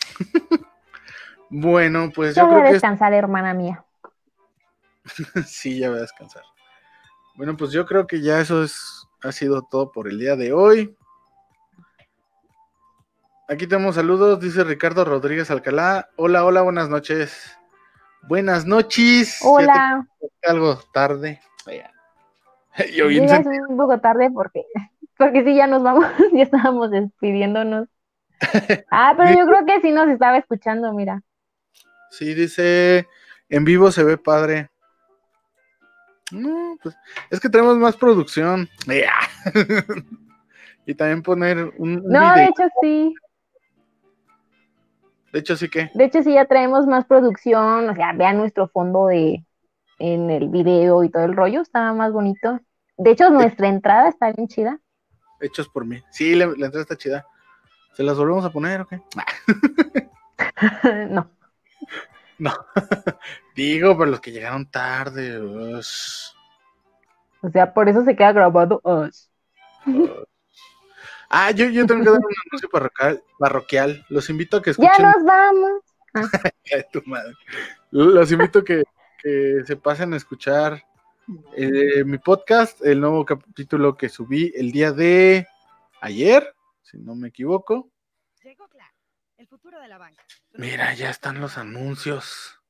Bueno, 1.50 2.12
pues 2.14 2.36
Ya 2.36 2.42
yo 2.42 2.50
voy 2.50 2.62
a 2.62 2.66
que 2.66 2.74
descansar, 2.74 3.14
hermana 3.14 3.54
mía. 3.54 3.86
sí, 5.46 5.80
ya 5.80 5.90
voy 5.90 6.00
a 6.00 6.02
descansar. 6.02 6.44
Bueno, 7.36 7.56
pues 7.56 7.72
yo 7.72 7.86
creo 7.86 8.08
que 8.08 8.20
ya 8.22 8.42
eso 8.42 8.64
es 8.64 9.08
ha 9.22 9.32
sido 9.32 9.62
todo 9.64 9.92
por 9.92 10.08
el 10.08 10.20
día 10.20 10.36
de 10.36 10.54
hoy. 10.54 10.96
Aquí 13.48 13.68
tenemos 13.68 13.96
saludos, 13.96 14.40
dice 14.40 14.64
Ricardo 14.64 15.06
Rodríguez 15.06 15.52
Alcalá. 15.52 16.10
Hola, 16.16 16.46
hola, 16.46 16.62
buenas 16.64 16.90
noches. 16.90 17.56
Buenas 18.24 18.66
noches. 18.66 19.40
Hola. 19.44 20.08
te- 20.20 20.50
algo 20.50 20.80
tarde. 20.92 21.40
Yo 22.96 23.08
bien 23.08 23.28
Llegas 23.28 23.46
un 23.70 23.78
poco 23.78 24.00
tarde 24.00 24.32
porque, 24.32 24.64
porque 25.18 25.44
sí, 25.44 25.56
ya 25.56 25.68
nos 25.68 25.84
vamos, 25.84 26.06
ya 26.34 26.42
estábamos 26.44 26.90
despidiéndonos. 26.92 27.88
Ah, 28.92 29.14
pero 29.16 29.32
yo 29.32 29.46
creo 29.46 29.66
que 29.66 29.80
sí 29.82 29.92
nos 29.92 30.10
estaba 30.10 30.38
escuchando, 30.38 30.92
mira. 30.92 31.22
Sí, 32.12 32.34
dice, 32.34 33.08
en 33.48 33.64
vivo 33.64 33.92
se 33.92 34.04
ve 34.04 34.18
padre. 34.18 34.70
No, 36.32 36.78
pues 36.84 36.98
es 37.30 37.40
que 37.40 37.48
tenemos 37.48 37.78
más 37.78 37.96
producción. 37.96 38.68
y 40.86 40.96
también 40.96 41.24
poner 41.24 41.60
un, 41.78 42.02
un 42.04 42.04
No, 42.10 42.34
de 42.36 42.44
hecho 42.44 42.64
sí. 42.82 43.16
De 45.36 45.42
hecho, 45.42 45.58
sí 45.58 45.68
que. 45.68 45.92
De 45.94 46.06
hecho 46.06 46.24
sí 46.24 46.32
ya 46.32 46.46
traemos 46.46 46.88
más 46.88 47.04
producción. 47.04 47.90
O 47.90 47.94
sea, 47.94 48.14
vean 48.14 48.38
nuestro 48.38 48.70
fondo 48.70 49.08
de 49.08 49.44
en 50.00 50.30
el 50.30 50.48
video 50.48 51.04
y 51.04 51.10
todo 51.10 51.26
el 51.26 51.36
rollo. 51.36 51.60
Está 51.60 51.92
más 51.92 52.14
bonito. 52.14 52.62
De 52.96 53.12
hecho, 53.12 53.30
nuestra 53.30 53.68
entrada 53.68 54.08
está 54.08 54.32
bien 54.32 54.48
chida. 54.48 54.80
Hechos 55.42 55.68
por 55.68 55.84
mí. 55.84 56.02
Sí, 56.10 56.36
la, 56.36 56.46
la 56.46 56.68
entrada 56.68 56.84
está 56.84 56.96
chida. 56.96 57.28
¿Se 57.92 58.04
las 58.04 58.18
volvemos 58.18 58.46
a 58.46 58.50
poner 58.50 58.80
o 58.80 58.88
qué? 58.88 59.02
no. 61.10 61.30
Digo, 63.58 63.98
pero 63.98 64.12
los 64.12 64.22
que 64.22 64.32
llegaron 64.32 64.72
tarde. 64.72 65.38
O 65.38 65.82
sea, 67.52 67.74
por 67.74 67.90
eso 67.90 68.06
se 68.06 68.16
queda 68.16 68.32
grabado. 68.32 68.80
Us. 68.86 69.30
Ah, 71.30 71.52
yo, 71.52 71.66
yo 71.70 71.86
tengo 71.86 72.04
que 72.04 72.10
dar 72.10 72.20
un 72.20 72.34
anuncio 72.50 72.70
parroquial, 72.70 73.24
parroquial. 73.40 74.06
Los 74.10 74.30
invito 74.30 74.58
a 74.58 74.62
que 74.62 74.74
Ya 74.74 74.88
escuchen. 74.88 75.06
nos 75.06 75.24
vamos. 75.24 75.82
Ay, 76.74 76.84
tu 76.92 77.02
madre. 77.06 77.34
Los 77.92 78.32
invito 78.32 78.60
a 78.60 78.64
que, 78.64 78.84
que 79.22 79.62
se 79.66 79.76
pasen 79.76 80.14
a 80.14 80.18
escuchar 80.18 80.84
eh, 81.56 82.04
mi 82.04 82.18
podcast, 82.20 82.86
el 82.86 83.02
nuevo 83.02 83.26
capítulo 83.26 83.98
que 83.98 84.10
subí 84.10 84.54
el 84.56 84.72
día 84.72 84.92
de 84.92 85.48
ayer, 86.02 86.56
si 86.84 86.98
no 87.00 87.16
me 87.16 87.30
equivoco. 87.30 87.90
Llegó 88.44 88.68
Clark, 88.68 88.94
el 89.38 89.48
futuro 89.48 89.80
de 89.82 89.88
la 89.88 89.98
banca. 89.98 90.24
Mira, 90.54 90.94
ya 90.94 91.10
están 91.10 91.42
los 91.42 91.58
anuncios. 91.58 92.62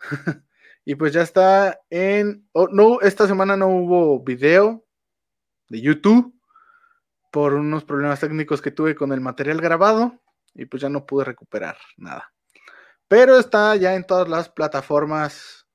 y 0.84 0.94
pues 0.94 1.12
ya 1.12 1.22
está 1.22 1.80
en. 1.90 2.48
oh, 2.52 2.68
no, 2.68 3.00
esta 3.02 3.26
semana 3.26 3.56
no 3.56 3.68
hubo 3.68 4.24
video 4.24 4.84
de 5.68 5.80
YouTube 5.80 6.33
por 7.34 7.54
unos 7.54 7.82
problemas 7.82 8.20
técnicos 8.20 8.62
que 8.62 8.70
tuve 8.70 8.94
con 8.94 9.12
el 9.12 9.20
material 9.20 9.60
grabado 9.60 10.20
y 10.54 10.66
pues 10.66 10.80
ya 10.80 10.88
no 10.88 11.04
pude 11.04 11.24
recuperar 11.24 11.76
nada. 11.96 12.32
Pero 13.08 13.40
está 13.40 13.74
ya 13.74 13.96
en 13.96 14.06
todas 14.06 14.28
las 14.28 14.48
plataformas 14.48 15.66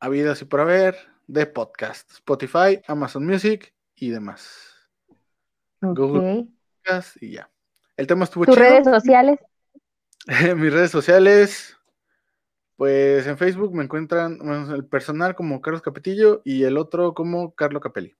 habidas 0.00 0.42
y 0.42 0.46
por 0.46 0.62
haber 0.62 0.96
de 1.28 1.46
podcast: 1.46 2.10
Spotify, 2.10 2.82
Amazon 2.88 3.24
Music 3.24 3.72
y 3.94 4.10
demás. 4.10 4.74
Google. 5.80 6.48
Podcast 6.82 7.16
Y 7.22 7.34
ya. 7.34 7.48
El 7.96 8.08
tema 8.08 8.24
estuvo 8.24 8.46
Tus 8.46 8.56
chido. 8.56 8.68
redes 8.68 8.86
sociales. 8.86 9.38
Mis 10.56 10.72
redes 10.72 10.90
sociales, 10.90 11.78
pues 12.74 13.28
en 13.28 13.38
Facebook 13.38 13.72
me 13.72 13.84
encuentran 13.84 14.38
bueno, 14.38 14.74
el 14.74 14.86
personal 14.86 15.36
como 15.36 15.60
Carlos 15.60 15.82
Capetillo 15.82 16.42
y 16.44 16.64
el 16.64 16.78
otro 16.78 17.14
como 17.14 17.54
Carlo 17.54 17.78
Capelli. 17.78 18.16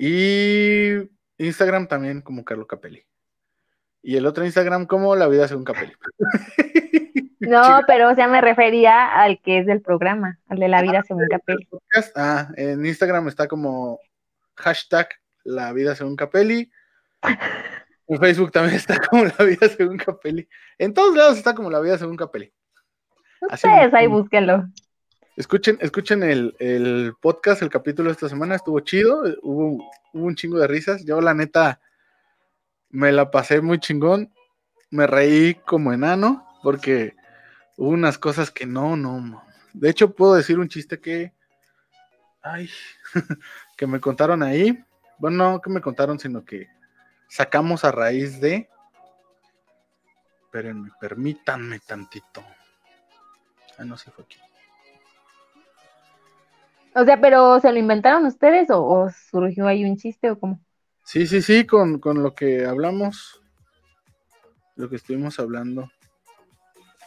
Y 0.00 1.10
Instagram 1.38 1.88
también 1.88 2.22
como 2.22 2.44
Carlo 2.44 2.66
Capelli. 2.66 3.04
Y 4.00 4.16
el 4.16 4.26
otro 4.26 4.44
Instagram 4.44 4.86
como 4.86 5.16
La 5.16 5.26
Vida 5.28 5.48
Según 5.48 5.64
Capelli. 5.64 5.92
No, 7.40 7.62
Chica. 7.62 7.84
pero 7.86 8.10
o 8.10 8.14
sea, 8.14 8.28
me 8.28 8.40
refería 8.40 9.14
al 9.22 9.40
que 9.40 9.58
es 9.60 9.66
del 9.66 9.80
programa, 9.80 10.38
al 10.48 10.58
de 10.58 10.68
la 10.68 10.82
vida 10.82 11.02
según 11.04 11.24
Capel. 11.30 11.66
Podcast. 11.70 12.12
Ah, 12.16 12.48
en 12.56 12.84
Instagram 12.84 13.26
está 13.28 13.46
como 13.48 14.00
hashtag 14.56 15.08
La 15.44 15.72
Vida 15.72 15.94
Según 15.94 16.16
Capelli. 16.16 16.70
En 18.10 18.18
Facebook 18.18 18.50
también 18.52 18.74
está 18.74 18.98
como 18.98 19.24
La 19.24 19.44
Vida 19.44 19.68
Según 19.68 19.98
Capelli. 19.98 20.48
En 20.78 20.92
todos 20.94 21.14
lados 21.16 21.36
está 21.38 21.54
como 21.54 21.70
La 21.70 21.78
Vida 21.80 21.96
Según 21.96 22.16
Capelli. 22.16 22.52
Así 23.50 23.66
Ustedes 23.68 23.94
ahí 23.94 24.08
me- 24.08 24.14
búsquenlo. 24.14 24.64
Escuchen, 25.38 25.78
escuchen 25.80 26.24
el, 26.24 26.56
el 26.58 27.14
podcast, 27.20 27.62
el 27.62 27.70
capítulo 27.70 28.08
de 28.08 28.14
esta 28.14 28.28
semana, 28.28 28.56
estuvo 28.56 28.80
chido, 28.80 29.22
hubo, 29.42 29.88
un 30.12 30.34
chingo 30.34 30.58
de 30.58 30.66
risas. 30.66 31.04
Yo, 31.04 31.20
la 31.20 31.32
neta, 31.32 31.80
me 32.90 33.12
la 33.12 33.30
pasé 33.30 33.60
muy 33.60 33.78
chingón. 33.78 34.34
Me 34.90 35.06
reí 35.06 35.54
como 35.54 35.92
enano, 35.92 36.44
porque 36.64 37.14
hubo 37.76 37.90
unas 37.90 38.18
cosas 38.18 38.50
que 38.50 38.66
no, 38.66 38.96
no. 38.96 39.20
no. 39.20 39.44
De 39.74 39.88
hecho, 39.90 40.12
puedo 40.12 40.34
decir 40.34 40.58
un 40.58 40.68
chiste 40.68 41.00
que. 41.00 41.32
Ay, 42.42 42.68
que 43.76 43.86
me 43.86 44.00
contaron 44.00 44.42
ahí. 44.42 44.84
Bueno, 45.18 45.52
no 45.52 45.60
que 45.60 45.70
me 45.70 45.80
contaron, 45.80 46.18
sino 46.18 46.44
que 46.44 46.66
sacamos 47.28 47.84
a 47.84 47.92
raíz 47.92 48.40
de. 48.40 48.68
Espérenme, 50.46 50.90
permítanme 51.00 51.78
tantito. 51.78 52.44
Ah, 53.78 53.84
no 53.84 53.96
se 53.96 54.10
fue 54.10 54.24
aquí. 54.24 54.38
O 57.00 57.04
sea, 57.04 57.20
pero 57.20 57.60
¿se 57.60 57.70
lo 57.70 57.78
inventaron 57.78 58.26
ustedes 58.26 58.70
o, 58.70 58.82
o 58.84 59.10
surgió 59.30 59.66
ahí 59.68 59.84
un 59.84 59.96
chiste 59.96 60.30
o 60.30 60.38
cómo? 60.38 60.60
Sí, 61.04 61.26
sí, 61.26 61.40
sí, 61.42 61.64
con, 61.66 62.00
con 62.00 62.22
lo 62.22 62.34
que 62.34 62.66
hablamos, 62.66 63.40
lo 64.76 64.88
que 64.90 64.96
estuvimos 64.96 65.38
hablando, 65.38 65.90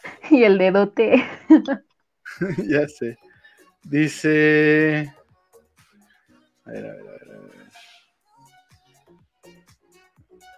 Y 0.31 0.43
el 0.43 0.57
dedote. 0.57 1.23
ya 2.69 2.88
sé. 2.88 3.18
Dice... 3.84 5.13
A 6.65 6.72
ver, 6.72 6.85
a 6.85 6.93
ver, 6.93 7.07
a 7.07 7.11
ver, 7.11 7.31
a 7.31 7.39
ver. 7.39 7.72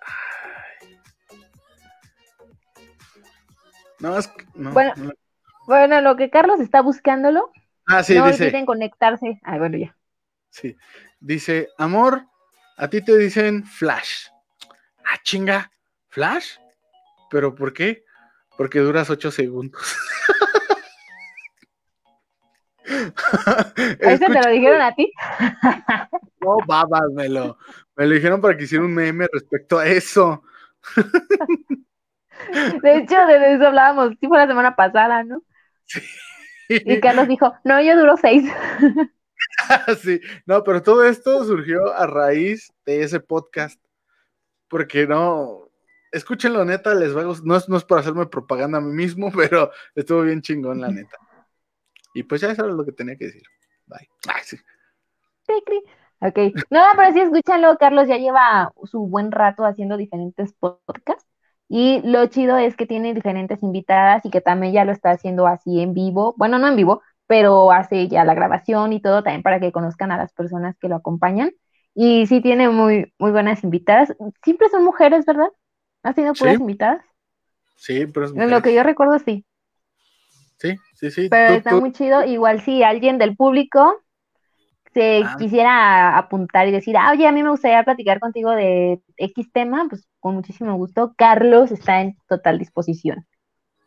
Ay. 0.05 0.97
No, 3.99 4.18
es 4.18 4.27
que- 4.27 4.45
no, 4.55 4.72
Bueno. 4.72 4.93
no. 4.97 5.11
Bueno, 5.65 6.01
lo 6.01 6.18
que 6.18 6.30
Carlos 6.30 6.60
está 6.60 6.81
buscándolo, 6.81 7.51
Ah, 7.88 8.03
sí, 8.03 8.15
no 8.15 8.27
dice, 8.27 8.45
olviden 8.45 8.65
conectarse. 8.65 9.39
Ah, 9.43 9.57
bueno, 9.57 9.77
ya. 9.77 9.95
sí. 10.49 10.76
Dice, 11.19 11.69
amor, 11.77 12.26
a 12.77 12.89
ti 12.89 13.03
te 13.03 13.18
dicen 13.18 13.65
Flash. 13.65 14.27
Ah, 15.05 15.18
chinga, 15.23 15.72
¿Flash? 16.10 16.57
¿Pero 17.30 17.55
por 17.55 17.73
qué? 17.73 18.03
Porque 18.57 18.80
duras 18.80 19.10
ocho 19.10 19.31
segundos. 19.31 19.81
¿Eso 22.85 24.26
te 24.26 24.41
lo 24.41 24.49
dijeron 24.51 24.81
a 24.81 24.93
ti? 24.93 25.11
No, 26.41 26.57
babas, 26.68 27.10
me 27.14 27.30
lo, 27.30 27.57
me 27.95 28.05
lo 28.05 28.15
dijeron 28.15 28.41
para 28.41 28.57
que 28.57 28.65
hiciera 28.65 28.84
un 28.84 28.93
meme 28.93 29.27
respecto 29.31 29.80
a 29.80 29.88
eso. 29.88 30.43
De 32.81 32.97
hecho, 32.97 33.15
de 33.26 33.53
eso 33.55 33.68
hablábamos, 33.68 34.11
sí 34.19 34.27
fue 34.27 34.38
la 34.38 34.47
semana 34.47 34.76
pasada, 34.76 35.23
¿no? 35.23 35.41
Y 36.95 36.99
Carlos 36.99 37.27
dijo, 37.27 37.53
no, 37.64 37.81
yo 37.81 37.98
duro 37.98 38.18
seis. 38.18 38.44
Sí, 40.02 40.22
no, 40.45 40.64
pero 40.64 40.81
todo 40.81 41.03
esto 41.03 41.44
surgió 41.44 41.94
a 41.94 42.07
raíz 42.07 42.72
de 42.85 43.03
ese 43.03 43.19
podcast. 43.19 43.80
Porque 44.69 45.06
no, 45.06 45.69
escúchenlo, 46.11 46.64
neta, 46.65 46.94
les 46.95 47.15
va 47.15 47.22
a 47.22 47.26
gust- 47.26 47.44
No 47.44 47.56
es, 47.57 47.68
no 47.68 47.77
es 47.77 47.84
para 47.84 48.02
hacerme 48.02 48.26
propaganda 48.26 48.77
a 48.77 48.81
mí 48.81 48.94
mismo, 48.94 49.31
pero 49.35 49.72
estuvo 49.95 50.22
bien 50.22 50.41
chingón, 50.41 50.81
la 50.81 50.90
neta. 50.90 51.18
Y 52.14 52.23
pues 52.23 52.41
ya 52.41 52.52
eso 52.52 52.64
era 52.65 52.73
lo 52.73 52.85
que 52.85 52.94
tenía 52.94 53.18
que 53.18 53.26
decir. 53.26 53.44
Bye. 53.85 54.07
Ay, 54.34 54.41
sí. 54.44 54.57
Ok. 56.19 56.40
No, 56.69 56.81
pero 56.95 57.11
sí, 57.11 57.19
escúchalo, 57.19 57.77
Carlos 57.77 58.07
ya 58.07 58.18
lleva 58.18 58.72
su 58.85 59.07
buen 59.07 59.31
rato 59.31 59.65
haciendo 59.65 59.98
diferentes 59.98 60.53
podcasts. 60.53 61.27
Y 61.75 62.01
lo 62.03 62.27
chido 62.27 62.57
es 62.57 62.75
que 62.77 62.85
tiene 62.85 63.13
diferentes 63.15 63.63
invitadas 63.63 64.23
y 64.25 64.29
que 64.29 64.41
también 64.41 64.73
ya 64.73 64.85
lo 64.85 64.91
está 64.91 65.09
haciendo 65.11 65.47
así 65.47 65.81
en 65.81 65.93
vivo. 65.95 66.35
Bueno, 66.37 66.59
no 66.59 66.67
en 66.67 66.75
vivo, 66.75 67.01
pero 67.27 67.71
hace 67.71 68.07
ya 68.07 68.23
la 68.25 68.35
grabación 68.35 68.93
y 68.93 69.01
todo 69.01 69.23
también 69.23 69.41
para 69.43 69.59
que 69.59 69.71
conozcan 69.71 70.11
a 70.11 70.17
las 70.17 70.31
personas 70.33 70.77
que 70.79 70.87
lo 70.87 70.95
acompañan. 70.97 71.51
Y 71.95 72.27
sí 72.27 72.41
tiene 72.41 72.69
muy, 72.69 73.11
muy 73.17 73.31
buenas 73.31 73.63
invitadas. 73.63 74.13
Siempre 74.43 74.69
son 74.69 74.83
mujeres, 74.85 75.25
¿verdad? 75.25 75.49
¿Has 76.03 76.15
tenido 76.15 76.35
puras 76.35 76.57
Sí. 76.57 76.61
invitadas? 76.61 77.01
Sí, 77.75 78.05
pero 78.07 78.25
es 78.27 78.33
En 78.35 78.51
lo 78.51 78.61
que 78.61 78.73
yo 78.75 78.83
recuerdo, 78.83 79.17
sí. 79.19 79.45
Sí, 80.57 80.75
sí, 80.95 81.11
sí. 81.11 81.29
Pero 81.29 81.47
Tú- 81.49 81.53
está 81.55 81.71
tú- 81.71 81.81
muy 81.81 81.91
chido. 81.91 82.23
Igual 82.23 82.61
si 82.61 82.83
alguien 82.83 83.17
del 83.17 83.35
público 83.35 84.01
se 84.94 85.24
Ah. 85.26 85.36
quisiera 85.40 86.18
apuntar 86.18 86.68
y 86.68 86.72
decir, 86.72 86.95
ah, 86.98 87.11
oye, 87.11 87.28
a 87.28 87.32
mí 87.32 87.44
me 87.44 87.49
gustaría 87.49 87.84
platicar 87.84 88.20
contigo 88.20 88.52
de 88.52 89.02
X 89.18 89.52
tema, 89.52 89.88
pues 89.90 90.07
con 90.20 90.36
muchísimo 90.36 90.76
gusto. 90.76 91.14
Carlos 91.18 91.72
está 91.72 92.02
en 92.02 92.18
total 92.28 92.60
disposición. 92.60 93.26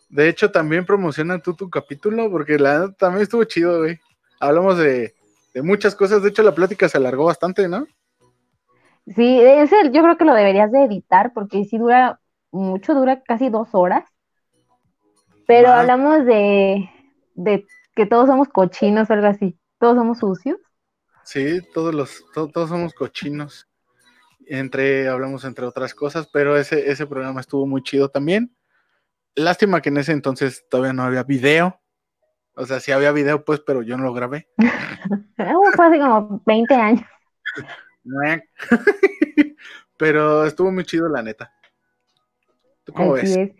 De 0.09 0.28
hecho, 0.28 0.51
también 0.53 0.87
promocionan 0.87 1.43
tú 1.43 1.55
tu 1.55 1.69
capítulo, 1.69 2.31
porque 2.31 2.59
la 2.59 2.93
también 2.93 3.23
estuvo 3.23 3.45
chido, 3.45 3.81
güey. 3.81 3.99
Hablamos 4.41 4.78
de, 4.78 5.15
de 5.55 5.62
muchas 5.62 5.95
cosas. 5.95 6.23
De 6.23 6.28
hecho, 6.28 6.43
la 6.43 6.55
plática 6.55 6.89
se 6.89 6.97
alargó 6.99 7.24
bastante, 7.24 7.69
¿no? 7.69 7.87
Sí, 9.07 9.41
ese 9.41 9.77
yo 9.93 10.03
creo 10.03 10.16
que 10.16 10.24
lo 10.24 10.35
deberías 10.35 10.73
de 10.73 10.85
editar 10.85 11.33
porque 11.33 11.65
sí 11.65 11.78
dura 11.78 12.20
mucho, 12.51 12.95
dura 12.95 13.23
casi 13.23 13.49
dos 13.51 13.69
horas. 13.73 14.05
Pero 15.47 15.69
hablamos 15.70 16.24
de, 16.24 16.91
de 17.35 17.65
que 17.95 18.07
todos 18.07 18.27
somos 18.27 18.49
cochinos 18.49 19.09
o 19.09 19.12
algo 19.12 19.28
así. 19.28 19.59
Todos 19.78 19.97
somos 19.97 20.19
sucios. 20.19 20.59
Sí, 21.27 21.61
todos 21.74 21.93
los, 21.93 22.24
to- 22.32 22.48
todos 22.48 22.69
somos 22.69 22.94
cochinos. 22.94 23.69
Entre, 24.47 25.09
hablamos 25.09 25.44
entre 25.44 25.66
otras 25.66 25.93
cosas, 25.93 26.28
pero 26.32 26.57
ese, 26.57 26.89
ese 26.89 27.05
programa 27.05 27.40
estuvo 27.40 27.66
muy 27.66 27.82
chido 27.82 28.09
también. 28.09 28.57
Lástima 29.35 29.82
que 29.82 29.89
en 29.89 29.97
ese 29.97 30.12
entonces 30.12 30.65
todavía 30.70 30.93
no 30.93 31.03
había 31.03 31.24
video. 31.24 31.81
O 32.55 32.65
sea, 32.65 32.78
sí 32.78 32.93
había 32.93 33.11
video, 33.11 33.44
pues, 33.44 33.61
pero 33.61 33.82
yo 33.82 33.97
no 33.97 34.05
lo 34.05 34.15
grabé. 34.15 34.48
Uh, 35.39 35.70
fue 35.77 35.86
hace 35.86 35.98
como 36.01 36.43
20 36.47 36.74
años. 36.74 37.05
pero 39.98 40.44
estuvo 40.44 40.73
muy 40.73 40.85
chido, 40.85 41.09
la 41.09 41.23
neta. 41.23 41.53
¿Tú 42.85 42.93
cómo 42.93 43.15
Así 43.15 43.27
ves? 43.27 43.36
es. 43.36 43.51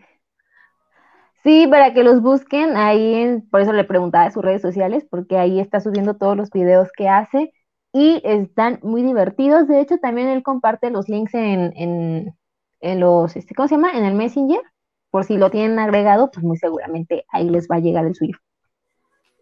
Sí, 1.43 1.67
para 1.69 1.93
que 1.93 2.03
los 2.03 2.21
busquen, 2.21 2.75
ahí, 2.75 3.41
por 3.51 3.61
eso 3.61 3.71
le 3.71 3.85
preguntaba 3.85 4.25
de 4.25 4.31
sus 4.31 4.43
redes 4.43 4.61
sociales, 4.61 5.05
porque 5.09 5.37
ahí 5.37 5.59
está 5.61 5.79
subiendo 5.79 6.17
todos 6.17 6.35
los 6.35 6.49
videos 6.49 6.89
que 6.91 7.07
hace 7.07 7.53
y 7.93 8.21
están 8.23 8.79
muy 8.83 9.03
divertidos. 9.03 9.67
De 9.67 9.79
hecho, 9.81 9.97
también 9.97 10.27
él 10.27 10.43
comparte 10.43 10.89
los 10.89 11.09
links 11.09 11.33
en, 11.33 11.73
en, 11.75 12.33
en 12.81 12.99
los, 12.99 13.35
este, 13.35 13.55
¿cómo 13.55 13.67
se 13.67 13.75
llama? 13.75 13.91
En 13.97 14.05
el 14.05 14.13
Messenger, 14.13 14.61
por 15.09 15.23
si 15.23 15.37
lo 15.37 15.49
tienen 15.49 15.79
agregado, 15.79 16.29
pues 16.31 16.43
muy 16.45 16.57
seguramente 16.57 17.25
ahí 17.29 17.49
les 17.49 17.67
va 17.67 17.77
a 17.77 17.79
llegar 17.79 18.05
el 18.05 18.15
suyo. 18.15 18.37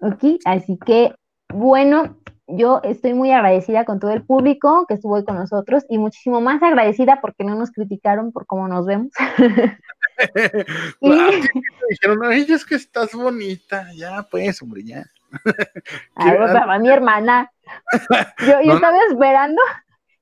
Ok, 0.01 0.39
así 0.45 0.77
que, 0.85 1.15
bueno, 1.53 2.17
yo 2.47 2.81
estoy 2.83 3.13
muy 3.13 3.31
agradecida 3.31 3.85
con 3.85 3.99
todo 3.99 4.11
el 4.11 4.23
público 4.23 4.85
que 4.87 4.95
estuvo 4.95 5.15
hoy 5.15 5.25
con 5.25 5.35
nosotros 5.35 5.83
y 5.89 5.97
muchísimo 5.97 6.41
más 6.41 6.61
agradecida 6.61 7.19
porque 7.21 7.43
no 7.43 7.55
nos 7.55 7.71
criticaron 7.71 8.31
por 8.31 8.45
cómo 8.45 8.67
nos 8.67 8.85
vemos. 8.85 9.11
Y- 11.01 11.11
Ah, 11.11 11.29
dijeron, 11.89 12.19
ay, 12.23 12.45
es 12.49 12.65
que 12.65 12.75
estás 12.75 13.13
bonita. 13.13 13.87
Ya, 13.95 14.23
pues, 14.29 14.61
hombre, 14.61 14.83
ya. 14.83 15.05
Bueno, 16.15 16.45
para 16.65 16.79
mi 16.79 16.89
hermana. 16.89 17.51
Yo, 18.39 18.61
yo 18.61 18.73
No, 18.73 18.75
estaba 18.75 18.97
esperando 19.09 19.61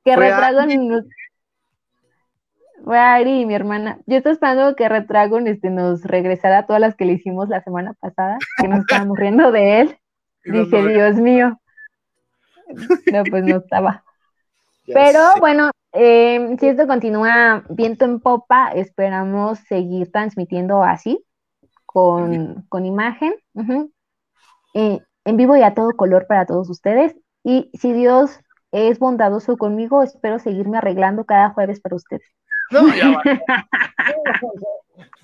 que 0.04 0.16
Fue 0.16 0.30
Retragon 0.30 0.88
nos... 0.88 1.06
Fue 2.84 2.98
Ari 3.00 3.42
y 3.42 3.46
mi 3.46 3.56
hermana. 3.56 4.00
Yo 4.06 4.18
estaba 4.18 4.34
esperando 4.34 4.76
que 4.76 4.90
Retragon 4.90 5.48
este, 5.48 5.70
nos 5.70 6.04
regresara 6.04 6.66
todas 6.66 6.82
las 6.82 6.96
que 6.96 7.06
le 7.06 7.14
hicimos 7.14 7.50
la 7.50 7.64
semana 7.64 7.94
pasada, 7.94 8.38
que 8.58 8.68
nos 8.68 8.82
estábamos 8.82 9.18
riendo 9.18 9.52
de 9.52 9.82
él. 9.82 10.00
No, 10.46 10.66
Dije, 10.66 10.82
no, 10.82 10.90
Dios 10.90 11.16
mío. 11.18 11.60
No, 13.08 13.24
pues 13.30 13.46
no 13.46 13.58
estaba. 13.58 14.04
ya 14.86 14.96
Pero 14.96 15.20
sé. 15.24 15.40
bueno, 15.40 15.72
eh, 15.94 16.58
si 16.60 16.68
esto 16.68 16.88
continúa 16.88 17.64
viento 17.70 18.06
en 18.06 18.20
popa, 18.20 18.74
esperamos 18.74 19.60
seguir 19.60 20.12
transmitiendo 20.12 20.84
así, 20.84 21.24
con, 21.86 22.66
con 22.70 22.86
imagen, 22.86 23.36
ujú, 23.54 23.93
eh, 24.74 25.00
en 25.26 25.38
vivo 25.38 25.56
y 25.56 25.64
a 25.64 25.74
todo 25.74 25.96
color 25.96 26.26
para 26.28 26.46
todos 26.46 26.70
ustedes. 26.70 27.16
Y 27.44 27.70
si 27.74 27.94
Dios 27.94 28.40
es 28.72 29.00
bondadoso 29.00 29.58
conmigo, 29.58 30.02
espero 30.04 30.40
seguirme 30.40 30.78
arreglando 30.78 31.26
cada 31.26 31.50
jueves 31.52 31.80
para 31.80 31.96
ustedes. 31.96 32.24
No, 32.72 32.88
ya 32.96 33.12
valió. 33.12 33.42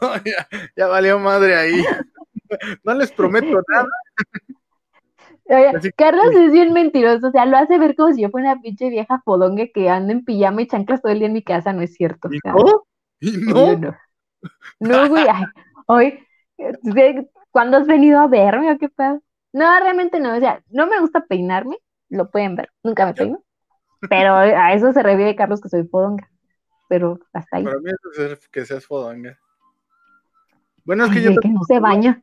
No, 0.01 0.13
ya, 0.25 0.47
ya 0.75 0.87
valió 0.87 1.19
madre 1.19 1.55
ahí. 1.55 1.83
No 2.83 2.93
les 2.93 3.11
prometo 3.11 3.61
nada. 3.67 3.87
Oye, 5.45 5.67
Así 5.69 5.89
que- 5.89 5.93
Carlos 5.93 6.27
es 6.35 6.51
bien 6.51 6.73
mentiroso, 6.73 7.27
o 7.27 7.31
sea, 7.31 7.45
lo 7.45 7.57
hace 7.57 7.79
ver 7.79 7.95
como 7.95 8.13
si 8.13 8.21
yo 8.21 8.29
fuera 8.29 8.51
una 8.53 8.61
pinche 8.61 8.89
vieja 8.89 9.21
fodonga 9.25 9.65
que 9.73 9.89
anda 9.89 10.13
en 10.13 10.23
pijama 10.23 10.61
y 10.61 10.67
chanclas 10.67 11.01
todo 11.01 11.11
el 11.11 11.19
día 11.19 11.27
en 11.27 11.33
mi 11.33 11.43
casa, 11.43 11.73
no 11.73 11.81
es 11.81 11.93
cierto. 11.95 12.29
¿Y 12.31 12.37
no? 12.45 12.83
¿Y 13.19 13.51
Oye, 13.53 13.77
no? 13.77 13.91
no. 13.91 13.97
No, 14.79 15.09
güey, 15.09 15.25
ay, 15.27 15.43
hoy, 15.87 16.19
¿de- 16.83 17.27
¿cuándo 17.51 17.77
has 17.77 17.87
venido 17.87 18.19
a 18.19 18.27
verme 18.27 18.71
o 18.71 18.77
qué 18.77 18.89
pedo? 18.89 19.21
No, 19.51 19.79
realmente 19.79 20.19
no, 20.19 20.35
o 20.35 20.39
sea, 20.39 20.63
no 20.69 20.87
me 20.87 20.99
gusta 20.99 21.25
peinarme, 21.25 21.77
lo 22.09 22.29
pueden 22.29 22.55
ver, 22.55 22.69
nunca 22.83 23.05
me 23.05 23.13
peino, 23.13 23.43
pero 24.09 24.35
a 24.35 24.73
eso 24.73 24.93
se 24.93 25.03
revive 25.03 25.35
Carlos 25.35 25.61
que 25.61 25.69
soy 25.69 25.83
podonga, 25.83 26.29
pero 26.87 27.19
hasta 27.33 27.57
ahí. 27.57 27.63
Para 27.63 27.79
mí 27.79 27.91
es 28.17 28.47
que 28.49 28.65
seas 28.65 28.85
fodonga. 28.85 29.39
Bueno, 30.85 31.05
es 31.05 31.11
que 31.11 31.19
Ay, 31.19 31.25
yo 31.25 31.35
que 31.39 31.49
no 31.49 31.63
se 31.63 31.79
baña. 31.79 32.21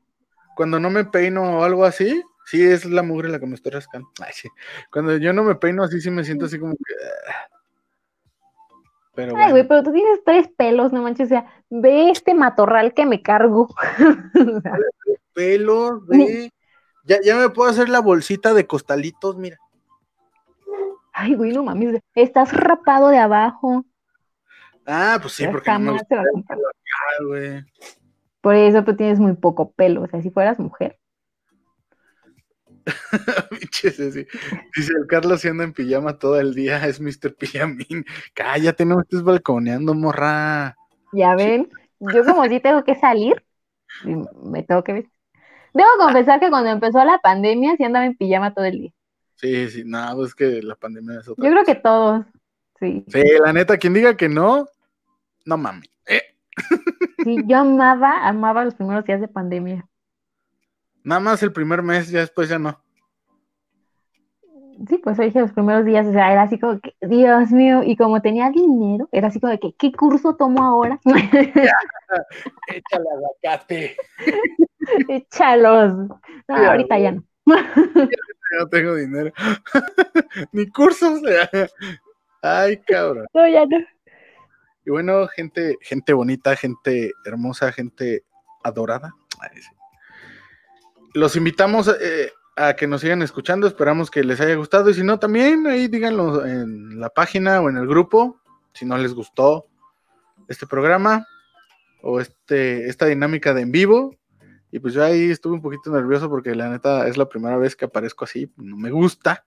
cuando 0.57 0.81
no 0.81 0.91
me 0.91 1.05
peino 1.05 1.59
o 1.59 1.65
algo 1.65 1.85
así, 1.85 2.23
sí 2.47 2.65
es 2.65 2.85
la 2.85 3.03
mugre 3.03 3.29
la 3.29 3.39
que 3.39 3.47
me 3.47 3.55
estoy 3.55 3.73
rascando. 3.73 4.09
Ay, 4.21 4.33
sí. 4.33 4.49
Cuando 4.91 5.17
yo 5.17 5.33
no 5.33 5.45
me 5.45 5.57
peino 5.57 5.83
así, 5.83 6.01
sí 6.01 6.11
me 6.11 6.25
siento 6.25 6.47
así 6.47 6.59
como 6.59 6.75
que. 6.75 6.95
ah. 7.29 7.57
Pero 9.17 9.35
Ay, 9.35 9.51
güey, 9.51 9.67
pero 9.67 9.83
tú 9.83 9.93
tienes 9.93 10.23
tres 10.25 10.49
pelos, 10.59 10.93
no 10.93 11.01
manches, 11.03 11.27
o 11.27 11.29
sea, 11.31 11.47
ve 11.71 12.11
este 12.11 12.35
matorral 12.35 12.93
que 12.93 13.07
me 13.07 13.23
cargo. 13.23 13.75
Pelos 15.33 16.07
de. 16.07 16.53
Ya, 17.07 17.21
ya 17.23 17.37
me 17.37 17.49
puedo 17.51 17.71
hacer 17.71 17.89
la 17.89 18.01
bolsita 18.01 18.53
de 18.53 18.67
costalitos, 18.67 19.37
mira. 19.37 19.59
Ay, 21.13 21.35
güey, 21.35 21.53
no 21.53 21.63
mames, 21.63 22.03
estás 22.15 22.53
rapado 22.53 23.09
de 23.09 23.19
abajo. 23.19 23.85
Ah, 24.85 25.19
pues 25.21 25.35
sí, 25.35 25.47
porque 25.51 25.71
no 25.73 25.79
me 25.79 25.93
gusta 25.93 26.07
se 26.09 26.17
va 26.17 26.23
a 26.23 26.33
comprar. 26.33 26.59
ah, 26.59 27.25
güey. 27.25 27.65
Por 28.41 28.55
eso 28.55 28.85
tú 28.85 28.95
tienes 28.95 29.19
muy 29.19 29.35
poco 29.35 29.73
pelo, 29.73 30.03
o 30.03 30.07
sea, 30.07 30.21
si 30.21 30.31
fueras 30.31 30.59
mujer. 30.59 30.99
Dice 33.83 34.27
el 34.77 35.07
Carlos 35.09 35.41
si 35.41 35.49
anda 35.49 35.65
en 35.65 35.73
pijama 35.73 36.19
todo 36.19 36.39
el 36.39 36.55
día, 36.55 36.87
es 36.87 37.01
Mr. 37.01 37.35
Pijamín. 37.35 38.05
Cállate, 38.35 38.85
no 38.85 38.97
me 38.97 39.03
estés 39.03 39.23
balconeando, 39.23 39.95
morra. 39.95 40.77
Ya 41.13 41.35
ven, 41.35 41.69
yo 41.99 42.25
como 42.25 42.45
sí 42.47 42.61
tengo 42.61 42.85
que 42.85 42.95
salir, 42.95 43.45
me 44.05 44.63
tengo 44.63 44.85
que 44.85 44.93
vestir. 44.93 45.16
Debo 45.77 45.89
confesar 45.99 46.41
que 46.41 46.49
cuando 46.49 46.71
empezó 46.71 47.05
la 47.05 47.19
pandemia 47.19 47.77
sí 47.77 47.85
andaba 47.85 48.07
en 48.07 48.17
pijama 48.17 48.55
todo 48.55 48.65
el 48.65 48.79
día. 48.79 48.93
Sí, 49.35 49.69
sí, 49.69 49.83
no, 49.85 49.99
pues 50.15 50.29
es 50.29 50.35
que 50.35 50.63
la 50.63 50.75
pandemia 50.75 51.21
es 51.21 51.29
otra. 51.29 51.45
Yo 51.45 51.51
creo 51.51 51.65
que 51.65 51.75
todos, 51.75 52.25
sí. 52.81 53.05
Sí, 53.09 53.23
la 53.45 53.53
neta, 53.53 53.77
quien 53.77 53.93
diga 53.93 54.17
que 54.17 54.29
no, 54.31 54.67
no 55.45 55.57
mames. 55.59 55.91
Eh, 56.07 56.23
Sí, 57.23 57.37
yo 57.47 57.59
amaba, 57.59 58.27
amaba 58.27 58.65
los 58.65 58.75
primeros 58.75 59.05
días 59.05 59.21
de 59.21 59.29
pandemia. 59.29 59.87
nada 61.05 61.21
más 61.21 61.43
el 61.43 61.53
primer 61.53 61.83
mes, 61.83 62.09
ya 62.09 62.21
después 62.21 62.49
ya 62.49 62.59
no. 62.59 62.81
Sí, 64.89 64.99
pues 64.99 65.17
dije 65.17 65.41
los 65.41 65.53
primeros 65.53 65.85
días, 65.87 66.07
o 66.07 66.13
sea, 66.13 66.33
era 66.33 66.43
así 66.43 66.59
como 66.59 66.79
que, 66.81 66.95
Dios 67.01 67.51
mío, 67.51 67.83
y 67.83 67.97
como 67.97 68.21
tenía 68.21 68.51
dinero, 68.51 69.09
era 69.11 69.29
así 69.29 69.41
como 69.41 69.53
de 69.53 69.59
que, 69.59 69.73
¿qué 69.75 69.91
curso 69.93 70.37
tomo 70.37 70.63
ahora? 70.63 71.01
Échale 72.69 73.07
aguacate. 73.15 73.97
Échalos. 75.09 75.95
No, 76.49 76.57
ahorita 76.57 76.99
ya 76.99 77.13
no. 77.13 77.23
No 78.59 78.69
tengo 78.69 78.95
dinero. 78.95 79.33
Ni 80.53 80.71
cursos. 80.71 81.21
Ay, 82.43 82.77
cabrón. 82.87 83.27
No, 83.35 83.49
ya 83.49 83.67
no. 83.67 83.79
Y 84.85 84.91
bueno, 84.91 85.27
gente, 85.27 85.77
gente 85.81 86.13
bonita, 86.13 86.55
gente 86.55 87.11
hermosa, 87.25 87.73
gente 87.73 88.23
adorada. 88.63 89.15
Los 91.13 91.35
invitamos 91.35 91.89
eh, 91.89 92.31
a 92.57 92.75
que 92.75 92.87
nos 92.87 93.03
sigan 93.03 93.23
escuchando. 93.23 93.67
Esperamos 93.67 94.11
que 94.11 94.25
les 94.25 94.41
haya 94.41 94.55
gustado. 94.57 94.91
Y 94.91 94.95
si 94.95 95.05
no, 95.05 95.19
también 95.19 95.67
ahí 95.67 95.89
díganlo 95.89 96.45
en 96.45 96.99
la 96.99 97.11
página 97.11 97.61
o 97.61 97.69
en 97.69 97.77
el 97.77 97.87
grupo. 97.87 98.41
Si 98.73 98.85
no 98.85 98.97
les 98.97 99.15
gustó 99.15 99.67
este 100.49 100.67
programa 100.67 101.27
o 102.03 102.21
este, 102.21 102.89
esta 102.89 103.07
dinámica 103.07 103.55
de 103.55 103.63
en 103.63 103.73
vivo. 103.73 104.17
Y 104.73 104.79
pues 104.79 104.95
yo 104.95 105.05
ahí 105.05 105.31
estuve 105.31 105.55
un 105.55 105.63
poquito 105.63 105.91
nervioso 105.91 106.29
porque 106.29 106.55
la 106.55 106.69
neta 106.69 107.07
es 107.07 107.17
la 107.17 107.29
primera 107.29 107.57
vez 107.57 107.77
que 107.77 107.85
aparezco 107.85 108.25
así. 108.25 108.51
No 108.57 108.77
me 108.77 108.91
gusta. 108.91 109.45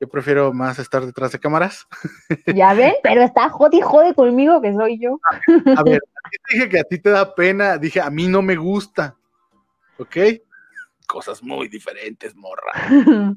Yo 0.00 0.08
prefiero 0.08 0.52
más 0.54 0.78
estar 0.78 1.04
detrás 1.04 1.32
de 1.32 1.38
cámaras. 1.38 1.86
Ya 2.54 2.72
ven, 2.72 2.94
pero 3.02 3.22
está 3.22 3.50
jode 3.50 3.76
y 3.76 3.80
jode 3.80 4.14
conmigo 4.14 4.60
que 4.62 4.72
soy 4.72 4.98
yo. 4.98 5.20
A 5.76 5.82
ver, 5.82 6.00
a 6.24 6.30
te 6.30 6.54
dije 6.54 6.68
que 6.68 6.80
a 6.80 6.84
ti 6.84 6.98
te 6.98 7.10
da 7.10 7.34
pena, 7.34 7.76
dije, 7.76 8.00
a 8.00 8.10
mí 8.10 8.26
no 8.26 8.40
me 8.40 8.56
gusta. 8.56 9.14
¿Ok? 9.98 10.16
Cosas 11.10 11.42
muy 11.42 11.66
diferentes, 11.66 12.36
morra. 12.36 12.70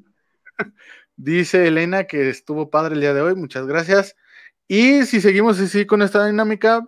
Dice 1.15 1.67
Elena 1.67 2.03
que 2.03 2.29
estuvo 2.29 2.69
padre 2.69 2.93
el 2.93 3.01
día 3.01 3.15
de 3.15 3.21
hoy, 3.21 3.35
muchas 3.35 3.65
gracias. 3.65 4.15
Y 4.67 5.05
si 5.05 5.19
seguimos 5.21 5.59
así 5.59 5.85
con 5.87 6.03
esta 6.03 6.25
dinámica, 6.25 6.87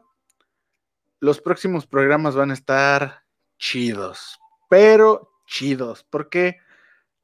los 1.19 1.41
próximos 1.41 1.87
programas 1.87 2.35
van 2.35 2.51
a 2.51 2.53
estar 2.53 3.23
chidos, 3.57 4.39
pero 4.69 5.31
chidos, 5.47 6.03
porque 6.03 6.57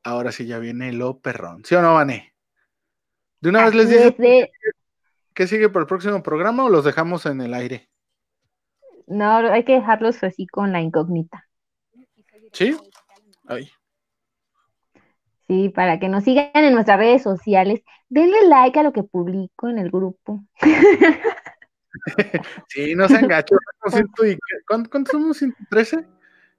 ahora 0.04 0.32
sí 0.32 0.48
ya 0.48 0.58
viene 0.58 0.92
lo 0.92 1.20
perrón. 1.20 1.64
¿Sí 1.64 1.76
o 1.76 1.84
no, 1.84 1.94
Vané? 1.94 2.34
De 3.42 3.50
una 3.50 3.66
vez 3.66 3.76
les 3.76 3.90
de- 3.90 4.52
qué 5.36 5.48
sigue 5.48 5.70
para 5.70 5.82
el 5.82 5.88
próximo 5.88 6.24
programa 6.24 6.66
o 6.66 6.70
los 6.70 6.84
dejamos 6.84 7.28
en 7.28 7.42
el 7.42 7.54
aire. 7.54 7.90
No, 9.06 9.38
hay 9.38 9.64
que 9.66 9.74
dejarlos 9.74 10.24
así 10.24 10.48
con 10.48 10.72
la 10.72 10.82
incógnita. 10.82 11.48
¿Sí? 12.54 12.76
Ay. 13.52 13.70
Sí, 15.48 15.70
para 15.70 16.00
que 16.00 16.08
nos 16.08 16.24
sigan 16.24 16.50
en 16.54 16.74
nuestras 16.74 16.98
redes 16.98 17.24
sociales. 17.24 17.82
Denle 18.08 18.48
like 18.48 18.80
a 18.80 18.84
lo 18.84 18.94
que 18.94 19.04
publico 19.04 19.68
en 19.70 19.80
el 19.80 19.92
grupo. 19.92 20.44
Sí, 22.70 22.96
no 22.96 23.06
ciento 23.10 24.26
y- 24.26 24.40
¿Cuánto, 24.66 24.90
cuánto 24.90 25.12
somos? 25.12 25.42
¿113? 25.42 26.08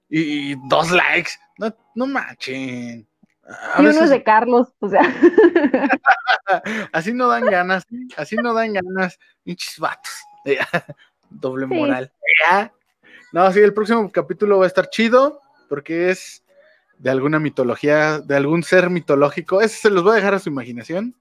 Y, 0.07 0.51
y 0.51 0.55
dos 0.69 0.91
likes. 0.91 1.31
No, 1.57 1.75
no 1.95 2.05
manchen. 2.05 3.07
A 3.43 3.81
y 3.81 3.87
uno 3.87 4.03
es 4.03 4.09
de 4.11 4.23
Carlos, 4.23 4.73
o 4.79 4.89
sea. 4.89 5.01
así 6.93 7.13
no 7.13 7.27
dan 7.27 7.45
ganas. 7.45 7.83
Así 8.15 8.35
no 8.35 8.53
dan 8.53 8.73
ganas. 8.73 9.19
Pinches 9.43 9.79
vatos. 9.79 10.13
Doble 11.31 11.65
moral. 11.65 12.11
No, 13.33 13.51
sí, 13.51 13.59
el 13.59 13.73
próximo 13.73 14.11
capítulo 14.11 14.59
va 14.59 14.65
a 14.65 14.67
estar 14.67 14.87
chido 14.89 15.41
porque 15.67 16.11
es 16.11 16.42
de 17.03 17.09
alguna 17.09 17.37
mitología, 17.37 18.19
de 18.19 18.33
algún 18.37 18.63
ser 18.63 18.89
mitológico. 18.89 19.59
Ese 19.59 19.75
se 19.75 19.89
los 19.89 20.03
voy 20.03 20.13
a 20.13 20.15
dejar 20.15 20.35
a 20.35 20.39
su 20.39 20.47
imaginación. 20.47 21.13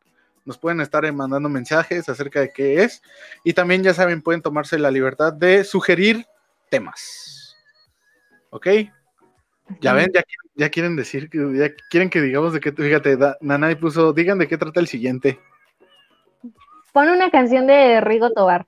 Nos 0.45 0.57
pueden 0.57 0.81
estar 0.81 1.11
mandando 1.13 1.49
mensajes 1.49 2.09
acerca 2.09 2.39
de 2.39 2.53
qué 2.53 2.85
es. 2.85 3.03
Y 3.43 3.53
también, 3.53 3.83
ya 3.83 3.93
saben, 3.93 4.23
pueden 4.23 4.43
tomarse 4.43 4.79
la 4.79 4.93
libertad 4.93 5.33
de 5.33 5.65
sugerir 5.65 6.25
temas. 6.71 7.57
¿Ok? 8.51 8.69
Ya 9.81 9.93
ven, 9.93 10.09
ya, 10.15 10.23
ya 10.55 10.71
quieren 10.71 10.95
decir, 10.95 11.29
ya 11.33 11.75
quieren 11.91 12.11
que 12.11 12.21
digamos 12.21 12.53
de 12.53 12.61
qué, 12.61 12.71
fíjate, 12.71 13.19
Nanay 13.41 13.75
puso, 13.75 14.13
digan 14.13 14.39
de 14.39 14.47
qué 14.47 14.57
trata 14.57 14.79
el 14.79 14.87
siguiente. 14.87 15.41
Pon 16.93 17.09
una 17.09 17.29
canción 17.31 17.67
de 17.67 18.01
Rigo 18.01 18.31
Tobar. 18.31 18.67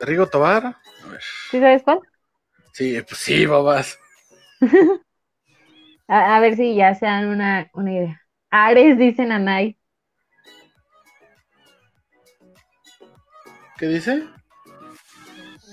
¿De 0.00 0.06
Rigo 0.06 0.28
Tobar? 0.28 0.64
A 0.64 1.08
ver. 1.10 1.22
¿Sí 1.50 1.60
sabes 1.60 1.82
cuál? 1.82 2.00
Sí, 2.72 3.02
pues 3.06 3.20
sí, 3.20 3.44
babas. 3.44 3.98
a, 6.08 6.40
ver 6.40 6.56
si 6.56 6.74
ya 6.74 6.94
se 6.94 7.06
dan 7.06 7.28
una, 7.28 7.70
una 7.74 7.92
idea. 7.92 8.22
Ares, 8.50 8.98
dice 8.98 9.24
Nanay. 9.26 9.78
¿Qué 13.78 13.88
dice? 13.88 14.26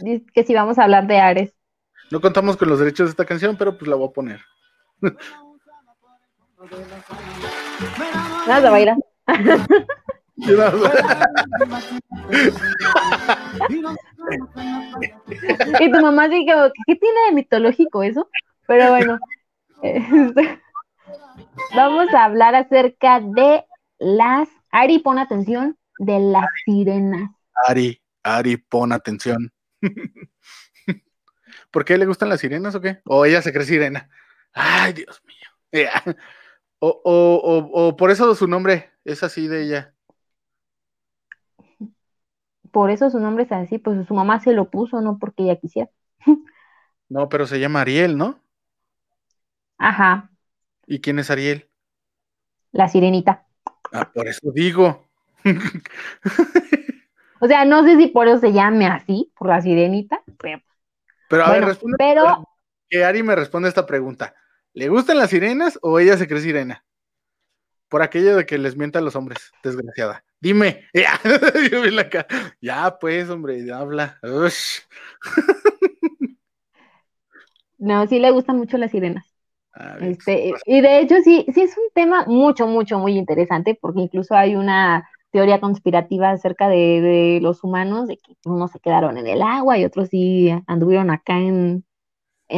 Dice 0.02 0.26
que 0.34 0.44
si 0.44 0.54
vamos 0.54 0.80
a 0.80 0.84
hablar 0.84 1.08
de 1.08 1.20
Ares. 1.20 1.54
No 2.12 2.22
contamos 2.22 2.58
con 2.58 2.70
los 2.70 2.80
derechos 2.80 3.08
de 3.08 3.12
esta 3.12 3.26
canción, 3.26 3.56
pero 3.58 3.78
pues 3.78 3.88
la 3.88 3.96
voy 3.96 4.10
a 4.10 4.14
poner. 4.14 4.42
Nada, 8.48 8.72
va 8.72 8.78
a 8.78 8.82
ir. 8.82 8.90
y 15.80 15.92
tu 15.92 16.00
mamá 16.02 16.28
dijo, 16.30 16.72
¿qué 16.88 16.96
tiene 16.96 17.20
de 17.28 17.34
mitológico 17.34 18.02
eso? 18.04 18.28
Pero 18.70 18.92
bueno, 18.92 19.18
este, 19.82 20.62
vamos 21.76 22.14
a 22.14 22.26
hablar 22.26 22.54
acerca 22.54 23.20
de 23.20 23.66
las, 23.98 24.48
Ari, 24.70 25.00
pon 25.00 25.18
atención, 25.18 25.76
de 25.98 26.20
las 26.20 26.46
sirenas. 26.66 27.32
Ari, 27.68 28.00
Ari, 28.22 28.58
pon 28.58 28.92
atención. 28.92 29.52
¿Por 31.72 31.84
qué 31.84 31.98
le 31.98 32.06
gustan 32.06 32.30
las 32.30 32.42
sirenas 32.42 32.76
o 32.76 32.82
qué? 32.82 33.02
O 33.06 33.26
ella 33.26 33.42
se 33.42 33.52
cree 33.52 33.66
sirena. 33.66 34.08
Ay, 34.54 34.94
Dios 34.94 35.20
mío. 35.26 36.16
O, 36.78 37.96
por 37.98 38.12
eso 38.12 38.36
su 38.36 38.48
nombre 38.48 38.92
es 39.04 39.24
así 39.24 39.48
de 39.48 39.64
ella. 39.64 39.96
Por 42.70 42.92
eso 42.92 43.10
su 43.10 43.20
nombre 43.20 43.46
es 43.46 43.52
así, 43.52 43.80
pues 43.80 44.06
su 44.08 44.14
mamá 44.14 44.40
se 44.42 44.54
lo 44.54 44.70
puso, 44.70 45.02
no 45.02 45.18
porque 45.18 45.42
ella 45.42 45.56
quisiera. 45.56 45.90
No, 47.12 47.28
pero 47.28 47.48
se 47.48 47.60
llama 47.60 47.82
Ariel, 47.82 48.20
¿no? 48.20 48.40
Ajá. 49.80 50.30
¿Y 50.86 51.02
quién 51.02 51.18
es 51.18 51.32
Ariel? 51.32 51.68
La 52.72 52.88
sirenita. 52.88 53.48
Ah, 53.92 54.12
por 54.14 54.28
eso 54.28 54.52
digo. 54.54 55.10
o 57.40 57.48
sea, 57.48 57.66
no 57.66 57.84
sé 57.84 57.98
si 57.98 58.08
por 58.08 58.28
eso 58.28 58.40
se 58.40 58.54
llame 58.54 58.86
así, 58.86 59.32
por 59.36 59.48
la 59.48 59.62
sirenita, 59.62 60.22
pero 60.38 60.62
pero 61.30 61.46
a 61.46 61.52
ver, 61.52 61.64
responde, 61.64 61.96
pero... 61.98 62.44
que 62.90 63.06
Ari 63.06 63.24
me 63.24 63.36
responde 63.36 63.70
esta 63.70 63.86
pregunta. 63.86 64.36
¿Le 64.74 64.90
gustan 64.90 65.18
las 65.18 65.30
sirenas 65.30 65.80
o 65.82 66.00
ella 66.00 66.18
se 66.18 66.28
cree 66.28 66.42
sirena? 66.42 66.84
Por 67.88 68.02
aquello 68.02 68.36
de 68.36 68.46
que 68.46 68.58
les 68.58 68.76
mienta 68.76 69.00
a 69.00 69.02
los 69.02 69.16
hombres, 69.16 69.54
desgraciada. 69.64 70.26
Dime. 70.40 70.88
Ya, 72.62 72.98
pues, 73.00 73.30
hombre, 73.30 73.72
habla. 73.72 74.20
no, 77.78 78.08
sí 78.08 78.20
le 78.20 78.32
gustan 78.32 78.58
mucho 78.58 78.78
las 78.78 78.92
sirenas. 78.92 79.29
Este, 80.02 80.54
y 80.66 80.82
de 80.82 81.00
hecho, 81.00 81.16
sí, 81.24 81.46
sí 81.54 81.62
es 81.62 81.78
un 81.78 81.86
tema 81.94 82.26
mucho, 82.28 82.68
mucho, 82.68 83.00
muy 83.00 83.18
interesante, 83.18 83.78
porque 83.80 84.02
incluso 84.02 84.36
hay 84.36 84.56
una 84.56 85.08
teoría 85.32 85.60
conspirativa 85.60 86.32
acerca 86.32 86.68
de, 86.68 87.40
los 87.42 87.64
humanos, 87.64 88.08
de 88.08 88.18
que 88.18 88.36
unos 88.46 88.72
se 88.72 88.80
quedaron 88.80 89.18
en 89.18 89.28
el 89.28 89.42
agua 89.42 89.78
y 89.78 89.86
otros 89.86 90.10
sí 90.10 90.52
anduvieron 90.68 91.12
acá 91.12 91.38
en, 91.38 91.86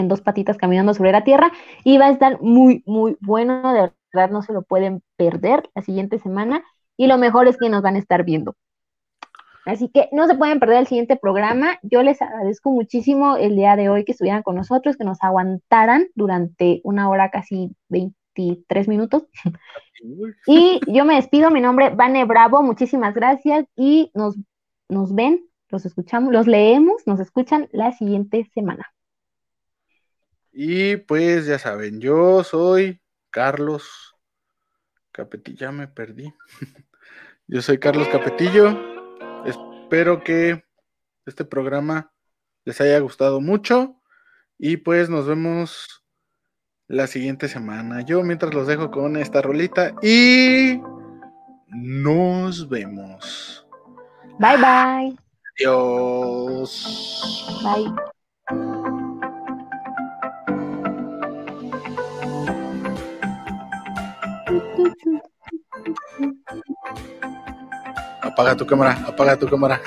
dos 0.07 0.21
patitas 0.21 0.57
caminando 0.57 0.93
sobre 0.93 1.11
la 1.11 1.23
tierra. 1.23 1.51
Y 1.83 1.97
va 1.97 2.07
a 2.07 2.11
estar 2.11 2.41
muy, 2.41 2.83
muy 2.85 3.17
bueno, 3.19 3.73
de 3.73 3.91
verdad 4.13 4.31
no 4.31 4.41
se 4.41 4.53
lo 4.53 4.63
pueden 4.63 5.03
perder 5.17 5.69
la 5.75 5.81
siguiente 5.81 6.17
semana. 6.17 6.63
Y 6.97 7.07
lo 7.07 7.17
mejor 7.17 7.47
es 7.47 7.57
que 7.57 7.69
nos 7.69 7.81
van 7.81 7.95
a 7.95 7.99
estar 7.99 8.23
viendo. 8.23 8.55
Así 9.65 9.89
que 9.89 10.09
no 10.11 10.27
se 10.27 10.35
pueden 10.35 10.59
perder 10.59 10.77
el 10.79 10.87
siguiente 10.87 11.15
programa. 11.15 11.77
Yo 11.83 12.01
les 12.01 12.21
agradezco 12.21 12.71
muchísimo 12.71 13.37
el 13.37 13.55
día 13.55 13.75
de 13.75 13.89
hoy 13.89 14.05
que 14.05 14.13
estuvieran 14.13 14.43
con 14.43 14.55
nosotros, 14.55 14.97
que 14.97 15.03
nos 15.03 15.21
aguantaran 15.21 16.07
durante 16.15 16.81
una 16.83 17.09
hora 17.09 17.29
casi 17.29 17.75
23 17.89 18.87
minutos. 18.87 19.27
Y 20.47 20.79
yo 20.87 21.05
me 21.05 21.15
despido, 21.15 21.51
mi 21.51 21.61
nombre 21.61 21.87
es 21.87 21.95
Vane 21.95 22.25
Bravo, 22.25 22.63
muchísimas 22.63 23.13
gracias 23.13 23.65
y 23.75 24.11
nos, 24.15 24.35
nos 24.89 25.13
ven, 25.13 25.45
los 25.69 25.85
escuchamos, 25.85 26.33
los 26.33 26.47
leemos, 26.47 27.05
nos 27.05 27.19
escuchan 27.19 27.69
la 27.71 27.91
siguiente 27.91 28.49
semana. 28.53 28.91
Y 30.51 30.97
pues 30.97 31.45
ya 31.45 31.59
saben, 31.59 32.01
yo 32.01 32.43
soy 32.43 32.99
Carlos 33.29 34.15
Capetillo, 35.11 35.57
ya 35.57 35.71
me 35.71 35.87
perdí. 35.87 36.33
Yo 37.47 37.61
soy 37.61 37.79
Carlos 37.79 38.07
Capetillo. 38.07 38.90
Espero 39.91 40.23
que 40.23 40.63
este 41.25 41.43
programa 41.43 42.13
les 42.63 42.79
haya 42.79 42.97
gustado 42.99 43.41
mucho 43.41 44.01
y 44.57 44.77
pues 44.77 45.09
nos 45.09 45.27
vemos 45.27 46.05
la 46.87 47.07
siguiente 47.07 47.49
semana. 47.49 47.99
Yo 47.99 48.23
mientras 48.23 48.53
los 48.53 48.67
dejo 48.67 48.89
con 48.89 49.17
esta 49.17 49.41
rolita 49.41 49.93
y 50.01 50.79
nos 51.67 52.69
vemos. 52.69 53.67
Bye 54.39 54.55
bye. 54.55 55.13
Adiós. 55.59 57.61
Bye. 57.61 58.11
Apaga 68.31 68.55
tu 68.55 68.63
cámara, 68.63 68.95
apaga 69.03 69.35
tu 69.35 69.43
cámara. 69.43 69.83